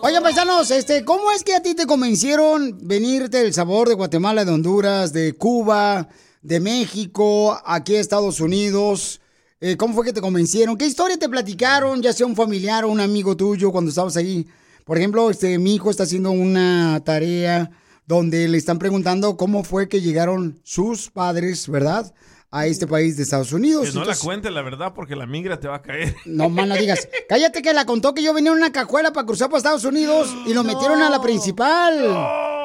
Oye, 0.00 0.20
paisanos, 0.20 0.70
este, 0.70 1.04
¿cómo 1.04 1.32
es 1.32 1.42
que 1.42 1.56
a 1.56 1.62
ti 1.62 1.74
te 1.74 1.86
convencieron 1.86 2.78
venirte 2.82 3.40
el 3.40 3.52
sabor 3.52 3.88
de 3.88 3.94
Guatemala, 3.94 4.44
de 4.44 4.52
Honduras, 4.52 5.12
de 5.12 5.32
Cuba, 5.32 6.08
de 6.42 6.60
México, 6.60 7.60
aquí 7.64 7.96
a 7.96 8.00
Estados 8.00 8.38
Unidos? 8.40 9.20
Eh, 9.60 9.76
¿Cómo 9.76 9.94
fue 9.94 10.04
que 10.04 10.12
te 10.12 10.20
convencieron? 10.20 10.76
¿Qué 10.76 10.86
historia 10.86 11.18
te 11.18 11.28
platicaron, 11.28 12.00
ya 12.00 12.12
sea 12.12 12.26
un 12.26 12.36
familiar 12.36 12.84
o 12.84 12.90
un 12.90 13.00
amigo 13.00 13.36
tuyo 13.36 13.72
cuando 13.72 13.88
estabas 13.88 14.16
ahí? 14.16 14.46
Por 14.84 14.98
ejemplo, 14.98 15.28
este, 15.30 15.58
mi 15.58 15.74
hijo 15.74 15.90
está 15.90 16.04
haciendo 16.04 16.30
una 16.30 17.02
tarea 17.04 17.68
donde 18.06 18.46
le 18.46 18.56
están 18.56 18.78
preguntando 18.78 19.36
cómo 19.36 19.64
fue 19.64 19.88
que 19.88 20.00
llegaron 20.00 20.60
sus 20.62 21.10
padres, 21.10 21.68
¿verdad? 21.68 22.14
A 22.50 22.66
este 22.66 22.86
país 22.86 23.16
de 23.16 23.24
Estados 23.24 23.52
Unidos. 23.52 23.88
Que 23.88 23.94
no 23.94 24.04
la 24.04 24.16
cuente, 24.16 24.50
la 24.50 24.62
verdad, 24.62 24.94
porque 24.94 25.16
la 25.16 25.26
migra 25.26 25.58
te 25.58 25.66
va 25.66 25.76
a 25.76 25.82
caer. 25.82 26.14
no 26.24 26.48
no 26.48 26.76
digas. 26.76 27.08
Cállate 27.28 27.60
que 27.60 27.74
la 27.74 27.84
contó 27.84 28.14
que 28.14 28.22
yo 28.22 28.32
venía 28.32 28.52
en 28.52 28.58
una 28.58 28.72
cajuela 28.72 29.12
para 29.12 29.26
cruzar 29.26 29.48
para 29.48 29.58
Estados 29.58 29.84
Unidos 29.84 30.34
y 30.46 30.54
lo 30.54 30.62
metieron 30.62 31.02
a 31.02 31.10
la 31.10 31.20
principal. 31.22 31.98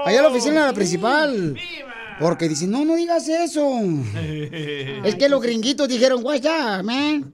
Allá 0.06 0.20
a 0.20 0.22
la 0.22 0.30
oficina 0.30 0.62
de 0.62 0.68
la 0.68 0.74
principal. 0.74 1.58
Porque 2.20 2.50
dicen, 2.50 2.72
no, 2.72 2.86
no 2.86 2.96
digas 2.96 3.28
eso. 3.28 3.80
Es 5.04 5.16
que 5.16 5.30
los 5.30 5.42
gringuitos 5.42 5.88
dijeron, 5.88 6.24
up, 6.24 6.84
man? 6.84 7.34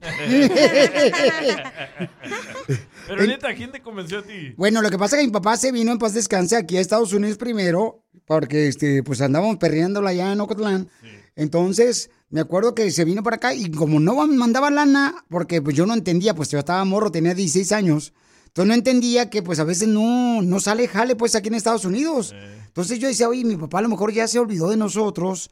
Pero 3.06 3.26
neta, 3.26 3.54
¿quién 3.54 3.72
te 3.72 3.80
convenció 3.80 4.20
a 4.20 4.22
ti? 4.22 4.54
Bueno, 4.56 4.82
lo 4.82 4.90
que 4.90 4.98
pasa 4.98 5.16
es 5.16 5.20
que 5.22 5.26
mi 5.26 5.32
papá 5.32 5.56
se 5.56 5.72
vino 5.72 5.92
en 5.92 5.98
paz 5.98 6.14
descanse 6.14 6.56
aquí 6.56 6.76
a 6.76 6.80
Estados 6.80 7.12
Unidos 7.12 7.38
primero, 7.38 8.04
porque 8.26 8.68
este, 8.68 9.02
pues 9.02 9.20
andábamos 9.20 9.56
perreándola 9.56 10.10
allá 10.10 10.32
en 10.32 10.40
Ocotlán. 10.40 10.88
Entonces, 11.36 12.10
me 12.28 12.40
acuerdo 12.40 12.74
que 12.74 12.90
se 12.90 13.04
vino 13.04 13.22
para 13.22 13.36
acá 13.36 13.54
y 13.54 13.70
como 13.70 13.98
no 13.98 14.26
mandaba 14.26 14.70
lana, 14.70 15.24
porque 15.28 15.60
pues 15.60 15.76
yo 15.76 15.86
no 15.86 15.94
entendía, 15.94 16.34
pues 16.34 16.50
yo 16.50 16.58
estaba 16.58 16.84
morro, 16.84 17.10
tenía 17.10 17.34
16 17.34 17.72
años. 17.72 18.12
Entonces 18.50 18.68
no 18.68 18.74
entendía 18.74 19.30
que 19.30 19.44
pues 19.44 19.60
a 19.60 19.64
veces 19.64 19.86
no, 19.86 20.42
no 20.42 20.58
sale 20.58 20.88
jale 20.88 21.14
pues 21.14 21.36
aquí 21.36 21.48
en 21.48 21.54
Estados 21.54 21.84
Unidos. 21.84 22.34
Entonces 22.66 22.98
yo 22.98 23.06
decía, 23.06 23.28
oye, 23.28 23.44
mi 23.44 23.56
papá 23.56 23.78
a 23.78 23.82
lo 23.82 23.88
mejor 23.88 24.12
ya 24.12 24.26
se 24.26 24.40
olvidó 24.40 24.70
de 24.70 24.76
nosotros. 24.76 25.50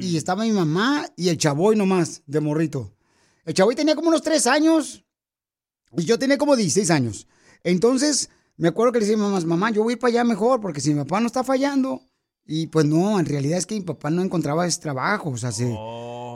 Y 0.00 0.16
estaba 0.16 0.44
mi 0.44 0.50
mamá 0.50 1.06
y 1.14 1.28
el 1.28 1.36
chavoy 1.36 1.76
nomás, 1.76 2.22
de 2.26 2.40
morrito. 2.40 2.94
El 3.44 3.52
chavoy 3.52 3.74
tenía 3.74 3.94
como 3.94 4.08
unos 4.08 4.22
3 4.22 4.46
años. 4.46 5.04
Y 5.94 6.04
yo 6.04 6.18
tenía 6.18 6.38
como 6.38 6.56
16 6.56 6.90
años. 6.90 7.28
Entonces, 7.64 8.30
me 8.56 8.68
acuerdo 8.68 8.92
que 8.92 9.00
le 9.00 9.06
decía 9.06 9.22
a 9.22 9.26
mi 9.26 9.30
mamá, 9.30 9.46
mamá, 9.46 9.70
yo 9.70 9.82
voy 9.82 9.96
para 9.96 10.10
allá 10.10 10.24
mejor, 10.24 10.60
porque 10.60 10.80
si 10.80 10.94
mi 10.94 11.00
papá 11.00 11.20
no 11.20 11.26
está 11.26 11.44
fallando. 11.44 12.00
Y 12.46 12.68
pues 12.68 12.86
no, 12.86 13.20
en 13.20 13.26
realidad 13.26 13.58
es 13.58 13.66
que 13.66 13.74
mi 13.74 13.82
papá 13.82 14.08
no 14.08 14.22
encontraba 14.22 14.66
ese 14.66 14.80
trabajo, 14.80 15.28
o 15.28 15.36
sea, 15.36 15.52
se, 15.52 15.70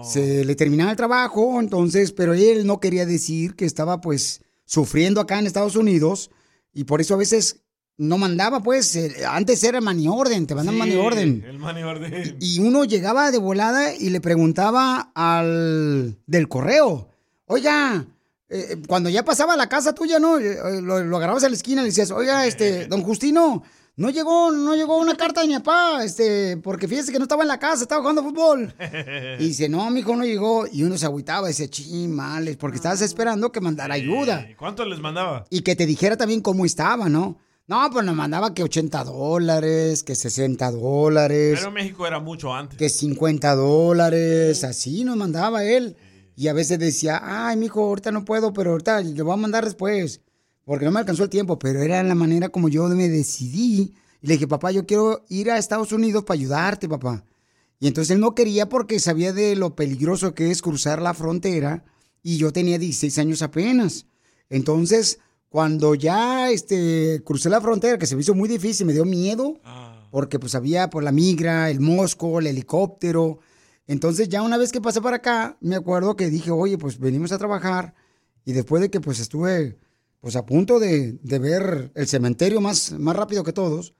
se 0.04 0.44
le 0.44 0.54
terminaba 0.56 0.90
el 0.90 0.96
trabajo, 0.96 1.58
entonces, 1.58 2.12
pero 2.12 2.34
él 2.34 2.66
no 2.66 2.80
quería 2.80 3.06
decir 3.06 3.56
que 3.56 3.64
estaba 3.64 4.02
pues 4.02 4.42
sufriendo 4.64 5.20
acá 5.20 5.38
en 5.38 5.46
Estados 5.46 5.76
Unidos 5.76 6.30
y 6.72 6.84
por 6.84 7.00
eso 7.00 7.14
a 7.14 7.18
veces 7.18 7.62
no 7.98 8.18
mandaba, 8.18 8.62
pues, 8.62 8.96
eh, 8.96 9.24
antes 9.28 9.62
era 9.62 9.80
maniorden, 9.80 10.46
te 10.46 10.54
mandan 10.54 10.76
maniorden. 10.76 11.44
El 11.46 11.58
money 11.58 11.82
orden. 11.82 12.36
Y 12.40 12.58
uno 12.60 12.84
llegaba 12.84 13.30
de 13.30 13.38
volada 13.38 13.94
y 13.94 14.10
le 14.10 14.20
preguntaba 14.20 15.12
al 15.14 16.16
del 16.26 16.48
correo, 16.48 17.08
oiga, 17.46 18.06
eh, 18.48 18.78
cuando 18.88 19.08
ya 19.10 19.24
pasaba 19.24 19.54
a 19.54 19.56
la 19.56 19.68
casa 19.68 19.94
tuya, 19.94 20.18
¿no? 20.18 20.38
Eh, 20.38 20.80
Lo, 20.82 21.04
lo 21.04 21.16
agarrabas 21.16 21.44
a 21.44 21.48
la 21.48 21.54
esquina 21.54 21.82
y 21.82 21.84
le 21.84 21.90
decías, 21.90 22.10
oiga, 22.10 22.46
este, 22.46 22.86
don 22.86 23.02
Justino, 23.02 23.62
no 23.96 24.08
llegó, 24.10 24.50
no 24.50 24.74
llegó 24.74 24.98
una 24.98 25.14
carta 25.16 25.42
de 25.42 25.48
mi 25.48 25.54
papá, 25.54 26.02
este, 26.04 26.56
porque 26.56 26.88
fíjese 26.88 27.12
que 27.12 27.18
no 27.18 27.24
estaba 27.24 27.42
en 27.42 27.48
la 27.48 27.58
casa, 27.58 27.82
estaba 27.82 28.00
jugando 28.00 28.22
fútbol. 28.22 28.74
Y 29.38 29.48
dice, 29.48 29.68
no, 29.68 29.88
mi 29.90 30.00
hijo 30.00 30.16
no 30.16 30.24
llegó. 30.24 30.66
Y 30.70 30.82
uno 30.84 30.96
se 30.96 31.06
agüitaba, 31.06 31.48
dice, 31.48 31.68
ching, 31.68 32.10
males, 32.14 32.56
porque 32.56 32.76
estabas 32.76 33.00
esperando 33.02 33.52
que 33.52 33.60
mandara 33.60 33.94
ayuda. 33.94 34.46
¿Y 34.50 34.54
cuánto 34.54 34.84
les 34.84 35.00
mandaba? 35.00 35.44
Y 35.50 35.60
que 35.60 35.76
te 35.76 35.86
dijera 35.86 36.16
también 36.16 36.40
cómo 36.40 36.64
estaba, 36.64 37.08
¿no? 37.08 37.38
No, 37.66 37.88
pues 37.92 38.04
nos 38.04 38.16
mandaba 38.16 38.54
que 38.54 38.62
80 38.62 39.04
dólares, 39.04 40.02
que 40.02 40.14
60 40.14 40.70
dólares, 40.72 41.58
Pero 41.58 41.70
México 41.70 42.06
era 42.06 42.18
mucho 42.18 42.52
antes. 42.52 42.76
que 42.78 42.88
50 42.88 43.54
dólares, 43.54 44.64
así 44.64 45.04
nos 45.04 45.16
mandaba 45.16 45.64
él. 45.64 45.96
Y 46.34 46.48
a 46.48 46.52
veces 46.54 46.78
decía, 46.78 47.20
ay, 47.22 47.56
mijo, 47.56 47.80
ahorita 47.82 48.10
no 48.10 48.24
puedo, 48.24 48.52
pero 48.52 48.72
ahorita 48.72 49.00
le 49.02 49.22
voy 49.22 49.32
a 49.34 49.36
mandar 49.36 49.64
después, 49.64 50.20
porque 50.64 50.84
no 50.84 50.90
me 50.90 51.00
alcanzó 51.00 51.24
el 51.24 51.30
tiempo. 51.30 51.58
Pero 51.58 51.80
era 51.82 52.02
la 52.02 52.14
manera 52.14 52.48
como 52.48 52.68
yo 52.68 52.88
me 52.88 53.08
decidí. 53.08 53.94
Y 54.20 54.26
le 54.26 54.34
dije, 54.34 54.46
papá, 54.46 54.70
yo 54.70 54.86
quiero 54.86 55.24
ir 55.28 55.50
a 55.50 55.58
Estados 55.58 55.92
Unidos 55.92 56.24
para 56.24 56.38
ayudarte, 56.38 56.88
papá. 56.88 57.24
Y 57.80 57.88
entonces 57.88 58.12
él 58.12 58.20
no 58.20 58.34
quería 58.34 58.68
porque 58.68 59.00
sabía 59.00 59.32
de 59.32 59.56
lo 59.56 59.74
peligroso 59.74 60.34
que 60.34 60.52
es 60.52 60.62
cruzar 60.62 61.02
la 61.02 61.14
frontera 61.14 61.84
y 62.22 62.36
yo 62.36 62.52
tenía 62.52 62.78
16 62.78 63.18
años 63.18 63.42
apenas. 63.42 64.06
Entonces, 64.48 65.18
cuando 65.48 65.96
ya 65.96 66.50
este, 66.50 67.22
crucé 67.24 67.50
la 67.50 67.60
frontera, 67.60 67.98
que 67.98 68.06
se 68.06 68.14
me 68.14 68.22
hizo 68.22 68.34
muy 68.34 68.48
difícil, 68.48 68.86
me 68.86 68.92
dio 68.92 69.04
miedo, 69.04 69.60
porque 70.12 70.38
pues 70.38 70.54
había 70.54 70.90
por 70.90 71.02
la 71.02 71.10
migra, 71.10 71.70
el 71.70 71.80
mosco, 71.80 72.38
el 72.38 72.46
helicóptero. 72.46 73.40
Entonces 73.88 74.28
ya 74.28 74.42
una 74.42 74.58
vez 74.58 74.70
que 74.70 74.80
pasé 74.80 75.00
para 75.00 75.16
acá, 75.16 75.56
me 75.60 75.74
acuerdo 75.74 76.14
que 76.14 76.30
dije, 76.30 76.50
oye, 76.52 76.78
pues 76.78 76.98
venimos 77.00 77.32
a 77.32 77.38
trabajar 77.38 77.94
y 78.44 78.52
después 78.52 78.80
de 78.80 78.90
que 78.90 79.00
pues 79.00 79.18
estuve 79.18 79.78
pues 80.22 80.36
a 80.36 80.46
punto 80.46 80.78
de, 80.78 81.18
de 81.20 81.38
ver 81.38 81.90
el 81.94 82.06
cementerio 82.06 82.60
más, 82.60 82.92
más 82.92 83.14
rápido 83.14 83.42
que 83.42 83.52
todos, 83.52 83.92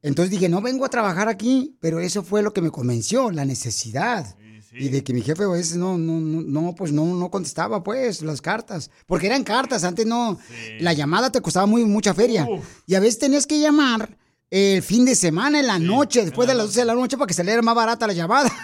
entonces 0.00 0.30
dije, 0.30 0.48
no 0.48 0.60
vengo 0.62 0.84
a 0.84 0.88
trabajar 0.88 1.28
aquí, 1.28 1.76
pero 1.78 2.00
eso 2.00 2.22
fue 2.24 2.42
lo 2.42 2.52
que 2.52 2.62
me 2.62 2.70
convenció, 2.70 3.30
la 3.30 3.44
necesidad. 3.44 4.34
Y 4.74 4.88
de 4.88 5.04
que 5.04 5.12
mi 5.12 5.20
jefe 5.20 5.44
a 5.44 5.48
veces 5.48 5.76
no, 5.76 5.98
no, 5.98 6.18
no, 6.18 6.40
no, 6.40 6.74
pues 6.74 6.92
no, 6.92 7.04
no 7.04 7.30
contestaba 7.30 7.82
pues 7.82 8.22
las 8.22 8.40
cartas. 8.40 8.90
Porque 9.06 9.26
eran 9.26 9.44
cartas, 9.44 9.84
antes 9.84 10.06
no. 10.06 10.38
La 10.80 10.94
llamada 10.94 11.30
te 11.30 11.42
costaba 11.42 11.66
muy, 11.66 11.84
mucha 11.84 12.14
feria. 12.14 12.48
Y 12.86 12.94
a 12.94 13.00
veces 13.00 13.18
tenías 13.18 13.46
que 13.46 13.60
llamar 13.60 14.16
el 14.54 14.82
fin 14.82 15.06
de 15.06 15.14
semana, 15.14 15.60
en 15.60 15.66
la 15.66 15.78
noche, 15.78 16.26
después 16.26 16.46
de 16.46 16.52
las 16.54 16.66
12 16.66 16.80
de 16.80 16.84
la 16.84 16.94
noche, 16.94 17.16
para 17.16 17.26
que 17.26 17.32
saliera 17.32 17.62
más 17.62 17.74
barata 17.74 18.06
la 18.06 18.12
llamada. 18.12 18.52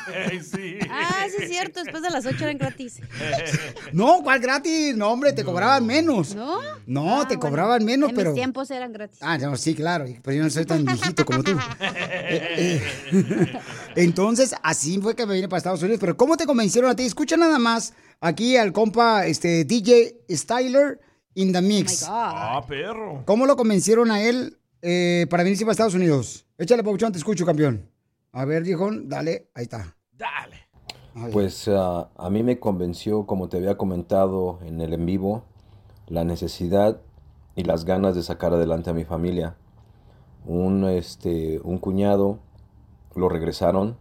Ah, 0.91 1.27
sí 1.29 1.43
es 1.43 1.51
cierto, 1.51 1.83
después 1.83 2.03
de 2.03 2.11
las 2.11 2.25
8 2.25 2.37
eran 2.41 2.59
gratis. 2.59 3.01
No, 3.93 4.21
¿cuál 4.23 4.41
gratis? 4.41 4.97
No, 4.97 5.11
hombre, 5.11 5.33
te 5.33 5.45
cobraban 5.45 5.87
menos. 5.87 6.35
¿No? 6.35 6.61
No, 6.87 7.27
te 7.27 7.39
cobraban 7.39 7.85
menos, 7.85 8.11
en 8.11 8.17
pero... 8.17 8.31
mis 8.31 8.41
tiempos 8.41 8.71
eran 8.71 8.93
gratis. 8.93 9.19
Ah, 9.21 9.39
no, 9.39 9.57
sí, 9.57 9.75
claro, 9.75 10.07
pero 10.23 10.37
yo 10.37 10.43
no 10.43 10.51
soy 10.51 10.65
tan 10.65 10.85
viejito 10.85 11.25
como 11.25 11.43
tú. 11.43 11.53
Eh, 12.31 12.83
eh, 13.13 13.61
Entonces, 13.97 14.55
así 14.63 15.01
fue 15.01 15.15
que 15.15 15.25
me 15.25 15.35
vine 15.35 15.49
para 15.49 15.59
Estados 15.59 15.81
Unidos. 15.81 16.01
Pero 16.01 16.17
¿cómo 16.17 16.37
te 16.37 16.45
convencieron 16.45 16.91
a 16.91 16.97
ti? 16.97 17.05
Escucha 17.05 17.37
nada 17.39 17.59
más 17.59 17.95
aquí 18.21 18.57
al 18.57 18.73
compa 18.73 19.27
este, 19.27 19.65
DJ 19.65 20.21
Styler 20.31 21.01
in 21.35 21.53
the 21.53 21.63
Mix. 21.63 22.05
Ah, 22.07 22.63
perro. 22.69 23.23
¿Cómo 23.25 23.47
lo 23.47 23.57
convencieron 23.57 24.11
a 24.11 24.23
él 24.23 24.58
eh, 24.83 25.27
para 25.31 25.43
venirse 25.43 25.65
para 25.65 25.73
Estados 25.73 25.95
Unidos? 25.95 26.47
Échale, 26.59 26.83
Pauchón, 26.83 27.13
te 27.13 27.19
escucho, 27.19 27.45
campeón. 27.47 27.91
A 28.33 28.45
ver, 28.45 28.63
viejón, 28.63 29.09
dale, 29.09 29.51
ahí 29.55 29.65
está. 29.65 29.97
Pues 31.33 31.69
ah, 31.69 32.11
a 32.17 32.31
mí 32.31 32.43
me 32.43 32.61
convenció, 32.61 33.27
como 33.27 33.49
te 33.49 33.57
había 33.57 33.77
comentado 33.77 34.61
en 34.63 34.81
el 34.81 34.93
en 34.93 35.07
vivo, 35.07 35.45
la 36.07 36.25
necesidad 36.25 37.01
y 37.57 37.65
las 37.65 37.85
ganas 37.85 38.15
de 38.15 38.23
sacar 38.23 38.53
adelante 38.53 38.91
a 38.91 38.95
mi 38.95 39.05
familia. 39.05 39.57
Un, 40.47 40.85
este, 40.85 41.61
un 41.65 41.79
cuñado 41.79 42.39
lo 43.17 43.29
regresaron 43.29 43.97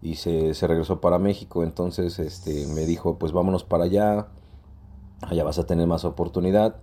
y 0.00 0.16
se, 0.16 0.54
se 0.54 0.66
regresó 0.66 1.00
para 1.00 1.18
México, 1.18 1.62
entonces 1.62 2.18
este, 2.18 2.66
me 2.66 2.86
dijo, 2.86 3.18
pues 3.18 3.32
vámonos 3.32 3.62
para 3.62 3.84
allá, 3.84 4.26
allá 5.20 5.44
vas 5.44 5.60
a 5.60 5.66
tener 5.66 5.86
más 5.86 6.04
oportunidad. 6.04 6.76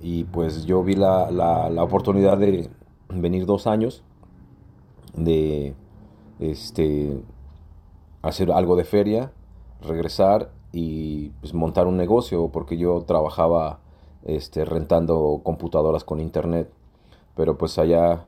Y 0.00 0.24
pues 0.24 0.64
yo 0.64 0.82
vi 0.82 0.94
la, 0.94 1.30
la- 1.30 1.68
la 1.70 1.82
oportunidad 1.84 2.38
de 2.38 2.70
venir 3.10 3.46
dos 3.46 3.66
años, 3.66 4.02
de 5.14 5.74
este, 6.38 7.20
hacer 8.22 8.50
algo 8.52 8.76
de 8.76 8.84
feria, 8.84 9.32
regresar 9.82 10.50
y 10.72 11.30
pues, 11.40 11.54
montar 11.54 11.86
un 11.86 11.96
negocio, 11.96 12.48
porque 12.48 12.76
yo 12.76 13.02
trabajaba 13.02 13.80
este, 14.24 14.64
rentando 14.64 15.40
computadoras 15.42 16.04
con 16.04 16.20
internet, 16.20 16.70
pero 17.34 17.56
pues 17.58 17.78
allá 17.78 18.26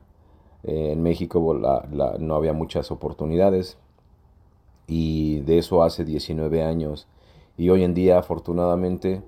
eh, 0.63 0.91
en 0.93 1.03
México 1.03 1.53
la- 1.53 1.87
la- 1.91 2.17
no 2.19 2.35
había 2.35 2.53
muchas 2.53 2.91
oportunidades 2.91 3.77
y 4.87 5.39
de 5.41 5.57
eso 5.59 5.83
hace 5.83 6.03
19 6.05 6.63
años. 6.63 7.07
Y 7.57 7.69
hoy 7.69 7.83
en 7.83 7.93
día 7.93 8.17
afortunadamente 8.19 9.21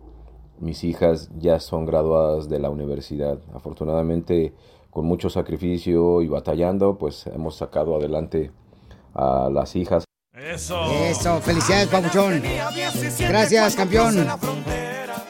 mis 0.59 0.83
hijas 0.83 1.29
ya 1.37 1.59
son 1.59 1.85
graduadas 1.85 2.49
de 2.49 2.59
la 2.59 2.69
universidad. 2.69 3.39
Afortunadamente 3.53 4.53
con 4.89 5.05
mucho 5.05 5.29
sacrificio 5.29 6.21
y 6.21 6.27
batallando 6.27 6.97
pues 6.97 7.27
hemos 7.27 7.55
sacado 7.57 7.95
adelante 7.95 8.51
a 9.13 9.49
las 9.51 9.75
hijas. 9.75 10.05
Eso. 10.33 10.91
Eso, 10.91 11.39
felicidades, 11.41 11.87
Pabuchón. 11.87 12.41
Gracias, 13.19 13.75
campeón. 13.75 14.27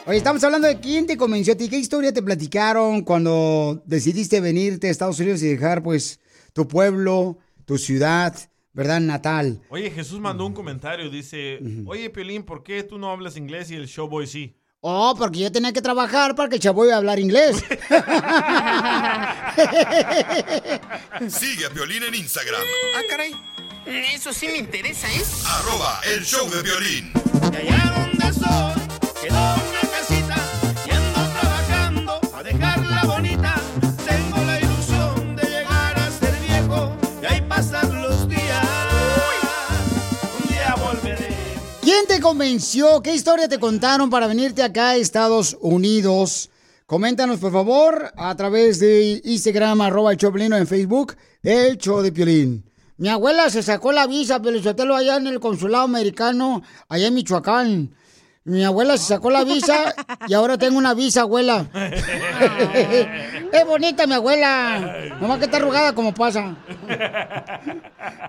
Oye, 0.06 0.18
estamos 0.18 0.42
hablando 0.44 0.68
de 0.68 0.78
quién 0.78 1.06
te 1.06 1.16
convenció 1.16 1.54
a 1.54 1.56
ti. 1.56 1.68
¿Qué 1.68 1.78
historia 1.78 2.12
te 2.12 2.22
platicaron 2.22 3.02
cuando 3.02 3.82
decidiste 3.86 4.40
venirte 4.40 4.88
a 4.88 4.90
Estados 4.90 5.18
Unidos 5.18 5.42
y 5.42 5.48
dejar, 5.48 5.82
pues, 5.82 6.20
tu 6.52 6.68
pueblo, 6.68 7.38
tu 7.64 7.76
ciudad, 7.76 8.36
¿verdad? 8.72 9.00
Natal. 9.00 9.62
Oye, 9.68 9.90
Jesús 9.90 10.20
mandó 10.20 10.46
un 10.46 10.52
comentario. 10.52 11.10
Dice, 11.10 11.58
oye, 11.86 12.10
Piolín, 12.10 12.44
¿por 12.44 12.62
qué 12.62 12.82
tú 12.82 12.98
no 12.98 13.10
hablas 13.10 13.36
inglés 13.36 13.70
y 13.70 13.74
el 13.74 13.86
showboy 13.86 14.26
sí? 14.26 14.56
Oh, 14.80 15.14
porque 15.18 15.40
yo 15.40 15.50
tenía 15.50 15.72
que 15.72 15.82
trabajar 15.82 16.34
para 16.36 16.48
que 16.48 16.56
el 16.56 16.62
chavo 16.62 16.84
iba 16.84 16.94
a 16.94 16.98
hablar 16.98 17.18
inglés. 17.18 17.56
Sigue 21.28 21.66
a 21.66 21.70
Piolín 21.70 22.02
en 22.04 22.14
Instagram, 22.14 22.60
Ah, 22.96 23.00
caray. 23.08 23.32
Eso 23.86 24.32
sí 24.32 24.46
me 24.48 24.58
interesa, 24.58 25.08
¿eh? 25.12 25.22
arroba 25.46 26.00
el 26.12 26.24
show 26.24 26.48
de 26.50 26.62
violín. 26.62 27.12
allá 27.56 27.94
donde 27.96 28.32
soy 28.32 29.30
¿Quién 41.96 42.08
te 42.08 42.20
convenció? 42.20 43.00
¿Qué 43.00 43.14
historia 43.14 43.48
te 43.48 43.58
contaron 43.58 44.10
para 44.10 44.26
venirte 44.26 44.62
acá 44.62 44.90
a 44.90 44.96
Estados 44.96 45.56
Unidos? 45.62 46.50
Coméntanos, 46.84 47.40
por 47.40 47.50
favor, 47.50 48.12
a 48.18 48.36
través 48.36 48.78
de 48.80 49.22
Instagram, 49.24 49.80
arroba 49.80 50.12
el 50.12 50.18
Choplino 50.18 50.58
en 50.58 50.66
Facebook, 50.66 51.16
el 51.42 51.78
show 51.78 52.02
de 52.02 52.12
Piolín. 52.12 52.70
Mi 52.98 53.08
abuela 53.08 53.48
se 53.48 53.62
sacó 53.62 53.92
la 53.92 54.06
visa, 54.06 54.42
Pelizotelo, 54.42 54.94
allá 54.94 55.16
en 55.16 55.26
el 55.26 55.40
consulado 55.40 55.84
americano, 55.84 56.62
allá 56.90 57.06
en 57.06 57.14
Michoacán. 57.14 57.94
Mi 58.46 58.64
abuela 58.64 58.96
se 58.96 59.08
sacó 59.08 59.28
la 59.28 59.42
visa 59.42 59.92
y 60.28 60.34
ahora 60.34 60.56
tengo 60.56 60.78
una 60.78 60.94
visa, 60.94 61.22
abuela. 61.22 61.66
es 63.52 63.66
bonita 63.66 64.06
mi 64.06 64.14
abuela. 64.14 65.16
Nomás 65.20 65.40
que 65.40 65.46
está 65.46 65.56
arrugada 65.56 65.96
como 65.96 66.14
pasa. 66.14 66.56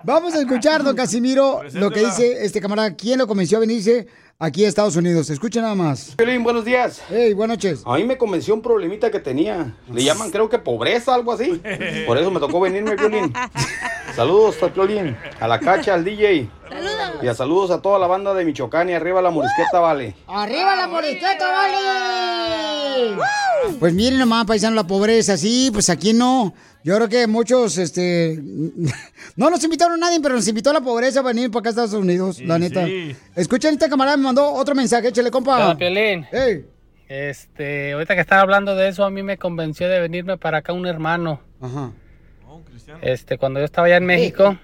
Vamos 0.02 0.34
a 0.34 0.40
escuchar, 0.40 0.82
don 0.82 0.96
Casimiro, 0.96 1.60
lo 1.72 1.92
que 1.92 2.00
dice 2.00 2.44
este 2.44 2.60
camarada. 2.60 2.96
¿Quién 2.96 3.20
lo 3.20 3.28
convenció 3.28 3.58
a 3.58 3.60
venirse 3.60 4.08
aquí 4.40 4.64
a 4.64 4.68
Estados 4.68 4.96
Unidos? 4.96 5.30
Escuchen 5.30 5.62
nada 5.62 5.76
más. 5.76 6.14
Piolín, 6.16 6.42
buenos 6.42 6.64
días. 6.64 7.00
Hey, 7.08 7.32
buenas 7.32 7.58
noches. 7.58 7.82
A 7.86 7.94
mí 7.94 8.02
me 8.02 8.18
convenció 8.18 8.54
un 8.54 8.62
problemita 8.62 9.12
que 9.12 9.20
tenía. 9.20 9.76
Le 9.92 10.02
llaman, 10.02 10.32
creo 10.32 10.48
que 10.48 10.58
pobreza, 10.58 11.14
algo 11.14 11.30
así. 11.30 11.62
Por 12.08 12.18
eso 12.18 12.32
me 12.32 12.40
tocó 12.40 12.58
venirme, 12.58 12.96
Piolín. 12.96 13.32
Saludos 14.16 14.60
a 14.64 14.72
Piolín, 14.72 15.16
a 15.38 15.46
la 15.46 15.60
cacha, 15.60 15.94
al 15.94 16.04
DJ. 16.04 16.50
Y 17.22 17.26
a 17.26 17.34
saludos 17.34 17.70
a 17.70 17.82
toda 17.82 17.98
la 17.98 18.06
banda 18.06 18.32
de 18.34 18.44
Michoacán 18.44 18.88
y 18.90 18.92
arriba 18.92 19.20
la 19.20 19.30
Morisqueta, 19.30 19.80
vale. 19.80 20.14
¡Arriba 20.28 20.76
la 20.76 20.86
morisqueta, 20.86 21.46
vale! 21.50 23.16
Pues 23.80 23.92
miren 23.92 24.18
nomás, 24.20 24.46
paisano, 24.46 24.76
la 24.76 24.86
pobreza, 24.86 25.36
sí, 25.36 25.70
pues 25.72 25.90
aquí 25.90 26.12
no. 26.12 26.54
Yo 26.84 26.94
creo 26.96 27.08
que 27.08 27.26
muchos, 27.26 27.76
este... 27.78 28.40
No 29.36 29.50
nos 29.50 29.62
invitaron 29.64 29.94
a 29.94 30.06
nadie, 30.06 30.20
pero 30.20 30.34
nos 30.36 30.46
invitó 30.48 30.70
a 30.70 30.74
la 30.74 30.80
pobreza 30.80 31.22
para 31.22 31.34
venir 31.34 31.50
para 31.50 31.60
acá 31.60 31.68
a 31.68 31.70
Estados 31.70 31.92
Unidos, 31.94 32.40
la 32.40 32.58
neta. 32.58 32.86
sí. 32.86 33.14
Escuchen, 33.36 33.74
este 33.74 33.88
camarada 33.88 34.16
me 34.16 34.24
mandó 34.24 34.52
otro 34.52 34.74
mensaje, 34.74 35.08
échale, 35.08 35.30
compa. 35.30 35.56
Hola, 35.56 35.76
Piolín. 35.76 36.26
Este, 37.08 37.92
ahorita 37.92 38.14
que 38.14 38.20
estaba 38.20 38.42
hablando 38.42 38.74
de 38.74 38.88
eso, 38.88 39.04
a 39.04 39.10
mí 39.10 39.22
me 39.22 39.38
convenció 39.38 39.88
de 39.88 40.00
venirme 40.00 40.36
para 40.38 40.58
acá 40.58 40.72
un 40.72 40.86
hermano. 40.86 41.40
Ajá. 41.60 41.92
Este, 43.02 43.38
cuando 43.38 43.60
yo 43.60 43.64
estaba 43.66 43.86
allá 43.86 43.96
en 43.98 44.06
México, 44.06 44.56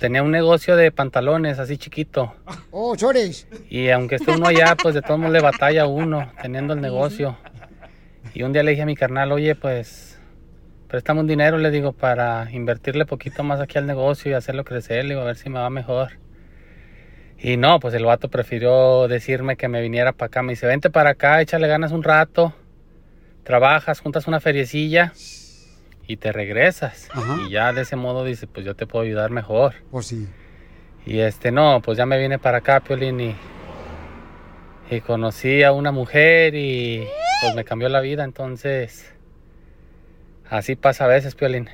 tenía 0.00 0.22
un 0.22 0.30
negocio 0.30 0.76
de 0.76 0.90
pantalones 0.90 1.58
así 1.58 1.76
chiquito. 1.76 2.34
Oh, 2.70 2.96
chores. 2.96 3.46
Y 3.70 3.90
aunque 3.90 4.16
esté 4.16 4.32
uno 4.32 4.46
allá, 4.46 4.76
pues 4.80 4.94
de 4.94 5.02
todos 5.02 5.18
modos 5.18 5.32
le 5.32 5.40
batalla 5.40 5.82
a 5.82 5.86
uno 5.86 6.32
teniendo 6.40 6.74
el 6.74 6.80
negocio. 6.80 7.36
Y 8.34 8.42
un 8.42 8.52
día 8.52 8.62
le 8.62 8.70
dije 8.70 8.82
a 8.82 8.86
mi 8.86 8.96
carnal, 8.96 9.30
oye, 9.32 9.54
pues, 9.54 10.18
préstame 10.88 11.20
un 11.20 11.26
dinero, 11.26 11.58
le 11.58 11.70
digo, 11.70 11.92
para 11.92 12.50
invertirle 12.50 13.04
poquito 13.04 13.42
más 13.42 13.60
aquí 13.60 13.78
al 13.78 13.86
negocio 13.86 14.30
y 14.30 14.34
hacerlo 14.34 14.64
crecer, 14.64 15.04
le 15.04 15.10
digo, 15.10 15.20
a 15.20 15.24
ver 15.24 15.36
si 15.36 15.50
me 15.50 15.58
va 15.58 15.70
mejor. 15.70 16.18
Y 17.38 17.56
no, 17.56 17.80
pues 17.80 17.92
el 17.94 18.04
vato 18.04 18.30
prefirió 18.30 19.08
decirme 19.08 19.56
que 19.56 19.68
me 19.68 19.82
viniera 19.82 20.12
para 20.12 20.28
acá. 20.28 20.42
Me 20.42 20.52
dice, 20.52 20.66
vente 20.66 20.90
para 20.90 21.10
acá, 21.10 21.40
échale 21.40 21.66
ganas 21.66 21.92
un 21.92 22.04
rato, 22.04 22.54
trabajas, 23.42 24.00
juntas 24.00 24.28
una 24.28 24.40
feriecilla 24.40 25.12
y 26.06 26.16
te 26.16 26.32
regresas. 26.32 27.08
Y 27.46 27.50
ya 27.50 27.72
de 27.72 27.82
ese 27.82 27.96
modo 27.96 28.24
dice, 28.24 28.46
pues 28.46 28.66
yo 28.66 28.74
te 28.74 28.86
puedo 28.86 29.04
ayudar 29.04 29.30
mejor. 29.30 29.74
Pues 29.90 30.06
sí. 30.06 30.28
Y 31.04 31.20
este, 31.20 31.50
no, 31.50 31.80
pues 31.82 31.98
ya 31.98 32.06
me 32.06 32.18
vine 32.18 32.38
para 32.38 32.58
acá, 32.58 32.80
Piolín, 32.80 33.20
y, 33.20 33.36
y 34.90 35.00
conocí 35.00 35.62
a 35.62 35.72
una 35.72 35.90
mujer 35.90 36.54
y 36.54 37.04
pues 37.40 37.54
me 37.56 37.64
cambió 37.64 37.88
la 37.88 38.00
vida, 38.00 38.22
entonces 38.22 39.12
así 40.48 40.76
pasa 40.76 41.04
a 41.04 41.08
veces, 41.08 41.34
Piolín. 41.34 41.68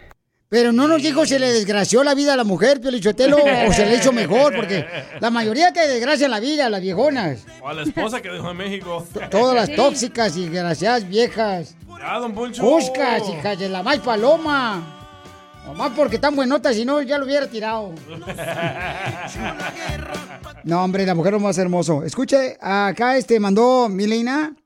Pero 0.50 0.72
no 0.72 0.88
nos 0.88 1.02
dijo 1.02 1.26
si 1.26 1.38
le 1.38 1.52
desgració 1.52 2.02
la 2.02 2.14
vida 2.14 2.32
a 2.32 2.36
la 2.36 2.44
mujer, 2.44 2.80
Pio 2.80 2.90
Lichotelo, 2.90 3.36
o 3.36 3.72
se 3.72 3.84
le 3.84 3.96
hizo 3.96 4.12
mejor, 4.12 4.56
porque 4.56 4.86
la 5.20 5.30
mayoría 5.30 5.72
te 5.74 5.86
desgracian 5.86 6.30
la 6.30 6.40
vida, 6.40 6.70
las 6.70 6.80
viejonas. 6.80 7.44
O 7.60 7.68
a 7.68 7.74
la 7.74 7.82
esposa 7.82 8.22
que 8.22 8.30
dejó 8.30 8.52
en 8.52 8.56
México. 8.56 9.06
Todas 9.30 9.54
las 9.54 9.76
tóxicas 9.76 10.36
y 10.38 10.48
desgraciadas 10.48 11.06
viejas. 11.06 11.76
Ya, 11.98 12.18
don 12.18 12.32
Poncho. 12.32 12.62
Buscas, 12.62 13.28
hijas 13.28 13.58
de 13.58 13.68
la 13.68 13.82
más 13.82 13.98
paloma. 13.98 14.94
Nomás 15.66 15.92
porque 15.94 16.16
están 16.16 16.34
buenotas, 16.34 16.74
si 16.74 16.86
no, 16.86 17.02
ya 17.02 17.18
lo 17.18 17.26
hubiera 17.26 17.46
tirado. 17.46 17.92
No, 20.64 20.82
hombre, 20.82 21.04
la 21.04 21.14
mujer 21.14 21.34
no 21.34 21.40
más 21.40 21.58
hermoso. 21.58 22.04
Escuche, 22.04 22.56
acá 22.58 23.18
este 23.18 23.38
mandó 23.38 23.88
Milena, 23.90 24.56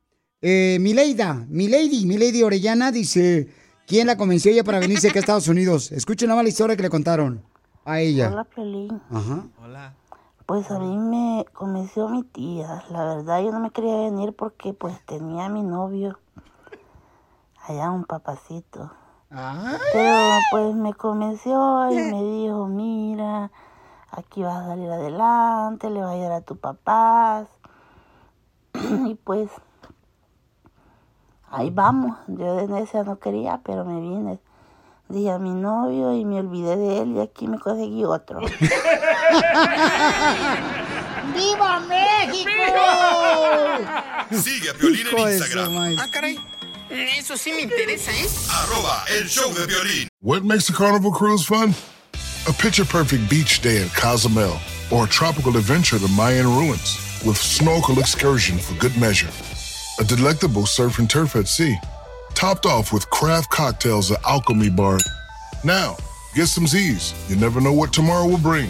eh, 0.40 0.78
Mileida, 0.80 1.44
Milady, 1.48 2.06
Milady 2.06 2.42
Orellana, 2.44 2.92
dice, 2.92 3.48
¿quién 3.86 4.06
la 4.06 4.16
convenció 4.16 4.50
ella 4.50 4.64
para 4.64 4.78
venirse 4.78 5.08
acá 5.08 5.18
a 5.18 5.20
Estados 5.20 5.48
Unidos? 5.48 5.92
Escuchen 5.92 6.28
nada 6.28 6.38
más 6.38 6.44
la 6.44 6.50
historia 6.50 6.76
que 6.76 6.82
le 6.82 6.90
contaron 6.90 7.42
a 7.84 8.00
ella. 8.00 8.30
Hola, 8.30 8.44
Pelín. 8.44 9.00
Ajá. 9.10 9.44
Pues 10.46 10.70
a 10.70 10.78
mí 10.78 10.98
me 10.98 11.46
convenció 11.52 12.08
mi 12.08 12.24
tía. 12.24 12.84
La 12.90 13.04
verdad, 13.04 13.42
yo 13.42 13.52
no 13.52 13.60
me 13.60 13.70
quería 13.70 13.96
venir 13.96 14.34
porque 14.34 14.74
pues 14.74 14.94
tenía 15.06 15.46
a 15.46 15.48
mi 15.48 15.62
novio 15.62 16.18
allá 17.66 17.90
un 17.90 18.04
papacito. 18.04 18.90
Pero 19.92 20.38
pues 20.50 20.74
me 20.74 20.92
convenció 20.92 21.90
y 21.90 21.94
me 21.94 22.22
dijo, 22.22 22.66
mira, 22.66 23.50
aquí 24.10 24.42
vas 24.42 24.64
a 24.64 24.66
salir 24.66 24.90
adelante, 24.90 25.88
le 25.88 26.00
vas 26.00 26.10
a 26.10 26.12
ayudar 26.12 26.32
a 26.32 26.40
tu 26.42 26.56
papá. 26.56 27.46
y 29.06 29.14
pues 29.14 29.48
ahí 31.52 31.70
vamos. 31.70 32.18
Yo 32.28 32.56
de 32.56 32.66
necia 32.68 33.04
no 33.04 33.18
quería, 33.18 33.60
pero 33.64 33.84
me 33.84 34.00
vine. 34.00 34.38
Dije 35.08 35.30
a 35.30 35.38
mi 35.38 35.50
novio 35.50 36.14
y 36.14 36.24
me 36.24 36.40
olvidé 36.40 36.76
de 36.76 37.02
él 37.02 37.12
y 37.16 37.20
aquí 37.20 37.46
me 37.46 37.58
conseguí 37.58 38.04
otro. 38.04 38.40
¡Viva 41.34 41.80
México! 41.80 42.50
Sigue 44.30 44.70
a 44.70 44.74
Piolín 44.74 45.06
Hijo 45.06 45.28
en 45.28 45.34
Instagram. 45.34 45.96
Ah, 45.98 46.08
caray. 46.10 46.38
Eso 46.90 47.36
sí 47.36 47.52
me 47.52 47.62
interesa, 47.62 48.10
¿eh? 48.10 48.26
Arroba 48.50 49.04
el 49.08 49.28
show 49.28 49.52
de 49.54 49.66
violín. 49.66 50.08
What 50.22 50.42
makes 50.42 50.68
a 50.68 50.72
carnival 50.72 51.10
cruise 51.12 51.44
fun? 51.44 51.74
A 52.48 52.52
picture 52.52 52.84
perfect 52.84 53.28
beach 53.30 53.60
day 53.62 53.82
at 53.82 53.94
Cozumel 53.94 54.58
or 54.90 55.04
a 55.04 55.08
tropical 55.08 55.56
adventure 55.56 55.98
to 55.98 56.08
Mayan 56.08 56.46
ruins 56.46 56.98
with 57.24 57.36
snorkel 57.36 57.98
excursion 57.98 58.58
for 58.58 58.74
good 58.74 58.96
measure. 58.98 59.30
A 60.02 60.04
delectable 60.04 60.66
surf 60.66 60.98
and 60.98 61.08
turf 61.08 61.36
at 61.36 61.46
sea, 61.46 61.76
topped 62.34 62.66
off 62.66 62.92
with 62.92 63.08
craft 63.10 63.50
cocktails 63.50 64.10
at 64.10 64.20
Alchemy 64.24 64.70
Bar. 64.70 64.98
Now, 65.62 65.96
get 66.34 66.46
some 66.48 66.66
Z's. 66.66 67.14
You 67.30 67.36
never 67.36 67.60
know 67.60 67.72
what 67.72 67.92
tomorrow 67.92 68.26
will 68.26 68.38
bring. 68.38 68.68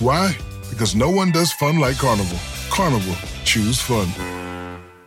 Why? 0.00 0.36
Because 0.70 0.96
no 0.96 1.10
one 1.10 1.30
does 1.30 1.52
fun 1.52 1.78
like 1.78 1.96
Carnival. 1.96 2.38
Carnival, 2.70 3.14
choose 3.44 3.80
fun. 3.80 4.08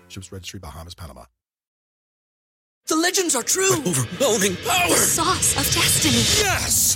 Ships 0.07 0.31
Registry, 0.31 0.61
Bahamas, 0.61 0.95
Panama. 0.95 1.25
The 2.85 2.95
legends 2.95 3.35
are 3.35 3.43
true. 3.43 3.73
Overwhelming 3.73 4.55
power! 4.65 4.87
The 4.87 4.95
sauce 4.95 5.51
of 5.57 5.65
destiny. 5.73 6.47
Yes! 6.47 6.95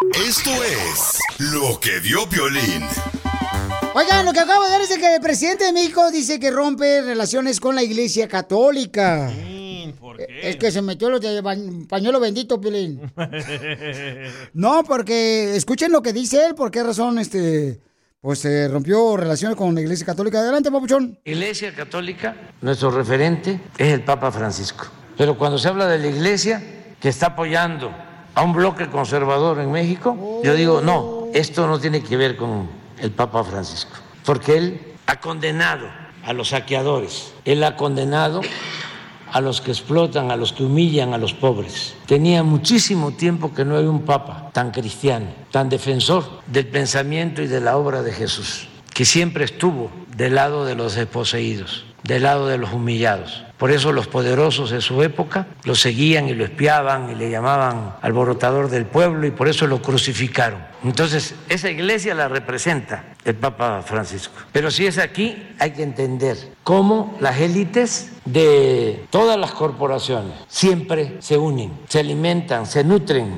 Esto 0.00 0.50
es 0.64 1.18
lo 1.38 1.80
que 1.80 1.98
vio 2.00 2.28
Piolín. 2.28 2.84
Oigan, 3.94 4.24
lo 4.24 4.32
que 4.32 4.40
acabo 4.40 4.64
de 4.64 4.70
ver 4.70 4.80
es 4.82 4.88
de 4.90 4.98
que 4.98 5.16
el 5.16 5.20
presidente 5.20 5.64
de 5.64 5.72
México 5.72 6.10
dice 6.10 6.38
que 6.38 6.50
rompe 6.50 7.02
relaciones 7.02 7.58
con 7.58 7.74
la 7.74 7.82
iglesia 7.82 8.28
católica. 8.28 9.30
Es 10.42 10.56
que 10.56 10.70
se 10.70 10.82
metió 10.82 11.10
los 11.10 11.20
de 11.20 11.42
pañuelo 11.88 12.20
bendito, 12.20 12.60
Pilín. 12.60 13.00
No, 14.54 14.84
porque 14.84 15.56
escuchen 15.56 15.90
lo 15.90 16.02
que 16.02 16.12
dice 16.12 16.46
él, 16.46 16.54
por 16.54 16.70
qué 16.70 16.82
razón 16.82 17.18
este 17.18 17.80
pues 18.20 18.40
se 18.40 18.66
rompió 18.68 19.16
relaciones 19.16 19.56
con 19.56 19.74
la 19.74 19.80
iglesia 19.80 20.06
católica. 20.06 20.40
Adelante, 20.40 20.70
papuchón. 20.70 21.18
Iglesia 21.24 21.72
Católica, 21.74 22.36
nuestro 22.60 22.90
referente 22.90 23.60
es 23.78 23.92
el 23.92 24.04
Papa 24.04 24.32
Francisco. 24.32 24.86
Pero 25.16 25.38
cuando 25.38 25.56
se 25.58 25.68
habla 25.68 25.86
de 25.86 25.98
la 25.98 26.08
Iglesia 26.08 26.62
que 27.00 27.08
está 27.08 27.26
apoyando 27.28 27.92
a 28.38 28.42
un 28.42 28.52
bloque 28.52 28.88
conservador 28.88 29.58
en 29.58 29.72
México, 29.72 30.16
yo 30.44 30.54
digo, 30.54 30.80
no, 30.80 31.26
esto 31.34 31.66
no 31.66 31.80
tiene 31.80 32.04
que 32.04 32.16
ver 32.16 32.36
con 32.36 32.68
el 33.00 33.10
Papa 33.10 33.42
Francisco, 33.42 33.96
porque 34.24 34.56
él 34.56 34.80
ha 35.06 35.18
condenado 35.18 35.88
a 36.24 36.32
los 36.32 36.50
saqueadores, 36.50 37.32
él 37.44 37.64
ha 37.64 37.74
condenado 37.74 38.42
a 39.32 39.40
los 39.40 39.60
que 39.60 39.72
explotan, 39.72 40.30
a 40.30 40.36
los 40.36 40.52
que 40.52 40.62
humillan 40.62 41.14
a 41.14 41.18
los 41.18 41.34
pobres. 41.34 41.96
Tenía 42.06 42.44
muchísimo 42.44 43.10
tiempo 43.10 43.52
que 43.52 43.64
no 43.64 43.76
había 43.76 43.90
un 43.90 44.02
papa 44.02 44.50
tan 44.52 44.70
cristiano, 44.70 45.26
tan 45.50 45.68
defensor 45.68 46.24
del 46.46 46.68
pensamiento 46.68 47.42
y 47.42 47.48
de 47.48 47.60
la 47.60 47.76
obra 47.76 48.04
de 48.04 48.12
Jesús, 48.12 48.68
que 48.94 49.04
siempre 49.04 49.46
estuvo 49.46 49.90
del 50.16 50.36
lado 50.36 50.64
de 50.64 50.76
los 50.76 50.94
desposeídos, 50.94 51.86
del 52.02 52.22
lado 52.22 52.46
de 52.46 52.58
los 52.58 52.72
humillados. 52.72 53.44
Por 53.58 53.72
eso 53.72 53.92
los 53.92 54.06
poderosos 54.06 54.70
de 54.70 54.80
su 54.80 55.02
época 55.02 55.48
lo 55.64 55.74
seguían 55.74 56.28
y 56.28 56.34
lo 56.34 56.44
espiaban 56.44 57.10
y 57.10 57.16
le 57.16 57.28
llamaban 57.28 57.96
alborotador 58.00 58.70
del 58.70 58.86
pueblo 58.86 59.26
y 59.26 59.32
por 59.32 59.48
eso 59.48 59.66
lo 59.66 59.82
crucificaron. 59.82 60.64
Entonces, 60.84 61.34
esa 61.48 61.68
iglesia 61.68 62.14
la 62.14 62.28
representa 62.28 63.16
el 63.24 63.34
Papa 63.34 63.82
Francisco. 63.82 64.34
Pero 64.52 64.70
si 64.70 64.86
es 64.86 64.98
aquí, 64.98 65.36
hay 65.58 65.72
que 65.72 65.82
entender 65.82 66.36
cómo 66.62 67.16
las 67.20 67.40
élites 67.40 68.10
de 68.24 69.04
todas 69.10 69.36
las 69.36 69.50
corporaciones 69.50 70.34
siempre 70.46 71.16
se 71.18 71.36
unen, 71.36 71.72
se 71.88 71.98
alimentan, 71.98 72.64
se 72.64 72.84
nutren 72.84 73.34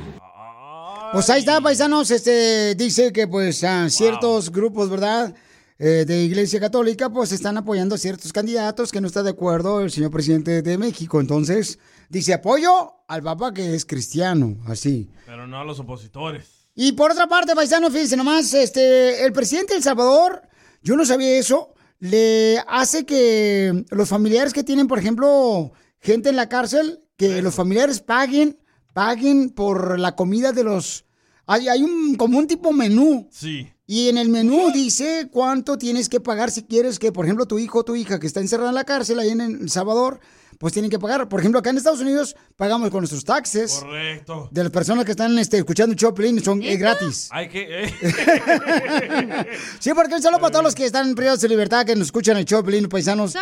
Pues 1.12 1.30
ahí 1.30 1.40
está, 1.40 1.62
paisanos, 1.62 2.11
este 2.11 2.74
dice 2.74 3.11
que 3.11 3.26
pues 3.26 3.64
ciertos 3.88 4.52
grupos, 4.52 4.90
¿verdad? 4.90 5.34
Eh, 5.83 6.05
de 6.07 6.24
Iglesia 6.24 6.61
Católica, 6.61 7.09
pues 7.09 7.33
están 7.33 7.57
apoyando 7.57 7.95
a 7.95 7.99
ciertos 7.99 8.35
candidatos 8.35 8.93
que 8.93 9.01
no 9.01 9.07
está 9.07 9.22
de 9.22 9.31
acuerdo 9.31 9.81
el 9.81 9.91
señor 9.91 10.11
presidente 10.11 10.61
de 10.61 10.76
México. 10.76 11.22
Entonces, 11.22 11.78
dice 12.11 12.35
apoyo 12.35 12.97
al 13.09 13.22
Papa 13.22 13.55
que 13.55 13.74
es 13.74 13.87
cristiano, 13.87 14.59
así. 14.66 15.09
Pero 15.24 15.47
no 15.47 15.59
a 15.59 15.64
los 15.64 15.81
opositores. 15.81 16.68
Y 16.74 16.93
por 16.93 17.12
otra 17.12 17.28
parte, 17.28 17.55
paisano, 17.55 17.91
fíjense 17.91 18.14
nomás, 18.18 18.53
este, 18.53 19.24
el 19.24 19.33
presidente 19.33 19.72
de 19.72 19.78
El 19.78 19.83
Salvador, 19.83 20.43
yo 20.83 20.99
no 20.99 21.07
sabía 21.07 21.39
eso, 21.39 21.72
le 21.99 22.59
hace 22.68 23.07
que 23.07 23.87
los 23.89 24.07
familiares 24.07 24.53
que 24.53 24.64
tienen, 24.64 24.87
por 24.87 24.99
ejemplo, 24.99 25.72
gente 25.99 26.28
en 26.28 26.37
la 26.37 26.51
cárcel, 26.51 27.07
que 27.16 27.41
los 27.41 27.55
familiares 27.55 28.01
paguen, 28.01 28.59
paguen 28.93 29.49
por 29.49 29.99
la 29.99 30.14
comida 30.14 30.53
de 30.53 30.62
los... 30.62 31.07
Hay, 31.53 31.66
hay 31.66 31.82
un, 31.82 32.14
como 32.14 32.38
un 32.38 32.46
tipo 32.46 32.72
menú. 32.72 33.28
Sí. 33.32 33.68
Y 33.84 34.09
en 34.09 34.18
el 34.18 34.28
menú 34.28 34.70
dice 34.72 35.28
cuánto 35.32 35.76
tienes 35.78 36.09
que 36.09 36.20
pagar 36.20 36.53
si 36.53 36.62
quieres 36.62 37.01
que, 37.01 37.11
por 37.11 37.24
ejemplo, 37.24 37.44
tu 37.46 37.59
hijo 37.59 37.80
o 37.80 37.84
tu 37.84 37.96
hija 37.96 38.20
que 38.20 38.28
está 38.28 38.38
encerrada 38.38 38.68
en 38.68 38.76
la 38.76 38.84
cárcel 38.84 39.18
ahí 39.18 39.30
en 39.30 39.40
El 39.40 39.68
Salvador, 39.68 40.20
pues 40.61 40.72
tienen 40.72 40.92
que 40.92 41.01
pagar. 41.01 41.28
Por 41.28 41.40
ejemplo, 41.40 41.59
acá 41.59 41.70
en 41.70 41.78
Estados 41.78 41.98
Unidos 41.98 42.36
pagamos 42.55 42.88
con 42.90 43.01
nuestros 43.01 43.24
taxes. 43.24 43.80
Correcto. 43.80 44.48
De 44.53 44.62
las 44.62 44.70
personas 44.70 45.05
que 45.05 45.11
están 45.11 45.36
este, 45.40 45.59
escuchando 45.59 45.96
Choplin 45.96 46.40
son 46.40 46.62
es 46.62 46.78
gratis. 46.78 47.28
Hay 47.32 47.48
que... 47.48 47.84
eh. 47.86 47.94
Sí, 49.80 49.90
porque 49.92 50.14
un 50.14 50.22
saludo 50.22 50.38
para 50.38 50.53
todos 50.53 50.64
los 50.66 50.74
que 50.76 50.84
están 50.84 51.16
privados 51.16 51.40
de 51.40 51.48
libertad, 51.48 51.84
que 51.84 51.96
nos 51.96 52.07
escuchan 52.07 52.36
el 52.36 52.44
Choplin, 52.44 52.88
paisanos. 52.88 53.34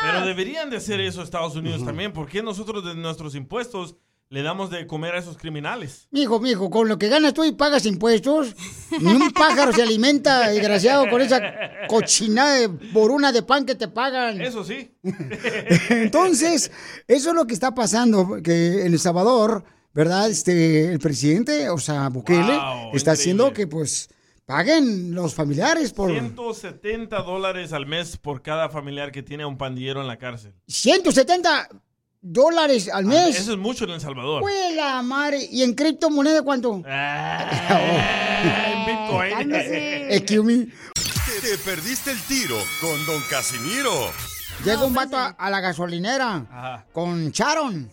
Pero 0.00 0.24
deberían 0.24 0.70
de 0.70 0.78
hacer 0.78 0.98
eso 1.00 1.22
Estados 1.22 1.56
Unidos 1.56 1.84
también. 1.84 2.14
¿Por 2.14 2.26
qué 2.26 2.42
nosotros 2.42 2.82
de 2.86 2.94
nuestros 2.94 3.34
impuestos 3.34 3.96
le 4.30 4.42
damos 4.42 4.70
de 4.70 4.86
comer 4.86 5.16
a 5.16 5.18
esos 5.18 5.36
criminales. 5.36 6.06
Mijo, 6.12 6.38
mijo, 6.38 6.70
con 6.70 6.88
lo 6.88 6.96
que 6.98 7.08
ganas 7.08 7.34
tú 7.34 7.42
y 7.42 7.50
pagas 7.50 7.84
impuestos, 7.84 8.54
ni 9.00 9.12
un 9.12 9.32
pájaro 9.32 9.72
se 9.72 9.82
alimenta, 9.82 10.48
desgraciado, 10.48 11.10
con 11.10 11.20
esa 11.20 11.42
cochinada 11.88 12.54
de 12.54 12.68
boruna 12.68 13.32
de 13.32 13.42
pan 13.42 13.66
que 13.66 13.74
te 13.74 13.88
pagan. 13.88 14.40
Eso 14.40 14.62
sí. 14.62 14.96
Entonces, 15.90 16.70
eso 17.08 17.28
es 17.30 17.34
lo 17.34 17.44
que 17.48 17.54
está 17.54 17.74
pasando, 17.74 18.40
que 18.40 18.86
en 18.86 18.92
El 18.92 19.00
Salvador, 19.00 19.64
¿verdad? 19.92 20.30
Este, 20.30 20.92
el 20.92 21.00
presidente, 21.00 21.68
o 21.68 21.78
sea, 21.78 22.08
Bukele, 22.08 22.56
Wow, 22.56 22.94
está 22.94 23.12
haciendo 23.12 23.52
que, 23.52 23.66
pues, 23.66 24.10
paguen 24.46 25.12
los 25.12 25.34
familiares 25.34 25.92
por 25.92 26.12
170 26.12 27.20
dólares 27.22 27.72
al 27.72 27.86
mes 27.86 28.16
por 28.16 28.42
cada 28.42 28.68
familiar 28.68 29.10
que 29.10 29.24
tiene 29.24 29.42
a 29.42 29.48
un 29.48 29.58
pandillero 29.58 30.00
en 30.00 30.06
la 30.06 30.18
cárcel. 30.18 30.54
170 30.68 31.68
dólares 32.22 32.90
al 32.92 33.04
mes. 33.06 33.38
Eso 33.38 33.52
es 33.52 33.58
mucho 33.58 33.84
en 33.84 33.90
El 33.90 34.00
Salvador. 34.00 34.42
¡Fue 34.42 34.74
la 34.74 35.00
madre! 35.02 35.46
¿Y 35.50 35.62
en 35.62 35.74
criptomoneda 35.74 36.42
cuánto? 36.42 36.82
En 38.42 38.86
Bitcoin. 38.86 39.54
Excuse 39.54 40.42
me. 40.42 40.64
Te, 40.64 41.40
te 41.48 41.58
perdiste 41.58 42.10
el 42.12 42.20
tiro 42.22 42.56
con 42.80 43.04
Don 43.06 43.20
Casimiro. 43.30 44.10
Llega 44.64 44.82
un 44.84 44.94
vato 44.94 45.16
a, 45.16 45.28
a 45.28 45.50
la 45.50 45.60
gasolinera 45.60 46.46
Ajá. 46.50 46.86
con 46.92 47.30
Charon. 47.32 47.90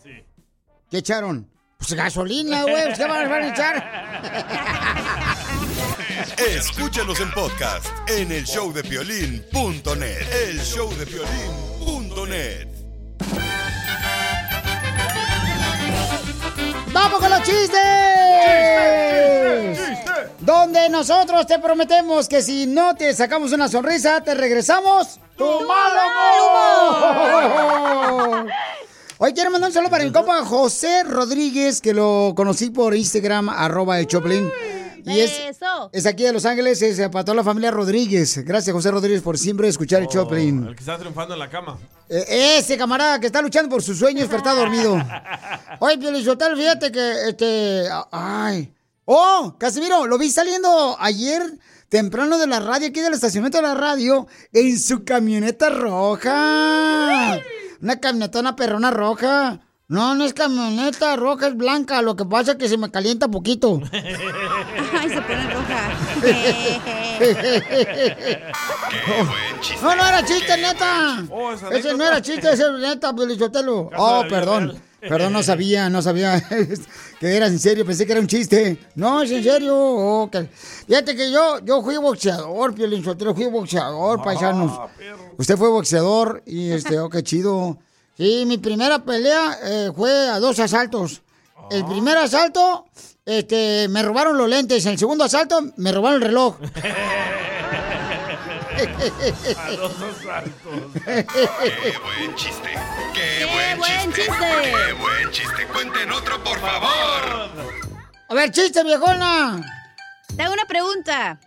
¿Qué 0.89 1.01
Charon? 1.01 1.49
Pues 1.77 1.93
gasolina, 1.93 2.63
güey. 2.63 2.85
pues, 2.85 2.97
¿Qué 2.97 3.05
van 3.05 3.31
a 3.31 3.47
echar? 3.49 4.07
Escúchanos 6.49 7.19
en 7.19 7.29
podcast 7.31 7.85
en 8.09 8.31
el 8.31 8.45
showdepiolín.net. 8.45 10.27
El 10.47 10.57
showdepiolín.net. 10.59 12.67
¡Vamos 16.99 17.19
con 17.19 17.29
los 17.29 17.43
chistes! 17.43 17.77
Donde 20.39 20.89
nosotros 20.89 21.45
te 21.45 21.59
prometemos 21.59 22.27
que 22.27 22.41
si 22.41 22.65
no 22.65 22.95
te 22.95 23.13
sacamos 23.13 23.51
una 23.53 23.69
sonrisa, 23.69 24.21
te 24.21 24.33
regresamos 24.33 25.19
tu 25.37 25.45
mal 25.67 25.91
humor. 28.41 28.51
Hoy 29.19 29.31
quiero 29.33 29.51
mandar 29.51 29.69
un 29.69 29.73
saludo 29.75 29.91
para 29.91 30.05
mi 30.05 30.11
compa 30.11 30.43
José 30.43 31.03
Rodríguez, 31.03 31.81
que 31.81 31.93
lo 31.93 32.33
conocí 32.35 32.71
por 32.71 32.95
Instagram, 32.95 33.49
arroba 33.49 33.99
el 33.99 34.07
Choplin. 34.07 34.51
Y 35.07 35.19
es, 35.21 35.41
es 35.93 36.05
aquí 36.05 36.23
de 36.23 36.33
Los 36.33 36.45
Ángeles, 36.45 36.81
es 36.81 36.99
para 37.09 37.23
toda 37.23 37.35
la 37.35 37.43
familia 37.43 37.71
Rodríguez. 37.71 38.43
Gracias, 38.43 38.73
José 38.73 38.91
Rodríguez, 38.91 39.21
por 39.21 39.37
siempre 39.37 39.67
escuchar 39.67 40.01
el 40.01 40.07
Choplin. 40.07 40.67
El 40.67 40.75
que 40.75 40.81
está 40.81 40.97
triunfando 40.97 41.33
en 41.33 41.39
la 41.39 41.49
cama. 41.49 41.77
Eh, 42.09 42.57
ese 42.59 42.77
camarada 42.77 43.19
que 43.19 43.27
está 43.27 43.41
luchando 43.41 43.69
por 43.69 43.81
sus 43.81 43.97
sueños, 43.97 44.25
pero 44.27 44.39
está 44.39 44.53
dormido. 44.53 45.01
Oye, 45.79 45.97
Piolizotel, 45.97 46.57
fíjate 46.57 46.91
que, 46.91 47.29
este, 47.29 47.87
ay. 48.11 48.73
Oh, 49.05 49.55
Casimiro, 49.57 50.05
lo 50.05 50.17
vi 50.17 50.29
saliendo 50.29 50.97
ayer 50.99 51.41
temprano 51.87 52.37
de 52.37 52.47
la 52.47 52.59
radio, 52.59 52.89
aquí 52.89 52.99
del 52.99 53.13
estacionamiento 53.13 53.59
de 53.59 53.63
la 53.63 53.75
radio, 53.75 54.27
en 54.51 54.77
su 54.77 55.05
camioneta 55.05 55.69
roja. 55.69 57.39
Una 57.81 57.99
camionetona 57.99 58.55
perrona 58.55 58.91
roja. 58.91 59.61
No, 59.89 60.15
no 60.15 60.25
es 60.25 60.33
camioneta 60.33 61.15
roja, 61.15 61.47
es 61.47 61.55
blanca. 61.55 62.01
Lo 62.01 62.17
que 62.17 62.25
pasa 62.25 62.51
es 62.51 62.57
que 62.57 62.67
se 62.67 62.77
me 62.77 62.91
calienta 62.91 63.29
poquito. 63.29 63.79
Ay, 63.93 65.09
se 65.09 65.21
pone 65.21 65.53
roja. 65.53 65.91
No, 69.81 69.95
no 69.95 70.07
era 70.07 70.23
chiste, 70.23 70.55
neta. 70.57 71.25
Oh, 71.31 71.51
ese 71.51 71.93
no 71.95 72.05
era 72.05 72.21
chiste, 72.21 72.51
ese 72.51 72.63
era 72.63 72.77
neta, 72.77 73.13
Piolichotelo. 73.13 73.89
Oh, 73.97 74.23
perdón. 74.29 74.79
Perdón, 74.99 75.33
no 75.33 75.41
sabía, 75.41 75.89
no 75.89 76.01
sabía 76.01 76.41
que 77.19 77.35
eras 77.35 77.51
en 77.51 77.59
serio. 77.59 77.85
Pensé 77.85 78.05
que 78.05 78.11
era 78.11 78.21
un 78.21 78.27
chiste. 78.27 78.77
No, 78.95 79.21
es 79.21 79.31
en 79.31 79.43
serio. 79.43 79.73
Oh. 79.75 80.29
Fíjate 80.87 81.15
que 81.15 81.31
yo, 81.31 81.59
yo 81.63 81.81
fui 81.81 81.97
boxeador, 81.97 82.73
Piolichotelo. 82.75 83.33
Fui 83.33 83.45
boxeador, 83.45 84.21
paisanos. 84.21 84.71
Ah, 84.73 84.87
Usted 85.37 85.57
fue 85.57 85.69
boxeador 85.69 86.43
y 86.45 86.71
este, 86.71 86.99
oh, 86.99 87.09
qué 87.09 87.23
chido. 87.23 87.77
Sí, 88.17 88.45
mi 88.47 88.57
primera 88.57 88.99
pelea 88.99 89.59
eh, 89.63 89.91
fue 89.95 90.11
a 90.29 90.39
dos 90.39 90.59
asaltos. 90.59 91.21
El 91.69 91.85
primer 91.85 92.17
asalto, 92.17 92.87
este, 93.25 93.87
me 93.89 94.01
robaron 94.01 94.37
los 94.37 94.49
lentes. 94.49 94.85
En 94.85 94.93
el 94.93 94.97
segundo 94.97 95.23
asalto, 95.23 95.61
me 95.75 95.91
robaron 95.91 96.21
el 96.21 96.27
reloj. 96.27 96.55
A 99.57 99.71
los 99.71 99.91
asaltos. 100.01 100.73
¡Qué 101.03 101.25
buen 102.03 102.35
chiste! 102.35 102.69
¡Qué, 103.13 103.45
buen, 103.45 103.77
buen 103.79 104.13
chiste! 104.13 104.21
chiste! 104.21 104.45
¡Qué 104.63 104.93
buen 104.93 105.31
chiste! 105.31 105.67
¡Cuenten 105.73 106.11
otro, 106.11 106.43
por 106.43 106.59
favor! 106.59 107.49
A 108.29 108.33
ver, 108.33 108.51
chiste, 108.51 108.83
viejona. 108.83 109.61
Te 110.35 110.43
hago 110.43 110.53
una 110.53 110.65
pregunta. 110.65 111.39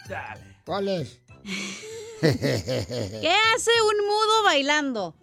¿Cuál 0.65 0.89
es? 0.89 1.21
¿Qué 2.21 3.35
hace 3.55 3.71
un 3.83 4.07
mudo 4.07 4.43
bailando? 4.45 5.15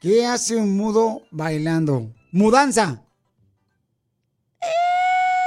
¿Qué 0.00 0.26
hace 0.26 0.56
un 0.56 0.76
mudo 0.76 1.22
bailando? 1.30 2.12
Mudanza. 2.30 3.02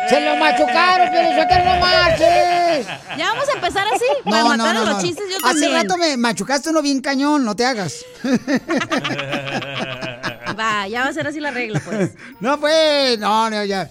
¡Se 0.10 0.20
lo 0.20 0.36
machucaron, 0.36 1.08
pero 1.10 1.64
no 1.64 1.80
marches! 1.80 2.86
Ya 3.18 3.30
vamos 3.32 3.48
a 3.48 3.54
empezar 3.54 3.88
así, 3.94 4.04
para 4.26 4.44
matar 4.44 4.76
a 4.76 4.84
los 4.84 5.02
chistes 5.02 5.26
yo 5.30 5.38
Hace 5.38 5.46
también. 5.62 5.74
rato 5.74 5.98
me 5.98 6.18
machucaste 6.18 6.70
uno 6.70 6.82
bien 6.82 7.00
cañón, 7.02 7.46
no 7.46 7.56
te 7.56 7.66
hagas. 7.66 8.04
Va, 10.60 10.86
ya 10.88 11.04
va 11.04 11.10
a 11.10 11.14
ser 11.14 11.28
así 11.28 11.40
la 11.40 11.52
regla, 11.52 11.80
pues. 11.86 12.12
No, 12.42 12.60
pues, 12.60 13.18
no, 13.20 13.50
no, 13.50 13.64
ya. 13.64 13.90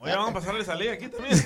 Oye, 0.00 0.16
vamos 0.16 0.30
a 0.30 0.34
pasarle 0.34 0.64
salida 0.64 0.94
aquí 0.94 1.06
también. 1.08 1.38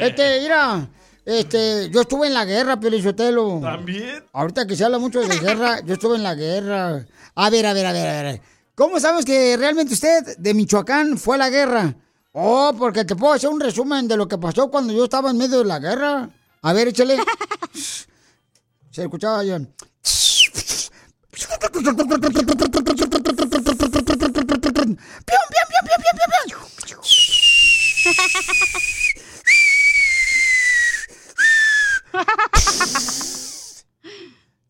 Este, 0.00 0.40
mira, 0.40 0.86
este, 1.28 1.90
yo 1.90 2.00
estuve 2.00 2.26
en 2.26 2.32
la 2.32 2.46
guerra, 2.46 2.80
Pelizotelo. 2.80 3.60
¿También? 3.60 4.24
Ahorita 4.32 4.66
que 4.66 4.74
se 4.74 4.82
habla 4.82 4.98
mucho 4.98 5.20
de 5.20 5.38
guerra, 5.38 5.80
yo 5.84 5.92
estuve 5.92 6.16
en 6.16 6.22
la 6.22 6.34
guerra. 6.34 7.04
A 7.34 7.50
ver, 7.50 7.66
a 7.66 7.74
ver, 7.74 7.84
a 7.84 7.92
ver, 7.92 8.06
a 8.08 8.22
ver. 8.22 8.40
¿Cómo 8.74 8.98
sabes 8.98 9.26
que 9.26 9.54
realmente 9.58 9.92
usted 9.92 10.38
de 10.38 10.54
Michoacán 10.54 11.18
fue 11.18 11.34
a 11.34 11.38
la 11.38 11.50
guerra? 11.50 11.94
Oh, 12.32 12.72
porque 12.78 13.04
te 13.04 13.14
puedo 13.14 13.34
hacer 13.34 13.50
un 13.50 13.60
resumen 13.60 14.08
de 14.08 14.16
lo 14.16 14.26
que 14.26 14.38
pasó 14.38 14.70
cuando 14.70 14.94
yo 14.94 15.04
estaba 15.04 15.30
en 15.30 15.36
medio 15.36 15.58
de 15.58 15.66
la 15.66 15.78
guerra. 15.78 16.30
A 16.62 16.72
ver, 16.72 16.88
échale. 16.88 17.18
Se 18.90 19.02
escuchaba 19.02 19.44
yo. 19.44 19.58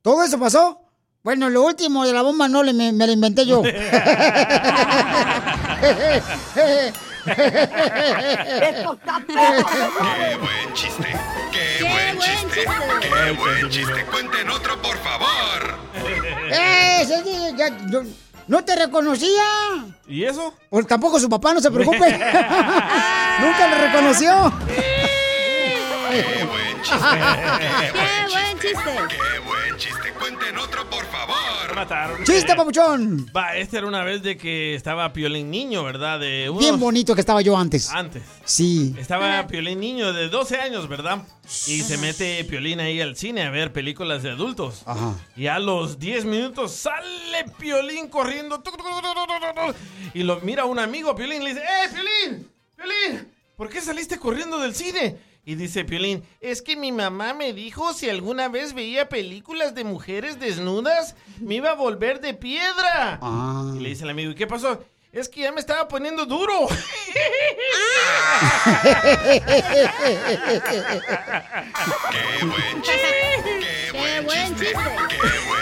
¿Todo 0.02 0.24
eso 0.38 0.44
pasó? 0.44 0.80
Bueno, 1.24 1.50
lo 1.50 1.64
último 1.64 2.06
de 2.06 2.12
la 2.12 2.22
bomba 2.22 2.48
no 2.48 2.62
le, 2.62 2.72
me, 2.72 2.92
me 2.92 3.06
lo 3.06 3.12
inventé 3.12 3.44
yo. 3.44 3.62
¡Qué 7.28 7.34
buen 10.38 10.72
chiste! 10.74 11.08
¡Qué, 11.52 11.84
buen 11.84 12.18
chiste! 12.18 12.64
¡Qué 13.00 13.32
buen 13.32 13.68
chiste! 13.68 14.04
¡Cuenten 14.10 14.48
otro, 14.50 14.80
por 14.80 14.96
favor! 14.98 15.76
¡Eh! 16.50 17.04
día 17.24 17.50
ya- 17.56 17.76
yo 17.90 18.02
no 18.46 18.64
te 18.64 18.76
reconocía. 18.76 19.42
¿Y 20.06 20.24
eso? 20.24 20.54
Pues 20.70 20.86
tampoco 20.86 21.20
su 21.20 21.28
papá, 21.28 21.52
no 21.52 21.60
se 21.60 21.70
preocupe. 21.70 21.98
Nunca 22.10 23.68
lo 23.68 23.78
reconoció. 23.78 24.52
¡Qué 26.10 26.44
buen 26.44 26.67
chiste! 26.82 26.98
¡Qué 27.58 27.92
buen 28.30 28.58
chiste! 28.58 28.90
¡Qué 29.08 29.38
buen 29.40 29.76
chiste! 29.76 30.12
¡Cuenten 30.18 30.58
otro, 30.58 30.88
por 30.90 31.04
favor! 31.06 31.74
Mataron. 31.74 32.24
¡Chiste, 32.24 32.54
papuchón! 32.56 33.30
Va, 33.36 33.56
esta 33.56 33.78
era 33.78 33.86
una 33.86 34.02
vez 34.02 34.22
de 34.22 34.36
que 34.36 34.74
estaba 34.74 35.12
Piolín 35.12 35.50
Niño, 35.50 35.84
¿verdad? 35.84 36.18
De 36.18 36.50
unos- 36.50 36.60
Bien 36.62 36.78
bonito 36.80 37.14
que 37.14 37.20
estaba 37.20 37.40
yo 37.42 37.56
antes. 37.56 37.90
Antes. 37.90 38.22
Sí. 38.44 38.94
Estaba 38.98 39.46
Piolín 39.46 39.78
Niño 39.80 40.12
de 40.12 40.28
12 40.28 40.56
años, 40.60 40.88
¿verdad? 40.88 41.22
Y 41.66 41.82
se 41.82 41.96
mete 41.98 42.42
Piolín 42.44 42.80
ahí 42.80 43.00
al 43.00 43.16
cine 43.16 43.42
a 43.42 43.50
ver 43.50 43.72
películas 43.72 44.22
de 44.22 44.30
adultos. 44.30 44.82
Ajá. 44.86 45.14
Y 45.36 45.46
a 45.46 45.58
los 45.60 45.98
10 45.98 46.24
minutos 46.24 46.72
sale 46.72 47.44
Piolín 47.58 48.08
corriendo. 48.08 48.62
Y 50.14 50.22
lo 50.24 50.40
mira 50.40 50.64
un 50.64 50.78
amigo 50.78 51.14
Piolín 51.14 51.42
y 51.42 51.44
le 51.44 51.50
dice, 51.54 51.62
¡Eh, 51.62 51.88
Piolín! 51.92 52.50
¡Piolín! 52.76 53.28
¿Por 53.56 53.68
qué 53.68 53.80
saliste 53.80 54.18
corriendo 54.18 54.58
del 54.58 54.74
cine? 54.74 55.16
Y 55.48 55.54
dice 55.54 55.82
Piolín, 55.86 56.22
es 56.42 56.60
que 56.60 56.76
mi 56.76 56.92
mamá 56.92 57.32
me 57.32 57.54
dijo 57.54 57.94
si 57.94 58.10
alguna 58.10 58.50
vez 58.50 58.74
veía 58.74 59.08
películas 59.08 59.74
de 59.74 59.82
mujeres 59.82 60.38
desnudas, 60.38 61.16
me 61.40 61.54
iba 61.54 61.70
a 61.70 61.74
volver 61.74 62.20
de 62.20 62.34
piedra. 62.34 63.18
Ah. 63.22 63.72
Y 63.74 63.80
le 63.80 63.88
dice 63.88 64.04
el 64.04 64.10
amigo, 64.10 64.30
¿y 64.32 64.34
qué 64.34 64.46
pasó? 64.46 64.84
Es 65.10 65.26
que 65.30 65.40
ya 65.40 65.50
me 65.50 65.60
estaba 65.60 65.88
poniendo 65.88 66.26
duro. 66.26 66.52
¡Qué 72.10 72.44
buen 72.44 72.82
chiste! 72.82 73.08
¡Qué 73.90 74.20
buen 74.20 74.54
chiste! 74.54 74.72
¡Qué 74.72 74.80
buen 74.84 75.18
chiste! 75.18 75.57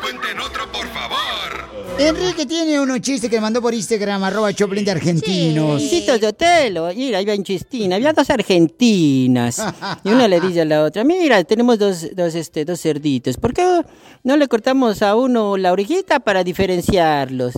¡Cuenten 0.00 0.38
otro, 0.38 0.70
por 0.70 0.86
favor! 0.88 1.70
Enrique 1.98 2.46
tiene 2.46 2.80
unos 2.80 3.00
chistes 3.00 3.28
que 3.28 3.40
mandó 3.40 3.60
por 3.60 3.74
Instagram, 3.74 4.22
arroba 4.22 4.52
Choplin 4.52 4.84
de 4.84 4.92
argentinos. 4.92 5.82
Tito 5.90 6.16
Sotelo, 6.18 6.88
mira, 6.94 7.18
ahí 7.18 7.24
va 7.24 7.34
en 7.34 7.42
chistina. 7.42 7.96
Había 7.96 8.12
dos 8.12 8.30
argentinas. 8.30 9.60
Y 10.04 10.10
una 10.10 10.28
le 10.28 10.40
dice 10.40 10.60
a 10.60 10.64
la 10.64 10.84
otra, 10.84 11.02
mira, 11.02 11.42
tenemos 11.42 11.78
dos, 11.78 12.14
dos, 12.14 12.34
este, 12.36 12.64
dos 12.64 12.80
cerditos. 12.80 13.36
¿Por 13.38 13.52
qué 13.52 13.82
no 14.22 14.36
le 14.36 14.46
cortamos 14.46 15.02
a 15.02 15.16
uno 15.16 15.56
la 15.56 15.72
orejita 15.72 16.20
para 16.20 16.44
diferenciarlos? 16.44 17.54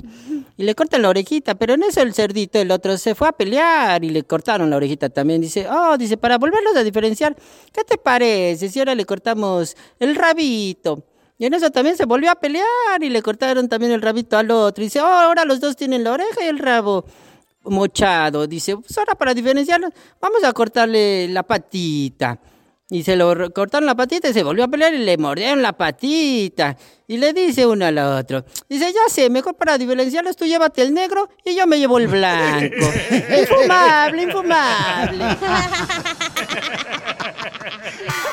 Y 0.56 0.64
le 0.64 0.74
cortan 0.74 1.02
la 1.02 1.10
orejita, 1.10 1.54
pero 1.54 1.74
en 1.74 1.82
eso 1.82 2.00
el 2.00 2.14
cerdito, 2.14 2.58
el 2.58 2.70
otro 2.70 2.96
se 2.96 3.14
fue 3.14 3.28
a 3.28 3.32
pelear 3.32 4.02
y 4.02 4.08
le 4.08 4.22
cortaron 4.22 4.70
la 4.70 4.76
orejita 4.76 5.10
también. 5.10 5.42
Dice, 5.42 5.68
oh, 5.68 5.98
dice, 5.98 6.16
para 6.16 6.38
volverlos 6.38 6.74
a 6.74 6.82
diferenciar, 6.82 7.36
¿qué 7.70 7.84
te 7.84 7.98
parece 7.98 8.70
si 8.70 8.78
ahora 8.78 8.94
le 8.94 9.04
cortamos 9.04 9.76
el 10.00 10.16
rabito? 10.16 11.04
Y 11.38 11.46
en 11.46 11.54
eso 11.54 11.70
también 11.70 11.96
se 11.96 12.04
volvió 12.04 12.30
a 12.30 12.36
pelear 12.36 13.02
y 13.02 13.08
le 13.08 13.22
cortaron 13.22 13.68
también 13.68 13.92
el 13.92 14.02
rabito 14.02 14.36
al 14.36 14.50
otro. 14.50 14.82
Y 14.82 14.86
dice, 14.86 15.00
oh, 15.00 15.06
ahora 15.06 15.44
los 15.44 15.60
dos 15.60 15.76
tienen 15.76 16.04
la 16.04 16.12
oreja 16.12 16.44
y 16.44 16.48
el 16.48 16.58
rabo 16.58 17.04
mochado. 17.64 18.46
Dice, 18.46 18.76
pues 18.76 18.96
ahora 18.98 19.14
para 19.14 19.34
diferenciarlos, 19.34 19.92
vamos 20.20 20.44
a 20.44 20.52
cortarle 20.52 21.28
la 21.28 21.42
patita. 21.42 22.38
Y 22.92 23.02
se 23.04 23.16
lo 23.16 23.50
cortaron 23.54 23.86
la 23.86 23.94
patita 23.94 24.28
y 24.28 24.34
se 24.34 24.42
volvió 24.42 24.64
a 24.64 24.68
pelear 24.68 24.92
y 24.92 24.98
le 24.98 25.16
mordieron 25.16 25.62
la 25.62 25.72
patita. 25.72 26.76
Y 27.08 27.16
le 27.16 27.32
dice 27.32 27.66
uno 27.66 27.86
al 27.86 27.96
otro, 27.96 28.44
dice, 28.68 28.92
ya 28.92 29.08
sé, 29.08 29.30
mejor 29.30 29.54
para 29.54 29.78
diferenciarlos 29.78 30.36
tú 30.36 30.44
llévate 30.44 30.82
el 30.82 30.92
negro 30.92 31.28
y 31.44 31.54
yo 31.54 31.66
me 31.66 31.78
llevo 31.78 31.98
el 31.98 32.08
blanco. 32.08 32.74
infumable, 33.40 34.22
infumable. 34.24 35.24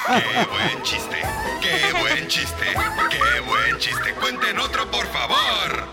¡Qué 0.10 0.48
buen 0.50 0.82
chiste! 0.82 1.18
¡Qué 1.62 2.00
buen 2.00 2.28
chiste! 2.28 2.66
¡Qué 3.12 3.40
buen 3.42 3.78
chiste! 3.78 4.16
¡Cuenten 4.20 4.58
otro, 4.58 4.90
por 4.90 5.06
favor! 5.06 5.88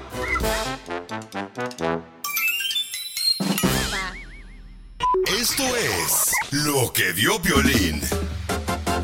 Esto 5.38 5.64
es 5.76 6.32
lo 6.50 6.90
que 6.94 7.12
dio 7.12 7.38
Violín. 7.40 8.00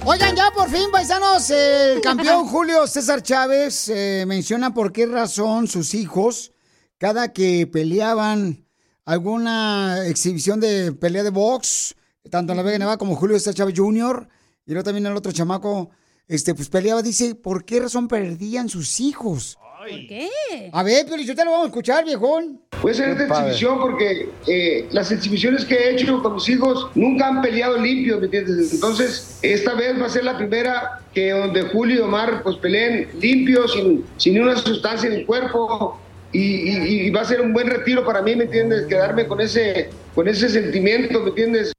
Oigan, 0.07 0.35
ya 0.35 0.51
por 0.51 0.71
fin, 0.71 0.91
paisanos, 0.91 1.51
el 1.51 2.01
campeón 2.01 2.47
Julio 2.49 2.87
César 2.87 3.23
Chávez 3.23 3.91
eh, 3.91 4.25
menciona 4.27 4.73
por 4.73 4.95
qué 4.95 5.05
razón 5.05 5.69
sus 5.69 5.93
hijos, 5.93 6.53
cada 6.97 7.35
que 7.35 7.67
peleaban 7.67 8.67
alguna 9.05 10.07
exhibición 10.07 10.59
de 10.59 10.93
pelea 10.93 11.23
de 11.23 11.31
box, 11.31 11.97
tanto 12.31 12.55
en 12.55 12.57
la 12.57 12.63
Vega 12.63 12.79
Nevada 12.79 12.97
como 12.97 13.15
Julio 13.15 13.39
César 13.39 13.53
Chávez 13.53 13.75
Jr., 13.77 14.27
y 14.67 14.73
luego 14.73 14.85
también 14.85 15.07
el 15.07 15.17
otro 15.17 15.33
chamaco, 15.33 15.91
este, 16.29 16.55
pues 16.55 16.69
peleaba, 16.69 17.03
dice, 17.03 17.35
¿por 17.35 17.65
qué 17.65 17.81
razón 17.81 18.09
perdían 18.09 18.69
sus 18.69 19.01
hijos? 19.01 19.59
¿Por 19.79 19.89
qué? 19.89 20.29
A 20.73 20.83
ver, 20.85 21.05
pero 21.11 21.21
yo 21.23 21.35
te 21.35 21.45
lo 21.45 21.51
vamos 21.51 21.65
a 21.65 21.69
escuchar, 21.71 22.05
viejón. 22.05 22.61
Puede 22.81 22.95
ser 22.95 23.09
esta 23.11 23.25
exhibición 23.27 23.81
porque 23.81 24.29
eh, 24.47 24.87
las 24.93 25.11
exhibiciones 25.11 25.65
que 25.65 25.75
he 25.75 25.91
hecho 25.95 26.23
con 26.23 26.35
mis 26.35 26.49
hijos 26.49 26.89
nunca 26.95 27.27
han 27.27 27.43
peleado 27.43 27.77
limpio, 27.79 28.19
¿me 28.19 28.27
entiendes? 28.27 28.73
Entonces, 28.73 29.39
esta 29.43 29.75
vez 29.75 30.01
va 30.01 30.07
a 30.07 30.09
ser 30.09 30.23
la 30.25 30.39
primera 30.39 31.01
que 31.13 31.31
donde 31.33 31.63
Julio 31.63 31.97
y 31.97 31.99
Omar 31.99 32.45
pues 32.45 32.57
peleen 32.59 33.09
limpios, 33.21 33.73
sin, 33.73 34.05
sin 34.17 34.41
una 34.41 34.57
sustancia 34.57 35.09
en 35.09 35.15
el 35.17 35.27
cuerpo. 35.27 35.99
Y, 36.35 36.39
y- 36.71 37.01
y 37.07 37.11
va 37.11 37.21
a 37.21 37.25
ser 37.27 37.41
un 37.43 37.53
buen 37.53 37.67
retiro 37.67 38.07
para 38.07 38.23
mí, 38.23 38.35
¿me 38.37 38.45
entiendes? 38.45 38.87
Quedarme 38.87 39.27
con 39.27 39.41
ese, 39.41 39.91
con 40.15 40.27
ese 40.29 40.49
sentimiento, 40.49 41.21
¿me 41.21 41.29
entiendes? 41.31 41.73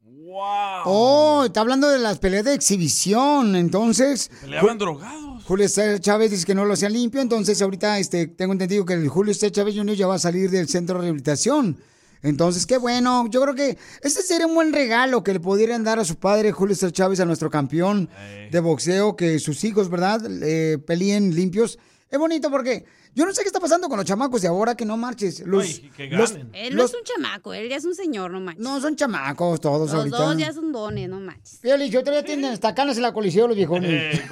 Oh, 0.86 1.44
está 1.46 1.62
hablando 1.62 1.90
de 1.90 2.00
las 2.00 2.20
peleas 2.20 2.46
de 2.46 2.54
exhibición, 2.54 3.56
entonces... 3.56 4.32
Peleaban 4.42 4.78
drogados. 4.78 5.44
Julio 5.44 5.68
César 5.68 6.00
Chávez 6.00 6.32
dice 6.32 6.46
que 6.46 6.56
no 6.56 6.66
lo 6.66 6.74
hacía 6.74 6.90
limpio, 6.90 7.22
entonces 7.22 7.62
ahorita 7.62 8.00
este, 8.00 8.28
tengo 8.28 8.54
entendido 8.54 8.86
que 8.86 8.94
el 8.94 9.08
Julio 9.10 9.34
César 9.34 9.52
Chávez 9.52 9.76
Jr. 9.76 9.96
ya 9.96 10.08
va 10.08 10.16
a 10.16 10.20
salir 10.20 10.50
del 10.50 10.68
centro 10.68 10.96
de 10.96 11.02
rehabilitación. 11.02 11.78
Entonces, 12.22 12.66
qué 12.66 12.78
bueno. 12.78 13.28
Yo 13.30 13.42
creo 13.42 13.54
que 13.54 13.78
este 14.02 14.22
sería 14.22 14.48
un 14.48 14.56
buen 14.56 14.72
regalo 14.72 15.24
que 15.24 15.34
le 15.34 15.42
pudieran 15.42 15.84
dar 15.84 16.00
a 16.00 16.06
su 16.06 16.16
padre, 16.16 16.54
Julio 16.54 16.74
César 16.74 16.94
Chávez, 16.94 17.20
a 17.20 17.26
nuestro 17.26 17.50
campeón 17.50 18.10
de 18.50 18.60
boxeo, 18.62 19.18
que 19.18 19.40
sus 19.40 19.64
hijos, 19.66 19.90
¿verdad?, 19.90 20.22
eh, 20.42 20.78
peleen 20.78 21.36
limpios. 21.36 21.78
Es 22.10 22.18
bonito 22.18 22.50
porque 22.50 22.86
yo 23.16 23.26
no 23.26 23.34
sé 23.34 23.42
qué 23.42 23.48
está 23.48 23.60
pasando 23.60 23.88
con 23.90 23.98
los 23.98 24.06
chamacos 24.06 24.42
de 24.42 24.48
ahora 24.48 24.76
que 24.76 24.86
no 24.86 24.98
marches. 24.98 25.40
Los, 25.42 25.82
los- 26.10 26.32
Él 26.54 26.76
no 26.76 26.78
los- 26.84 26.92
es 26.92 26.98
un 26.98 27.04
chamaco, 27.04 27.54
él 27.54 27.70
ya 27.70 27.76
es 27.76 27.86
un 27.86 27.96
señor, 27.96 28.32
no 28.32 28.40
manches. 28.40 28.64
no 28.64 28.80
son 28.82 28.96
chamacos 28.96 29.62
todos 29.62 29.92
Los 29.92 29.94
ahorita. 29.94 30.18
dos 30.18 30.38
ya 30.38 30.52
son 30.54 30.72
dones, 30.72 31.08
no 31.10 31.20
manches. 31.20 31.60
Pioli, 31.62 31.90
yo 31.90 32.02
todavía 32.04 32.26
tienen 32.26 32.46
hasta 32.52 32.74
canas 32.76 32.98
en 32.98 33.04
la 33.04 33.14
colisión 33.14 33.48
los 33.48 33.58
viejones. 33.58 34.20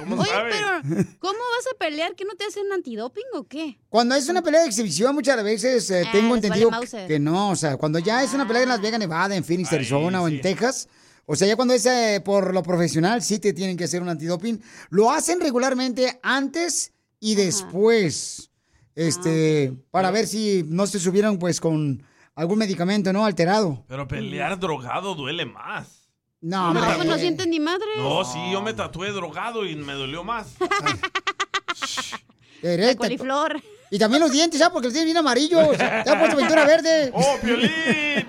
pero 0.50 1.04
¿cómo 1.18 1.38
vas 1.38 1.66
a 1.74 1.78
pelear? 1.78 2.14
¿Que 2.14 2.24
no 2.24 2.34
te 2.34 2.44
hacen 2.44 2.64
antidoping 2.72 3.24
o 3.34 3.44
qué? 3.44 3.78
Cuando 3.88 4.14
es 4.14 4.28
una 4.28 4.42
pelea 4.42 4.62
de 4.62 4.66
exhibición, 4.68 5.14
muchas 5.14 5.42
veces 5.44 5.90
eh, 5.90 6.04
Ah, 6.06 6.10
tengo 6.12 6.34
entendido 6.34 6.70
vale 6.70 6.80
Mauser. 6.82 7.06
que 7.08 7.18
no. 7.18 7.50
O 7.50 7.56
sea, 7.56 7.76
cuando 7.76 7.98
ya 7.98 8.22
es 8.22 8.32
una 8.34 8.46
pelea 8.46 8.62
en 8.64 8.68
Las 8.70 8.80
Vegas, 8.80 8.98
Nevada, 9.00 9.34
en 9.36 9.44
Phoenix, 9.44 9.72
Arizona 9.72 10.20
o 10.22 10.28
en 10.28 10.40
Texas. 10.40 10.88
O 11.24 11.36
sea, 11.36 11.46
ya 11.46 11.54
cuando 11.54 11.72
es 11.72 11.86
eh, 11.86 12.20
por 12.24 12.52
lo 12.52 12.62
profesional, 12.64 13.22
sí 13.22 13.38
te 13.38 13.52
tienen 13.52 13.76
que 13.76 13.84
hacer 13.84 14.02
un 14.02 14.08
antidoping. 14.08 14.60
Lo 14.90 15.12
hacen 15.12 15.40
regularmente 15.40 16.18
antes 16.22 16.92
y 17.20 17.36
después. 17.36 18.50
Este, 18.94 19.72
para 19.90 20.10
ver 20.10 20.26
si 20.26 20.64
no 20.68 20.86
se 20.86 20.98
subieron 20.98 21.38
pues 21.38 21.60
con 21.60 22.02
algún 22.34 22.58
medicamento, 22.58 23.12
¿no? 23.12 23.24
Alterado. 23.24 23.84
Pero 23.88 24.08
pelear 24.08 24.58
drogado 24.58 25.14
duele 25.14 25.46
más. 25.46 26.08
No, 26.40 26.74
me 26.74 26.80
hombre. 26.80 26.96
Pues 26.96 27.08
no 27.08 27.18
sienten 27.18 27.50
ni 27.50 27.60
madre. 27.60 27.86
No, 27.98 28.24
sí, 28.24 28.38
yo 28.50 28.60
me 28.62 28.74
tatué 28.74 29.12
drogado 29.12 29.64
y 29.64 29.76
me 29.76 29.92
dolió 29.92 30.24
más. 30.24 30.54
Directo. 32.62 33.04
coliflor. 33.04 33.62
Y 33.90 33.98
también 33.98 34.22
los 34.22 34.32
dientes, 34.32 34.58
¿ya? 34.58 34.70
Porque 34.70 34.86
los 34.86 34.92
tienen 34.92 35.06
bien 35.06 35.18
amarillos. 35.18 35.68
Te 35.76 35.84
ha 35.84 36.18
puesto 36.18 36.36
pintura 36.36 36.64
verde. 36.64 37.10
¡Oh, 37.14 37.36
Piolín! 37.42 37.70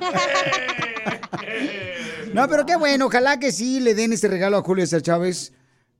No, 2.34 2.49
pero 2.49 2.66
qué 2.66 2.76
bueno, 2.76 3.05
ojalá 3.05 3.39
que 3.39 3.51
sí 3.51 3.80
le 3.80 3.93
den 3.93 4.11
este 4.11 4.28
regalo 4.28 4.57
a 4.57 4.64
Julio 4.64 4.84
César 4.88 5.03
Chávez, 5.03 5.53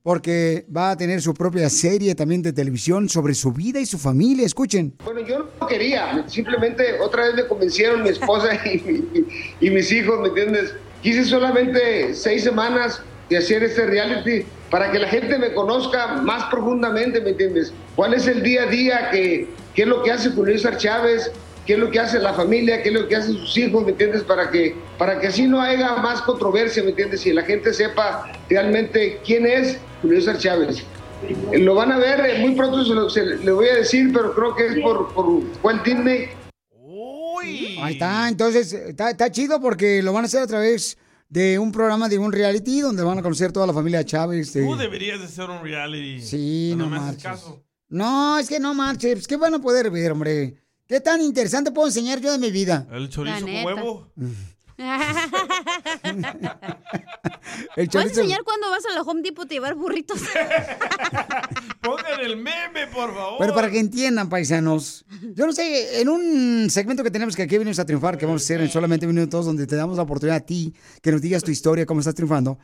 porque 0.04 0.66
va 0.68 0.90
a 0.90 0.96
tener 0.98 1.22
su 1.22 1.32
propia 1.32 1.70
serie 1.70 2.14
también 2.14 2.42
de 2.42 2.52
televisión 2.52 3.08
sobre 3.08 3.32
su 3.32 3.52
vida 3.52 3.80
y 3.80 3.86
su 3.86 3.98
familia. 3.98 4.44
Escuchen. 4.44 4.94
Bueno, 5.02 5.20
yo 5.20 5.48
no 5.58 5.66
quería, 5.66 6.22
simplemente 6.28 7.00
otra 7.00 7.24
vez 7.24 7.34
me 7.36 7.46
convencieron 7.46 8.02
mi 8.02 8.10
esposa 8.10 8.54
y, 8.66 9.26
y 9.60 9.70
mis 9.70 9.90
hijos, 9.90 10.20
¿me 10.20 10.28
entiendes? 10.28 10.74
Quise 11.02 11.24
solamente 11.24 12.14
seis 12.14 12.44
semanas 12.44 13.00
de 13.30 13.38
hacer 13.38 13.64
este 13.64 13.86
reality 13.86 14.44
para 14.70 14.92
que 14.92 14.98
la 14.98 15.08
gente 15.08 15.38
me 15.38 15.54
conozca 15.54 16.20
más 16.20 16.44
profundamente, 16.50 17.22
¿me 17.22 17.30
entiendes? 17.30 17.72
¿Cuál 17.96 18.12
es 18.12 18.26
el 18.26 18.42
día 18.42 18.64
a 18.64 18.66
día? 18.66 19.08
¿Qué, 19.10 19.48
qué 19.74 19.82
es 19.82 19.88
lo 19.88 20.02
que 20.02 20.12
hace 20.12 20.28
Julio 20.30 20.54
César 20.54 20.76
Chávez? 20.76 21.30
¿Qué 21.66 21.74
es 21.74 21.78
lo 21.78 21.90
que 21.90 21.98
hace 21.98 22.18
la 22.18 22.34
familia? 22.34 22.82
¿Qué 22.82 22.90
es 22.90 22.94
lo 22.94 23.08
que 23.08 23.16
hacen 23.16 23.38
sus 23.38 23.56
hijos? 23.56 23.84
¿Me 23.84 23.92
entiendes? 23.92 24.22
Para 24.22 24.50
que, 24.50 24.76
para 24.98 25.18
que 25.18 25.28
así 25.28 25.46
no 25.46 25.60
haya 25.62 25.96
más 25.96 26.20
controversia, 26.22 26.82
¿me 26.82 26.90
entiendes? 26.90 27.24
Y 27.26 27.32
la 27.32 27.42
gente 27.42 27.72
sepa 27.72 28.30
realmente 28.50 29.20
quién 29.24 29.46
es 29.46 29.78
Julio 30.02 30.20
César 30.20 30.38
Chávez. 30.38 30.84
Eh, 31.52 31.58
Lo 31.58 31.74
van 31.74 31.90
a 31.92 31.96
ver, 31.98 32.20
eh, 32.20 32.38
muy 32.40 32.54
pronto 32.54 32.84
se 32.84 32.92
lo 32.94 33.08
se 33.08 33.24
le 33.24 33.50
voy 33.52 33.68
a 33.68 33.76
decir, 33.76 34.10
pero 34.12 34.34
creo 34.34 34.54
que 34.54 34.66
es 34.66 34.74
por, 34.82 35.12
por 35.14 35.26
Walt 35.62 35.82
Disney. 35.84 36.28
Ahí 37.82 37.94
está, 37.94 38.28
entonces 38.28 38.72
está, 38.72 39.10
está 39.10 39.30
chido 39.30 39.60
porque 39.60 40.02
lo 40.02 40.12
van 40.12 40.24
a 40.24 40.26
hacer 40.26 40.42
a 40.42 40.46
través 40.46 40.96
de 41.28 41.58
un 41.58 41.72
programa 41.72 42.08
de 42.08 42.18
un 42.18 42.32
reality 42.32 42.80
donde 42.80 43.02
van 43.02 43.18
a 43.18 43.22
conocer 43.22 43.52
toda 43.52 43.66
la 43.66 43.72
familia 43.72 44.04
Chávez. 44.04 44.52
de- 44.52 44.64
Tú 44.64 44.76
deberías 44.76 45.20
de 45.20 45.28
ser 45.28 45.50
un 45.50 45.62
reality. 45.62 46.20
Sí, 46.20 46.72
pero 46.76 46.84
no 46.88 46.90
me 46.90 46.98
haces 47.08 47.22
caso. 47.22 47.62
No, 47.88 48.38
es 48.38 48.48
que 48.48 48.58
no 48.60 48.72
marches. 48.74 49.26
¿Qué 49.26 49.36
van 49.36 49.54
a 49.54 49.58
poder 49.60 49.90
ver, 49.90 50.12
hombre? 50.12 50.54
¿Qué 50.86 51.00
tan 51.00 51.20
interesante 51.22 51.72
puedo 51.72 51.88
enseñar 51.88 52.20
yo 52.20 52.30
de 52.32 52.38
mi 52.38 52.50
vida? 52.50 52.86
El 52.92 53.08
chorizo 53.08 53.40
con 53.46 53.64
huevo. 53.64 54.12
El 57.76 57.88
¿Puedes 57.88 57.90
chorizo- 57.90 58.20
enseñar 58.20 58.42
cuando 58.44 58.68
vas 58.70 58.84
a 58.86 58.92
la 58.94 59.02
Home 59.02 59.22
Depot 59.22 59.44
a 59.50 59.54
llevar 59.54 59.74
burritos? 59.76 60.20
Pongan 61.80 62.20
el 62.20 62.36
meme, 62.36 62.86
por 62.92 63.14
favor. 63.14 63.36
Pero 63.38 63.54
para 63.54 63.70
que 63.70 63.78
entiendan, 63.78 64.28
paisanos, 64.28 65.04
yo 65.34 65.46
no 65.46 65.52
sé, 65.52 66.00
en 66.00 66.08
un 66.08 66.68
segmento 66.70 67.02
que 67.04 67.10
tenemos 67.10 67.36
que 67.36 67.42
aquí 67.42 67.56
venimos 67.58 67.78
a 67.78 67.84
triunfar, 67.86 68.18
que 68.18 68.26
vamos 68.26 68.42
a 68.42 68.44
hacer 68.44 68.60
en 68.60 68.70
solamente 68.70 69.06
minutos, 69.06 69.46
donde 69.46 69.66
te 69.66 69.76
damos 69.76 69.96
la 69.96 70.02
oportunidad 70.02 70.36
a 70.38 70.40
ti 70.46 70.74
que 71.02 71.12
nos 71.12 71.20
digas 71.22 71.42
tu 71.44 71.50
historia, 71.50 71.86
cómo 71.86 72.00
estás 72.00 72.14
triunfando. 72.14 72.58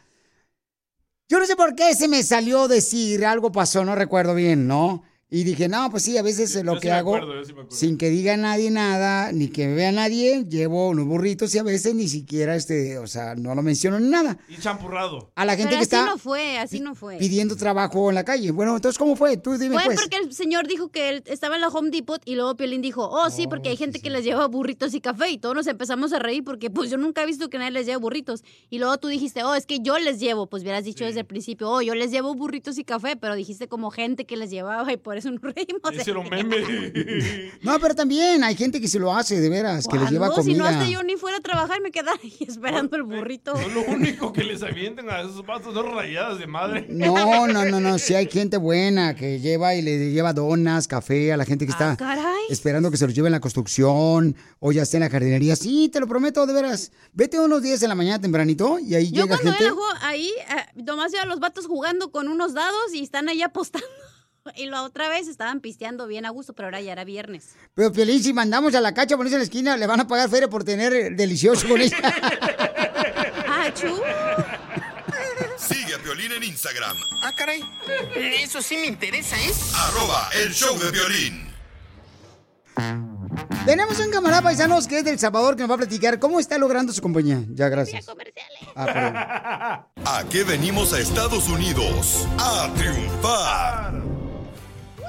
Yo 1.29 1.39
no 1.39 1.47
sé 1.47 1.55
por 1.55 1.75
qué 1.77 1.95
se 1.95 2.09
me 2.09 2.23
salió 2.23 2.67
decir, 2.67 3.25
algo 3.25 3.53
pasó, 3.53 3.85
no 3.85 3.95
recuerdo 3.95 4.35
bien, 4.35 4.67
¿no? 4.67 5.05
Y 5.33 5.45
dije, 5.45 5.69
no, 5.69 5.89
pues 5.91 6.03
sí, 6.03 6.19
a 6.19 6.23
veces 6.23 6.63
lo 6.65 6.81
que 6.81 6.91
hago, 6.91 7.15
acuerdo, 7.15 7.45
sí 7.45 7.55
sin 7.69 7.97
que 7.99 8.11
diga 8.11 8.37
nadie 8.37 8.71
nada, 8.71 9.31
ni 9.31 9.49
que 9.49 9.69
me 9.69 9.75
vea 9.75 9.93
nadie, 9.93 10.45
llevo 10.49 10.89
unos 10.89 11.07
burritos 11.07 11.55
y 11.55 11.59
a 11.59 11.63
veces 11.63 11.95
ni 11.95 12.09
siquiera, 12.09 12.57
este, 12.57 12.99
o 12.99 13.07
sea, 13.07 13.37
no 13.37 13.55
lo 13.55 13.63
menciono 13.63 14.01
ni 14.01 14.09
nada. 14.09 14.39
Y 14.49 14.57
champurrado. 14.57 15.31
A 15.37 15.45
la 15.45 15.53
gente 15.53 15.69
Pero 15.71 15.79
que 15.79 15.85
así 15.85 15.97
está 15.97 16.07
no 16.07 16.19
fue, 16.19 16.59
así 16.59 16.81
no 16.81 16.97
fue. 16.97 17.17
pidiendo 17.19 17.57
trabajo 17.57 18.09
en 18.09 18.17
la 18.17 18.25
calle. 18.25 18.51
Bueno, 18.51 18.75
entonces, 18.75 18.99
¿cómo 18.99 19.15
fue? 19.15 19.37
Tú 19.37 19.57
dime, 19.57 19.77
Fue 19.77 19.85
pues. 19.85 20.01
porque 20.01 20.17
el 20.17 20.33
señor 20.33 20.67
dijo 20.67 20.89
que 20.89 21.11
él 21.11 21.23
estaba 21.27 21.55
en 21.55 21.61
la 21.61 21.69
Home 21.69 21.91
Depot 21.91 22.21
y 22.25 22.35
luego 22.35 22.57
Piolín 22.57 22.83
dijo, 22.83 23.09
oh, 23.09 23.31
sí, 23.31 23.47
porque 23.47 23.69
hay 23.69 23.77
gente 23.77 24.01
que 24.01 24.11
les 24.11 24.25
lleva 24.25 24.49
burritos 24.49 24.95
y 24.95 25.01
café 25.01 25.31
y 25.31 25.39
todos 25.39 25.55
nos 25.55 25.69
empezamos 25.69 26.13
a 26.13 26.19
reír 26.19 26.43
porque 26.43 26.71
pues 26.71 26.91
yo 26.91 26.97
nunca 26.97 27.23
he 27.23 27.27
visto 27.27 27.49
que 27.51 27.59
nadie 27.59 27.71
les 27.71 27.87
lleve 27.87 27.99
burritos. 27.99 28.43
Y 28.69 28.79
luego 28.79 28.99
tú 28.99 29.07
dijiste, 29.07 29.45
oh, 29.45 29.55
es 29.55 29.65
que 29.65 29.79
yo 29.79 29.97
les 30.01 30.19
llevo, 30.19 30.49
pues 30.49 30.65
hubieras 30.65 30.85
dicho 30.85 31.05
desde 31.05 31.21
el 31.21 31.27
principio, 31.27 31.71
oh, 31.71 31.83
yo 31.83 31.95
les 31.95 32.11
llevo 32.11 32.35
burritos 32.35 32.79
y 32.79 32.85
café, 32.85 33.15
pero 33.17 33.37
dijiste 33.37 33.69
como 33.69 33.93
gente 33.93 34.25
que 34.25 34.37
les 34.37 34.51
llevaba 34.51 34.93
y 34.93 34.97
por 34.97 35.20
eso 35.21 35.31
nos 35.31 35.41
reímos. 35.41 35.81
Hicieron 35.95 36.29
meme. 36.29 36.57
No, 37.63 37.79
pero 37.79 37.95
también 37.95 38.43
hay 38.43 38.55
gente 38.57 38.81
que 38.81 38.89
se 38.89 38.99
lo 38.99 39.15
hace, 39.15 39.41
de 39.41 39.49
veras, 39.49 39.87
que 39.87 39.99
les 39.99 40.11
lleva 40.11 40.29
No, 40.29 40.43
si 40.43 40.55
no 40.55 40.65
comida. 40.65 40.81
hasta 40.81 40.91
yo 40.91 41.03
ni 41.03 41.17
fuera 41.17 41.37
a 41.39 41.41
trabajar 41.41 41.79
y 41.79 41.83
me 41.83 41.91
quedara 41.91 42.19
ahí 42.23 42.35
esperando 42.49 42.97
el 42.97 43.03
burrito. 43.05 43.55
No, 43.55 43.69
lo 43.69 43.83
único 43.93 44.33
que 44.33 44.43
les 44.45 44.63
avienten 44.63 45.09
a 45.11 45.21
esos 45.21 45.45
vatos 45.47 45.75
son 45.75 45.95
rayadas 45.95 46.39
de 46.39 46.47
madre. 46.47 46.87
No, 46.89 47.47
no, 47.47 47.65
no, 47.65 47.81
no, 47.81 47.99
sí 47.99 48.15
hay 48.15 48.27
gente 48.29 48.57
buena 48.57 49.15
que 49.15 49.39
lleva 49.41 49.75
y 49.75 49.83
le 49.83 50.11
lleva 50.13 50.33
donas, 50.33 50.89
café 50.89 51.33
a 51.33 51.37
la 51.37 51.45
gente 51.45 51.67
que 51.67 51.73
está 51.73 51.93
Ah, 51.93 51.97
caray. 51.97 52.25
esperando 52.51 52.91
que 52.91 52.97
se 52.97 53.07
los 53.07 53.15
lleve 53.15 53.29
en 53.29 53.33
la 53.33 53.41
construcción 53.41 54.35
o 54.59 54.73
ya 54.73 54.83
esté 54.83 54.97
en 54.97 55.03
la 55.03 55.11
jardinería. 55.11 55.55
Sí, 55.57 55.89
te 55.93 56.01
lo 56.01 56.07
prometo, 56.07 56.47
de 56.47 56.53
veras. 56.55 56.93
Vete 57.13 57.39
unos 57.39 57.63
días 57.63 57.83
en 57.83 57.89
la 57.91 57.95
mañana 57.95 58.21
tempranito 58.21 58.79
y 58.79 58.95
ahí 58.95 59.11
Yo 59.11 59.23
llega 59.25 59.37
cuando 59.37 59.51
gente. 59.53 59.65
era 59.65 59.75
jo- 59.75 59.83
ahí, 60.03 60.29
eh, 60.29 60.83
nomás 60.83 61.13
iba 61.13 61.23
a 61.23 61.27
los 61.27 61.41
vatos 61.41 61.67
jugando 61.67 62.11
con 62.11 62.29
unos 62.29 62.55
dados 62.55 62.95
y 62.95 63.03
están 63.03 63.29
ahí 63.29 63.43
apostando. 63.43 63.87
Y 64.57 64.67
la 64.67 64.83
otra 64.83 65.09
vez 65.09 65.29
estaban 65.29 65.61
pisteando 65.61 66.07
bien 66.07 66.27
a 66.27 66.31
gusto, 66.31 66.53
pero 66.55 66.67
ahora 66.69 66.81
ya 66.81 66.93
era 66.93 67.05
viernes. 67.05 67.55
Pero 67.75 67.93
feliz, 67.93 68.23
si 68.25 68.33
mandamos 68.33 68.75
a 68.75 68.81
la 68.81 68.95
cacha 68.95 69.15
a 69.15 69.19
ponerse 69.19 69.37
en 69.37 69.41
la 69.41 69.45
esquina, 69.45 69.77
le 69.77 69.87
van 69.87 70.01
a 70.01 70.09
pagar 70.09 70.29
feria 70.29 70.49
por 70.49 70.65
tener 70.65 70.93
eh, 70.93 71.11
delicioso 71.11 71.69
con 71.69 71.81
ella. 71.81 71.97
Ah. 73.53 73.71
Sigue 75.59 75.95
a 75.95 75.99
Piolín 75.99 76.33
en 76.33 76.43
Instagram, 76.43 76.97
Ah, 77.23 77.33
caray. 77.37 77.63
Eso 78.43 78.63
sí 78.63 78.77
me 78.77 78.87
interesa, 78.87 79.37
¿eh? 79.37 79.53
arroba 79.75 80.31
el 80.43 80.53
show 80.53 80.79
de 80.79 80.91
violín. 80.91 81.51
Tenemos 83.67 83.99
un 84.01 84.11
camarada 84.11 84.43
paisanos 84.43 84.87
que 84.87 84.99
es 84.99 85.05
del 85.05 85.19
Salvador 85.19 85.57
que 85.57 85.63
nos 85.63 85.71
va 85.71 85.75
a 85.75 85.79
platicar 85.79 86.19
cómo 86.19 86.41
está 86.41 86.57
logrando 86.59 86.93
su 86.93 87.03
compañía. 87.03 87.43
Ya, 87.51 87.69
gracias. 87.69 88.07
Ah, 88.75 88.87
perdón. 88.87 90.07
¿A 90.07 90.25
qué 90.31 90.45
venimos 90.45 90.93
a 90.93 91.01
Estados 91.01 91.49
Unidos? 91.49 92.27
A 92.39 92.73
triunfar. 92.75 94.10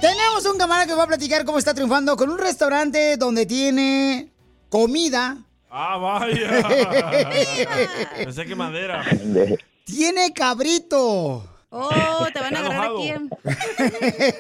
Tenemos 0.02 0.46
un 0.46 0.58
camarada 0.58 0.88
que 0.88 0.94
va 0.96 1.04
a 1.04 1.08
platicar 1.08 1.46
cómo 1.46 1.60
está 1.60 1.74
triunfando 1.74 2.18
con 2.18 2.30
un 2.30 2.40
restaurante 2.40 3.18
donde 3.18 3.46
tiene 3.46 4.32
comida. 4.70 5.38
Ah, 5.70 5.98
vaya. 5.98 6.68
Pensé 8.18 8.46
que 8.46 8.56
madera. 8.56 9.06
Tiene 9.86 10.34
cabrito. 10.34 11.48
Oh, 11.70 12.28
te 12.34 12.40
van 12.42 12.56
a 12.56 12.60
agarrar 12.60 12.92
enojado. 12.92 12.98
aquí. 13.00 13.14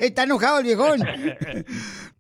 Está 0.05 0.23
enojado 0.23 0.59
el 0.59 0.65
viejón. 0.65 1.01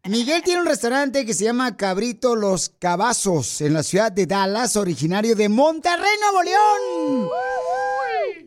Miguel 0.05 0.41
tiene 0.41 0.61
un 0.61 0.67
restaurante 0.67 1.25
que 1.25 1.33
se 1.33 1.43
llama 1.43 1.75
Cabrito 1.75 2.35
Los 2.35 2.69
Cabazos 2.69 3.59
en 3.59 3.73
la 3.73 3.83
ciudad 3.83 4.11
de 4.11 4.25
Dallas, 4.25 4.77
originario 4.77 5.35
de 5.35 5.49
Monterrey, 5.49 6.13
Nuevo 6.21 6.43
León. 6.43 7.29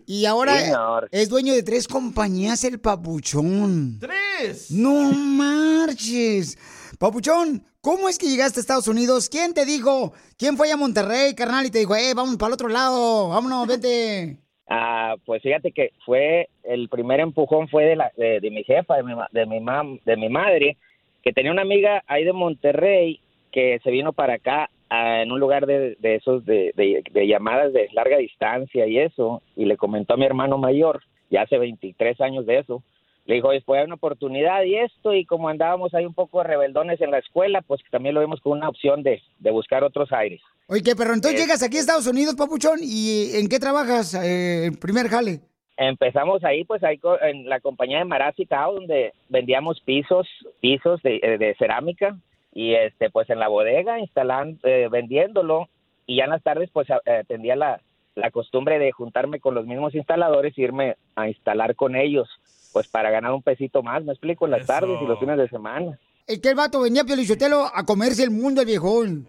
Y 0.07 0.27
ahora 0.27 0.59
Señor. 0.59 1.09
es 1.13 1.29
dueño 1.29 1.55
de 1.55 1.63
tres 1.63 1.89
compañías, 1.89 2.63
el 2.65 2.79
Papuchón. 2.81 3.99
¡Tres! 4.01 4.71
¡No 4.71 5.13
marches! 5.13 6.59
Papuchón, 6.99 7.65
¿cómo 7.81 8.09
es 8.09 8.19
que 8.19 8.27
llegaste 8.29 8.61
a 8.61 8.63
Estados 8.63 8.89
Unidos? 8.89 9.29
¿Quién 9.29 9.53
te 9.55 9.65
dijo? 9.65 10.13
¿Quién 10.39 10.57
fue 10.57 10.71
a 10.71 10.77
Monterrey, 10.77 11.35
carnal, 11.35 11.67
y 11.67 11.71
te 11.71 11.79
dijo, 11.81 11.95
eh, 11.97 12.13
vamos 12.15 12.37
para 12.37 12.49
el 12.49 12.55
otro 12.55 12.69
lado, 12.69 13.29
vámonos, 13.31 13.67
vente? 13.67 14.39
Ah, 14.67 15.17
pues 15.27 15.43
fíjate 15.43 15.73
que 15.73 15.91
fue 16.07 16.49
el 16.63 16.89
primer 16.89 17.21
empujón 17.21 17.69
fue 17.69 17.85
de, 17.85 17.97
la, 17.97 18.11
de, 18.17 18.41
de 18.41 18.51
mi 18.51 18.65
jefa, 18.65 18.97
de 18.97 19.03
mi, 19.03 19.15
ma- 19.15 19.29
de 19.31 19.45
mi 19.45 19.61
mam, 19.61 19.99
de 20.07 20.17
mi 20.17 20.31
madre, 20.31 20.79
que 21.23 21.35
tenía 21.35 21.53
una 21.53 21.61
amiga 21.61 22.03
ahí 22.07 22.25
de 22.25 22.33
Monterrey 22.33 23.21
que 23.53 23.79
se 23.85 23.91
vino 23.91 24.15
para 24.15 24.37
acá 24.37 24.71
en 24.91 25.33
un 25.33 25.41
lugar 25.41 25.67
de, 25.67 25.97
de 25.99 26.15
esos 26.17 26.45
de, 26.45 26.73
de- 26.77 27.03
de 27.11 27.27
llamadas 27.27 27.73
de 27.73 27.89
larga 27.93 28.19
distancia 28.19 28.87
y 28.87 28.99
eso, 28.99 29.43
y 29.57 29.65
le 29.65 29.77
comentó 29.77 30.15
a 30.15 30.17
mi 30.17 30.25
hermano 30.27 30.59
mayor, 30.59 31.03
ya 31.31 31.43
hace 31.43 31.59
23 31.59 32.21
años 32.21 32.47
de 32.47 32.59
eso, 32.59 32.83
le 33.27 33.37
dijo, 33.37 33.51
después 33.51 33.79
hay 33.79 33.87
una 33.87 33.95
oportunidad 33.95 34.63
y 34.65 34.77
esto, 34.77 35.15
y 35.15 35.25
como 35.25 35.49
andábamos 35.49 35.95
ahí 35.95 36.05
un 36.05 36.13
poco 36.13 36.43
rebeldones 36.43 37.01
en 37.01 37.11
la 37.11 37.19
escuela, 37.19 37.63
pues 37.63 37.81
también 37.91 38.15
lo 38.15 38.21
vimos 38.21 38.41
con 38.43 38.53
una 38.53 38.69
opción 38.69 39.03
de, 39.03 39.23
de 39.39 39.51
buscar 39.51 39.83
otros 39.83 40.13
aires. 40.13 40.43
Oye, 40.69 40.83
¿qué, 40.83 40.95
pero 40.95 41.15
entonces 41.15 41.41
Eh. 41.41 41.43
llegas 41.45 41.63
aquí 41.63 41.79
a 41.79 41.81
Estados 41.81 42.07
Unidos, 42.07 42.35
Papuchón, 42.37 42.81
¿y 42.83 43.31
en 43.35 43.49
qué 43.49 43.59
trabajas? 43.59 44.15
Eh, 44.15 44.67
el 44.67 44.79
primer 44.79 45.09
jale. 45.09 45.41
Empezamos 45.77 46.45
ahí, 46.45 46.65
pues 46.65 46.85
ahí 46.85 47.01
en 47.23 47.49
la 47.49 47.59
compañía 47.61 47.99
de 47.99 48.05
Marazzi 48.05 48.47
Cao, 48.47 48.75
donde 48.75 49.13
vendíamos 49.29 49.81
pisos, 49.81 50.29
pisos 50.61 51.03
de, 51.03 51.17
eh, 51.23 51.39
de 51.39 51.55
cerámica 51.57 52.17
y 52.55 52.75
este, 52.75 53.11
pues 53.11 53.29
en 53.29 53.41
la 53.41 53.49
bodega 53.49 53.99
instalando, 53.99 54.59
eh, 54.67 54.89
vendiéndolo 54.91 55.69
y 56.07 56.17
ya 56.19 56.25
en 56.25 56.31
las 56.31 56.43
tardes 56.43 56.71
pues 56.73 56.89
eh, 57.05 57.25
tendía 57.29 57.57
la, 57.57 57.81
la 58.15 58.31
costumbre 58.31 58.79
de 58.79 58.93
juntarme 58.93 59.41
con 59.41 59.55
los 59.55 59.67
mismos 59.67 59.95
instaladores 59.95 60.57
y 60.57 60.63
irme 60.63 60.97
a 61.17 61.29
instalar 61.29 61.75
con 61.75 61.97
ellos, 61.97 62.29
pues 62.73 62.87
para 62.89 63.11
ganar 63.11 63.33
un 63.33 63.43
pesito 63.43 63.83
más, 63.83 64.05
me 64.05 64.13
explico, 64.13 64.45
en 64.45 64.53
las 64.53 64.67
tardes 64.67 64.97
y 65.03 65.07
los 65.07 65.19
fines 65.19 65.37
de 65.37 65.49
semana. 65.49 65.99
Es 66.27 66.39
que 66.39 66.51
el 66.51 66.55
vato 66.55 66.81
venía 66.81 67.03
a 67.03 67.05
Piolichotelo 67.05 67.67
a 67.75 67.85
comerse 67.85 68.23
el 68.23 68.31
mundo, 68.31 68.61
el 68.63 68.67
viejón. 68.67 69.27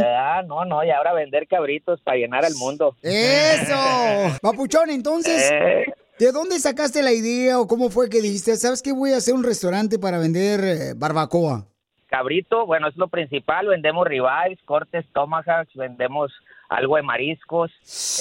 Ah, 0.00 0.42
no, 0.46 0.64
no, 0.64 0.82
y 0.84 0.90
ahora 0.90 1.12
vender 1.12 1.46
cabritos 1.46 2.00
para 2.00 2.16
llenar 2.16 2.44
al 2.46 2.54
mundo. 2.54 2.96
¡Eso! 3.02 3.74
Papuchón, 4.42 4.88
entonces, 4.90 5.50
Eh. 5.52 5.84
¿de 6.18 6.32
dónde 6.32 6.58
sacaste 6.58 7.02
la 7.02 7.12
idea 7.12 7.60
o 7.60 7.66
cómo 7.66 7.90
fue 7.90 8.08
que 8.08 8.22
dijiste, 8.22 8.56
sabes 8.56 8.80
qué, 8.82 8.92
voy 8.92 9.12
a 9.12 9.18
hacer 9.18 9.34
un 9.34 9.44
restaurante 9.44 9.98
para 9.98 10.18
vender 10.18 10.60
eh, 10.64 10.94
barbacoa? 10.96 11.66
Cabrito, 12.12 12.66
bueno, 12.66 12.88
es 12.88 12.96
lo 12.98 13.08
principal, 13.08 13.68
vendemos 13.68 14.06
ribeyes, 14.06 14.58
cortes, 14.66 15.06
tomahawks, 15.14 15.74
vendemos 15.74 16.30
algo 16.68 16.96
de 16.96 17.02
mariscos, 17.02 17.70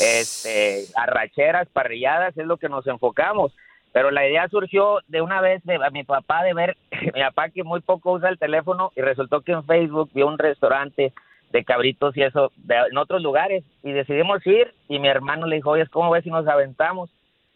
este, 0.01 0.85
arracheras, 0.95 1.67
parrilladas, 1.67 2.37
es 2.37 2.45
lo 2.45 2.55
que 2.55 2.69
nos 2.69 2.87
enfocamos. 2.87 3.53
Pero 3.91 4.09
la 4.09 4.25
idea 4.25 4.47
surgió 4.47 4.99
de 5.09 5.21
una 5.21 5.41
vez 5.41 5.61
a 5.67 5.89
mi 5.89 6.05
papá 6.05 6.41
de 6.43 6.53
ver, 6.53 6.77
mi 7.13 7.21
papá 7.21 7.49
que 7.49 7.65
muy 7.65 7.81
poco 7.81 8.13
usa 8.13 8.29
el 8.29 8.39
teléfono 8.39 8.93
y 8.95 9.01
resultó 9.01 9.41
que 9.41 9.51
en 9.51 9.65
Facebook 9.65 10.09
vio 10.13 10.25
un 10.27 10.37
restaurante 10.37 11.11
de 11.51 11.63
cabritos 11.65 12.15
y 12.15 12.21
eso 12.23 12.53
de- 12.55 12.87
en 12.91 12.97
otros 12.97 13.21
lugares 13.21 13.65
y 13.83 13.91
decidimos 13.91 14.47
ir 14.47 14.73
y 14.87 14.99
mi 14.99 15.09
hermano 15.09 15.47
le 15.47 15.57
dijo, 15.57 15.71
oye, 15.71 15.85
¿cómo 15.87 16.11
ves 16.11 16.23
si 16.23 16.29
nos 16.29 16.47
aventamos? 16.47 17.09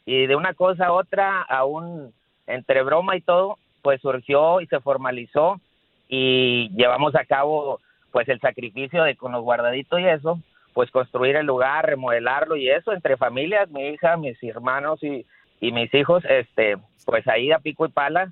Y 0.06 0.26
de 0.28 0.36
una 0.36 0.54
cosa 0.54 0.88
a 0.88 0.92
otra, 0.92 1.44
aún 1.44 2.12
entre 2.46 2.84
broma 2.84 3.16
y 3.16 3.22
todo, 3.22 3.58
pues 3.82 4.02
surgió 4.02 4.60
y 4.60 4.68
se 4.68 4.82
formalizó 4.82 5.62
y 6.08 6.70
llevamos 6.76 7.16
a 7.16 7.26
cabo 7.26 7.80
pues 8.12 8.30
el 8.30 8.40
sacrificio 8.40 9.04
de 9.04 9.16
con 9.16 9.32
los 9.32 9.44
guardaditos 9.44 10.00
y 10.00 10.06
eso, 10.06 10.40
pues 10.74 10.92
construir 10.92 11.36
el 11.36 11.46
lugar, 11.46 11.86
remodelarlo 11.86 12.56
y 12.56 12.70
eso 12.70 12.94
entre 12.94 13.18
familias, 13.18 13.70
mi 13.70 13.88
hija, 13.90 14.18
mis 14.18 14.42
hermanos 14.44 15.04
y, 15.04 15.26
y 15.60 15.72
mis 15.72 15.94
hijos, 15.94 16.24
este, 16.30 16.78
pues 17.06 17.28
ahí 17.28 17.52
a 17.52 17.60
pico 17.60 17.86
y 17.86 17.90
pala 17.90 18.32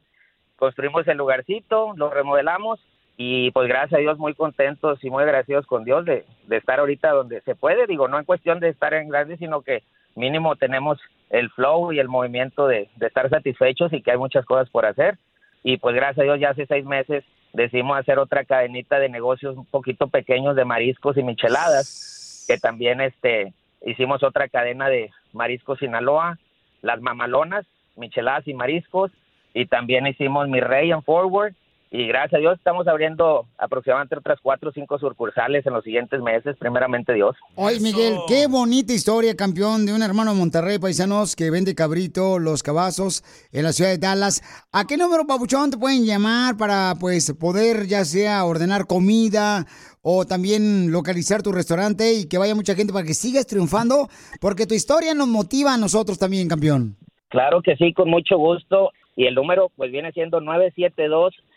construimos 0.64 1.06
el 1.10 1.18
lugarcito, 1.18 1.94
lo 1.98 2.10
remodelamos 2.10 2.80
y 3.18 3.52
pues 3.52 3.68
gracias 3.68 3.98
a 3.98 4.02
Dios 4.02 4.18
muy 4.18 4.34
contentos 4.34 5.04
y 5.04 5.10
muy 5.10 5.24
agradecidos 5.24 5.66
con 5.66 5.84
Dios 5.84 6.06
de, 6.06 6.26
de 6.48 6.58
estar 6.58 6.80
ahorita 6.80 7.12
donde 7.12 7.42
se 7.42 7.56
puede, 7.56 7.86
digo, 7.86 8.08
no 8.08 8.18
en 8.18 8.24
cuestión 8.24 8.62
de 8.62 8.70
estar 8.70 8.94
en 8.94 9.10
grande, 9.10 9.36
sino 9.36 9.62
que 9.62 9.84
mínimo 10.16 10.56
tenemos 10.56 11.00
el 11.30 11.50
flow 11.50 11.92
y 11.92 12.00
el 12.00 12.08
movimiento 12.08 12.68
de, 12.68 12.88
de 12.96 13.08
estar 13.08 13.30
satisfechos 13.30 13.92
y 13.92 14.02
que 14.02 14.12
hay 14.12 14.18
muchas 14.18 14.46
cosas 14.46 14.70
por 14.70 14.86
hacer. 14.86 15.18
Y 15.64 15.78
pues 15.78 15.96
gracias 15.96 16.20
a 16.20 16.24
Dios 16.24 16.40
ya 16.40 16.52
hace 16.52 16.66
seis 16.66 16.86
meses 16.86 17.26
decidimos 17.54 17.98
hacer 17.98 18.20
otra 18.20 18.44
cadenita 18.44 19.00
de 19.00 19.10
negocios 19.10 19.56
un 19.56 19.66
poquito 19.66 20.08
pequeños 20.08 20.56
de 20.56 20.66
mariscos 20.66 21.18
y 21.18 21.24
micheladas 21.24 22.46
que 22.48 22.58
también 22.58 23.00
este 23.00 23.54
hicimos 23.86 24.24
otra 24.24 24.50
cadena 24.50 24.90
de 24.90 25.12
mariscos 25.32 25.80
Sinaloa 25.80 26.38
las 26.82 27.00
mamalonas 27.00 27.66
micheladas 27.96 28.48
y 28.48 28.54
mariscos 28.54 29.12
y 29.54 29.68
también 29.68 30.08
hicimos 30.08 30.50
mi 30.50 30.60
rey 30.60 30.92
en 30.92 31.04
forward 31.04 31.54
y 31.94 32.08
gracias 32.08 32.34
a 32.34 32.38
Dios 32.40 32.58
estamos 32.58 32.88
abriendo 32.88 33.46
aproximadamente 33.60 34.18
otras 34.18 34.40
cuatro 34.42 34.72
o 34.72 34.74
cinco 34.74 34.98
sucursales 34.98 35.64
en 35.68 35.74
los 35.74 35.84
siguientes 35.84 36.20
meses 36.22 36.58
primeramente 36.58 37.14
Dios 37.14 37.36
Oye, 37.56 37.80
Miguel, 37.80 38.16
qué 38.28 38.48
bonita 38.48 38.94
historia, 38.94 39.36
campeón, 39.36 39.86
de 39.86 39.94
un 39.94 40.02
hermano 40.02 40.34
de 40.34 40.40
Monterrey, 40.40 40.80
paisanos, 40.80 41.36
que 41.36 41.52
vende 41.52 41.76
cabrito, 41.76 42.40
los 42.40 42.64
cabazos, 42.64 43.24
en 43.52 43.64
la 43.64 43.74
ciudad 43.74 43.92
de 43.92 44.00
Dallas. 44.00 44.42
¿A 44.72 44.88
qué 44.88 44.98
número, 44.98 45.28
Papuchón, 45.28 45.70
te 45.70 45.78
pueden 45.78 46.04
llamar 46.04 46.58
para, 46.58 46.96
pues, 47.00 47.32
poder 47.40 47.86
ya 47.86 48.06
sea 48.06 48.44
ordenar 48.44 48.88
comida 48.88 49.66
o 50.02 50.26
también 50.26 50.92
localizar 50.92 51.44
tu 51.44 51.52
restaurante 51.52 52.12
y 52.14 52.28
que 52.28 52.40
vaya 52.40 52.56
mucha 52.56 52.74
gente 52.74 52.92
para 52.92 53.06
que 53.06 53.14
sigas 53.14 53.46
triunfando? 53.46 54.08
Porque 54.42 54.66
tu 54.66 54.74
historia 54.74 55.14
nos 55.14 55.28
motiva 55.28 55.76
a 55.76 55.78
nosotros 55.78 56.18
también, 56.18 56.48
campeón. 56.48 56.96
Claro 57.30 57.62
que 57.62 57.76
sí, 57.76 57.94
con 57.94 58.10
mucho 58.10 58.38
gusto. 58.38 58.92
Y 59.16 59.28
el 59.28 59.36
número 59.36 59.70
pues 59.76 59.92
viene 59.92 60.12
siendo 60.12 60.42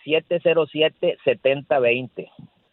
972-707-7020. 0.07 2.31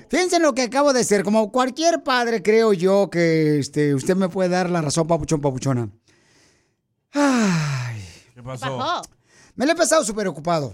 Fíjense 0.10 0.36
en 0.36 0.44
lo 0.44 0.54
que 0.54 0.64
acabo 0.64 0.92
de 0.92 1.00
hacer. 1.00 1.24
Como 1.24 1.52
cualquier 1.52 2.04
padre, 2.04 2.44
creo 2.44 2.74
yo 2.74 3.10
que 3.10 3.60
este, 3.60 3.96
usted 3.96 4.18
me 4.18 4.28
puede 4.28 4.50
dar 4.50 4.70
la 4.70 4.82
razón, 4.82 5.08
papuchón, 5.08 5.40
papuchona. 5.40 5.90
Ay. 7.14 8.04
¿Qué 8.36 8.44
pasó? 8.44 9.02
Me 9.60 9.66
lo 9.66 9.74
he 9.74 9.76
pasado 9.76 10.06
súper 10.06 10.26
ocupado. 10.26 10.74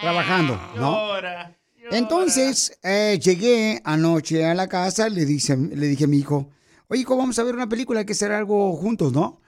Trabajando, 0.00 0.60
¿no? 0.74 1.14
Llora. 1.14 1.56
Entonces, 1.92 2.76
eh, 2.82 3.20
llegué 3.22 3.80
anoche 3.84 4.44
a 4.44 4.52
la 4.52 4.66
casa, 4.66 5.08
le 5.08 5.24
dije, 5.24 5.56
le 5.56 5.86
dije 5.86 6.04
a 6.04 6.06
mi 6.08 6.18
hijo, 6.18 6.50
oye, 6.88 7.02
hijo, 7.02 7.16
vamos 7.16 7.38
a 7.38 7.44
ver 7.44 7.54
una 7.54 7.68
película, 7.68 8.00
hay 8.00 8.06
que 8.06 8.14
hacer 8.14 8.32
algo 8.32 8.74
juntos, 8.74 9.12
¿no? 9.12 9.40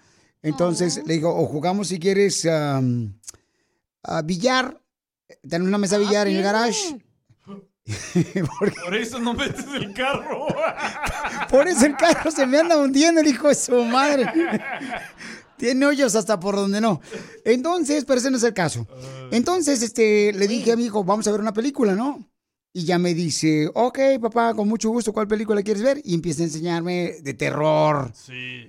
Entonces 0.42 1.02
le 1.04 1.14
digo, 1.14 1.36
o 1.36 1.44
jugamos 1.46 1.88
si 1.88 1.98
quieres 1.98 2.46
am, 2.46 3.18
a 4.04 4.22
billar, 4.22 4.80
tenemos 5.42 5.66
una 5.66 5.78
mesa 5.78 5.98
de 5.98 6.04
billar 6.04 6.28
en 6.28 6.36
el 6.36 6.42
garage. 6.44 7.00
Por 8.84 8.94
eso 8.94 9.18
no 9.18 9.34
metes 9.34 9.66
el 9.74 9.92
carro. 9.92 10.46
Por 11.50 11.66
eso 11.66 11.84
el 11.84 11.96
carro 11.96 12.30
se 12.30 12.46
me 12.46 12.60
anda 12.60 12.78
hundiendo, 12.78 13.22
el 13.22 13.26
hijo 13.26 13.48
de 13.48 13.56
su 13.56 13.84
madre. 13.86 14.24
Tiene 15.62 15.86
hoyos 15.86 16.16
hasta 16.16 16.40
por 16.40 16.56
donde 16.56 16.80
no. 16.80 17.00
Entonces, 17.44 18.04
pero 18.04 18.18
ese 18.18 18.32
no 18.32 18.36
es 18.36 18.42
el 18.42 18.52
caso. 18.52 18.84
Entonces, 19.30 19.80
este, 19.80 20.32
le 20.32 20.48
dije 20.48 20.72
a 20.72 20.76
mi 20.76 20.86
hijo, 20.86 21.04
vamos 21.04 21.24
a 21.28 21.30
ver 21.30 21.40
una 21.40 21.52
película, 21.52 21.94
¿no? 21.94 22.28
Y 22.72 22.84
ya 22.84 22.98
me 22.98 23.14
dice, 23.14 23.70
ok, 23.72 23.98
papá, 24.20 24.54
con 24.54 24.66
mucho 24.66 24.90
gusto, 24.90 25.12
¿cuál 25.12 25.28
película 25.28 25.62
quieres 25.62 25.84
ver? 25.84 26.00
Y 26.04 26.14
empieza 26.14 26.42
a 26.42 26.46
enseñarme 26.46 27.16
de 27.22 27.34
terror. 27.34 28.12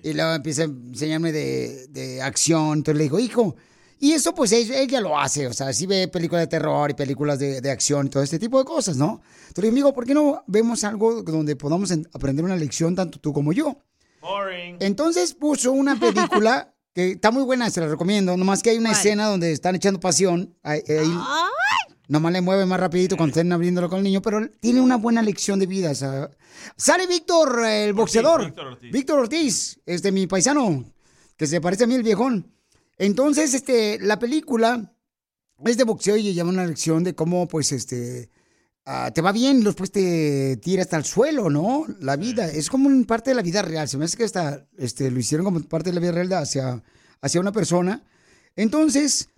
Y 0.04 0.14
luego 0.14 0.34
empieza 0.34 0.62
a 0.62 0.66
enseñarme 0.66 1.32
de, 1.32 1.88
de 1.88 2.22
acción. 2.22 2.74
Entonces 2.78 2.98
le 2.98 3.04
digo, 3.06 3.18
hijo, 3.18 3.56
y 4.00 4.12
eso 4.12 4.36
pues 4.36 4.52
ella, 4.52 5.02
lo 5.02 5.18
hace, 5.18 5.48
o 5.48 5.54
sea, 5.54 5.74
sí 5.74 5.88
ve 5.88 6.08
películas 6.10 6.44
de 6.44 6.48
terror 6.48 6.92
y 6.92 6.94
películas 6.94 7.40
de, 7.40 7.60
de 7.60 7.72
acción 7.72 8.06
y 8.06 8.10
todo 8.12 8.22
este 8.22 8.38
tipo 8.38 8.60
de 8.60 8.66
cosas, 8.66 8.98
¿no? 8.98 9.22
Entonces 9.48 9.64
le 9.64 9.70
digo, 9.72 9.74
amigo, 9.88 9.94
¿por 9.94 10.06
qué 10.06 10.14
no 10.14 10.44
vemos 10.46 10.84
algo 10.84 11.24
donde 11.24 11.56
podamos 11.56 11.90
en- 11.90 12.08
aprender 12.14 12.46
una 12.46 12.56
lección 12.56 12.94
tanto 12.96 13.18
tú 13.20 13.34
como 13.34 13.52
yo? 13.52 13.78
Boring. 14.22 14.78
Entonces 14.80 15.34
puso 15.34 15.72
una 15.72 16.00
película 16.00 16.73
que 16.94 17.12
está 17.12 17.32
muy 17.32 17.44
buena, 17.44 17.70
se 17.70 17.82
la 17.82 17.88
recomiendo. 17.88 18.38
Nomás 18.38 18.62
que 18.62 18.70
hay 18.72 18.78
una 18.78 18.92
escena 18.92 19.26
donde 19.28 19.52
están 19.52 19.76
echando 19.76 20.00
pasión. 20.00 20.56
Ahí, 20.64 20.82
ahí- 20.88 21.18
nomás 22.08 22.34
le 22.34 22.42
mueve 22.42 22.66
más 22.66 22.80
rapidito 22.80 23.18
cuando 23.18 23.32
estén 23.32 23.52
abriéndolo 23.52 23.90
con 23.90 23.98
el 24.00 24.04
niño, 24.04 24.22
pero 24.22 24.48
tiene 24.60 24.82
una 24.82 24.98
buena 24.98 25.22
lección 25.22 25.60
de 25.60 25.66
vida. 25.66 25.94
Sale 25.96 27.08
Víctor, 27.08 27.66
el 27.66 27.94
boxeador. 27.94 28.46
Víctor 28.46 28.68
Ortiz. 28.68 28.92
Víctor 28.92 29.20
Ortiz, 29.20 29.80
este, 29.86 30.12
mi 30.12 30.28
paisano, 30.28 30.86
que 31.36 31.48
se 31.48 31.60
parece 31.62 31.86
a 31.86 31.88
mí 31.88 31.96
el 31.96 32.04
viejón. 32.04 32.52
Entonces, 32.98 33.54
este, 33.56 33.98
la 34.00 34.20
película 34.20 34.94
es 35.66 35.78
de 35.78 35.84
boxeo 35.86 36.16
y 36.16 36.34
llama 36.34 36.52
una 36.52 36.66
lección 36.66 37.04
de 37.04 37.16
cómo, 37.16 37.48
pues, 37.48 37.72
este, 37.72 38.30
ah, 38.86 39.12
te 39.14 39.22
va 39.22 39.32
bien 39.32 39.60
y 39.60 39.64
después 39.64 39.92
te 39.92 40.58
tira 40.58 40.82
hasta 40.82 40.98
el 40.98 41.06
suelo, 41.06 41.50
¿no? 41.50 41.86
La 42.00 42.16
vida, 42.16 42.48
es 42.48 42.70
como 42.70 42.88
un 42.88 43.06
parte 43.06 43.32
de 43.32 43.36
la 43.36 43.42
vida 43.42 43.62
real. 43.62 43.88
Se 43.88 43.98
me 43.98 44.06
hace 44.06 44.18
que 44.18 44.24
hasta, 44.24 44.68
este, 44.78 45.12
lo 45.12 45.20
hicieron 45.20 45.46
como 45.46 45.62
parte 45.62 45.90
de 45.90 45.96
la 45.96 46.02
vida 46.02 46.12
real 46.12 46.34
hacia, 46.34 46.84
hacia 47.22 47.42
una 47.42 47.52
persona. 47.52 48.04
Entonces, 48.56 49.30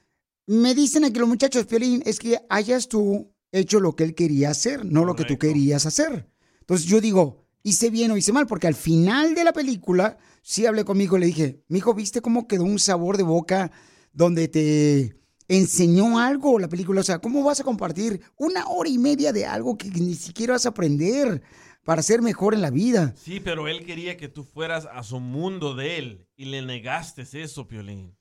me 0.47 0.75
dicen 0.75 1.05
aquí 1.05 1.19
los 1.19 1.29
muchachos, 1.29 1.65
Piolín, 1.65 2.03
es 2.05 2.19
que 2.19 2.39
hayas 2.49 2.87
tú 2.87 3.33
hecho 3.51 3.79
lo 3.79 3.95
que 3.95 4.03
él 4.03 4.15
quería 4.15 4.49
hacer, 4.49 4.85
no 4.85 5.05
lo 5.05 5.15
que 5.15 5.25
tú 5.25 5.37
querías 5.37 5.85
hacer. 5.85 6.29
Entonces 6.59 6.87
yo 6.87 6.99
digo, 6.99 7.45
hice 7.63 7.89
bien 7.89 8.11
o 8.11 8.17
hice 8.17 8.33
mal, 8.33 8.47
porque 8.47 8.67
al 8.67 8.75
final 8.75 9.33
de 9.33 9.43
la 9.43 9.53
película 9.53 10.17
sí 10.41 10.65
hablé 10.65 10.83
conmigo 10.83 11.17
y 11.17 11.21
le 11.21 11.25
dije, 11.27 11.63
mijo, 11.67 11.93
¿viste 11.93 12.21
cómo 12.21 12.47
quedó 12.47 12.63
un 12.63 12.79
sabor 12.79 13.17
de 13.17 13.23
boca 13.23 13.71
donde 14.13 14.47
te 14.47 15.15
enseñó 15.47 16.19
algo 16.19 16.59
la 16.59 16.69
película? 16.69 17.01
O 17.01 17.03
sea, 17.03 17.19
¿cómo 17.19 17.43
vas 17.43 17.59
a 17.59 17.63
compartir 17.63 18.21
una 18.37 18.67
hora 18.67 18.89
y 18.89 18.97
media 18.97 19.31
de 19.33 19.45
algo 19.45 19.77
que 19.77 19.89
ni 19.89 20.15
siquiera 20.15 20.53
vas 20.53 20.65
a 20.65 20.69
aprender 20.69 21.41
para 21.83 22.01
ser 22.01 22.21
mejor 22.21 22.53
en 22.53 22.61
la 22.61 22.71
vida? 22.71 23.13
Sí, 23.17 23.39
pero 23.39 23.67
él 23.67 23.85
quería 23.85 24.17
que 24.17 24.27
tú 24.27 24.43
fueras 24.43 24.87
a 24.91 25.03
su 25.03 25.19
mundo 25.19 25.75
de 25.75 25.97
él 25.97 26.27
y 26.35 26.45
le 26.45 26.61
negaste 26.61 27.23
eso, 27.33 27.67
Piolín. 27.67 28.15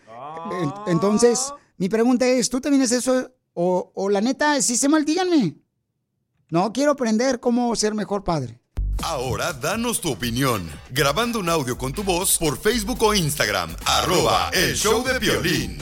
En- 0.62 0.92
Entonces, 0.92 1.52
mi 1.78 1.88
pregunta 1.88 2.28
es, 2.28 2.48
¿tú 2.48 2.60
también 2.60 2.82
haces 2.84 2.98
eso? 2.98 3.32
O, 3.54 3.90
o 3.96 4.08
la 4.08 4.20
neta, 4.20 4.62
si 4.62 4.76
se 4.76 4.88
mal, 4.88 5.04
díganme. 5.04 5.56
No, 6.48 6.72
quiero 6.72 6.92
aprender 6.92 7.40
cómo 7.40 7.74
ser 7.74 7.92
mejor 7.94 8.22
padre. 8.22 8.61
Ahora 9.00 9.52
danos 9.52 10.00
tu 10.00 10.12
opinión, 10.12 10.68
grabando 10.90 11.40
un 11.40 11.48
audio 11.48 11.76
con 11.76 11.92
tu 11.92 12.04
voz 12.04 12.38
por 12.38 12.56
Facebook 12.60 13.02
o 13.02 13.14
Instagram, 13.14 13.74
arroba 13.84 14.50
el 14.52 14.76
show 14.76 15.02
de 15.04 15.18
violín. 15.18 15.78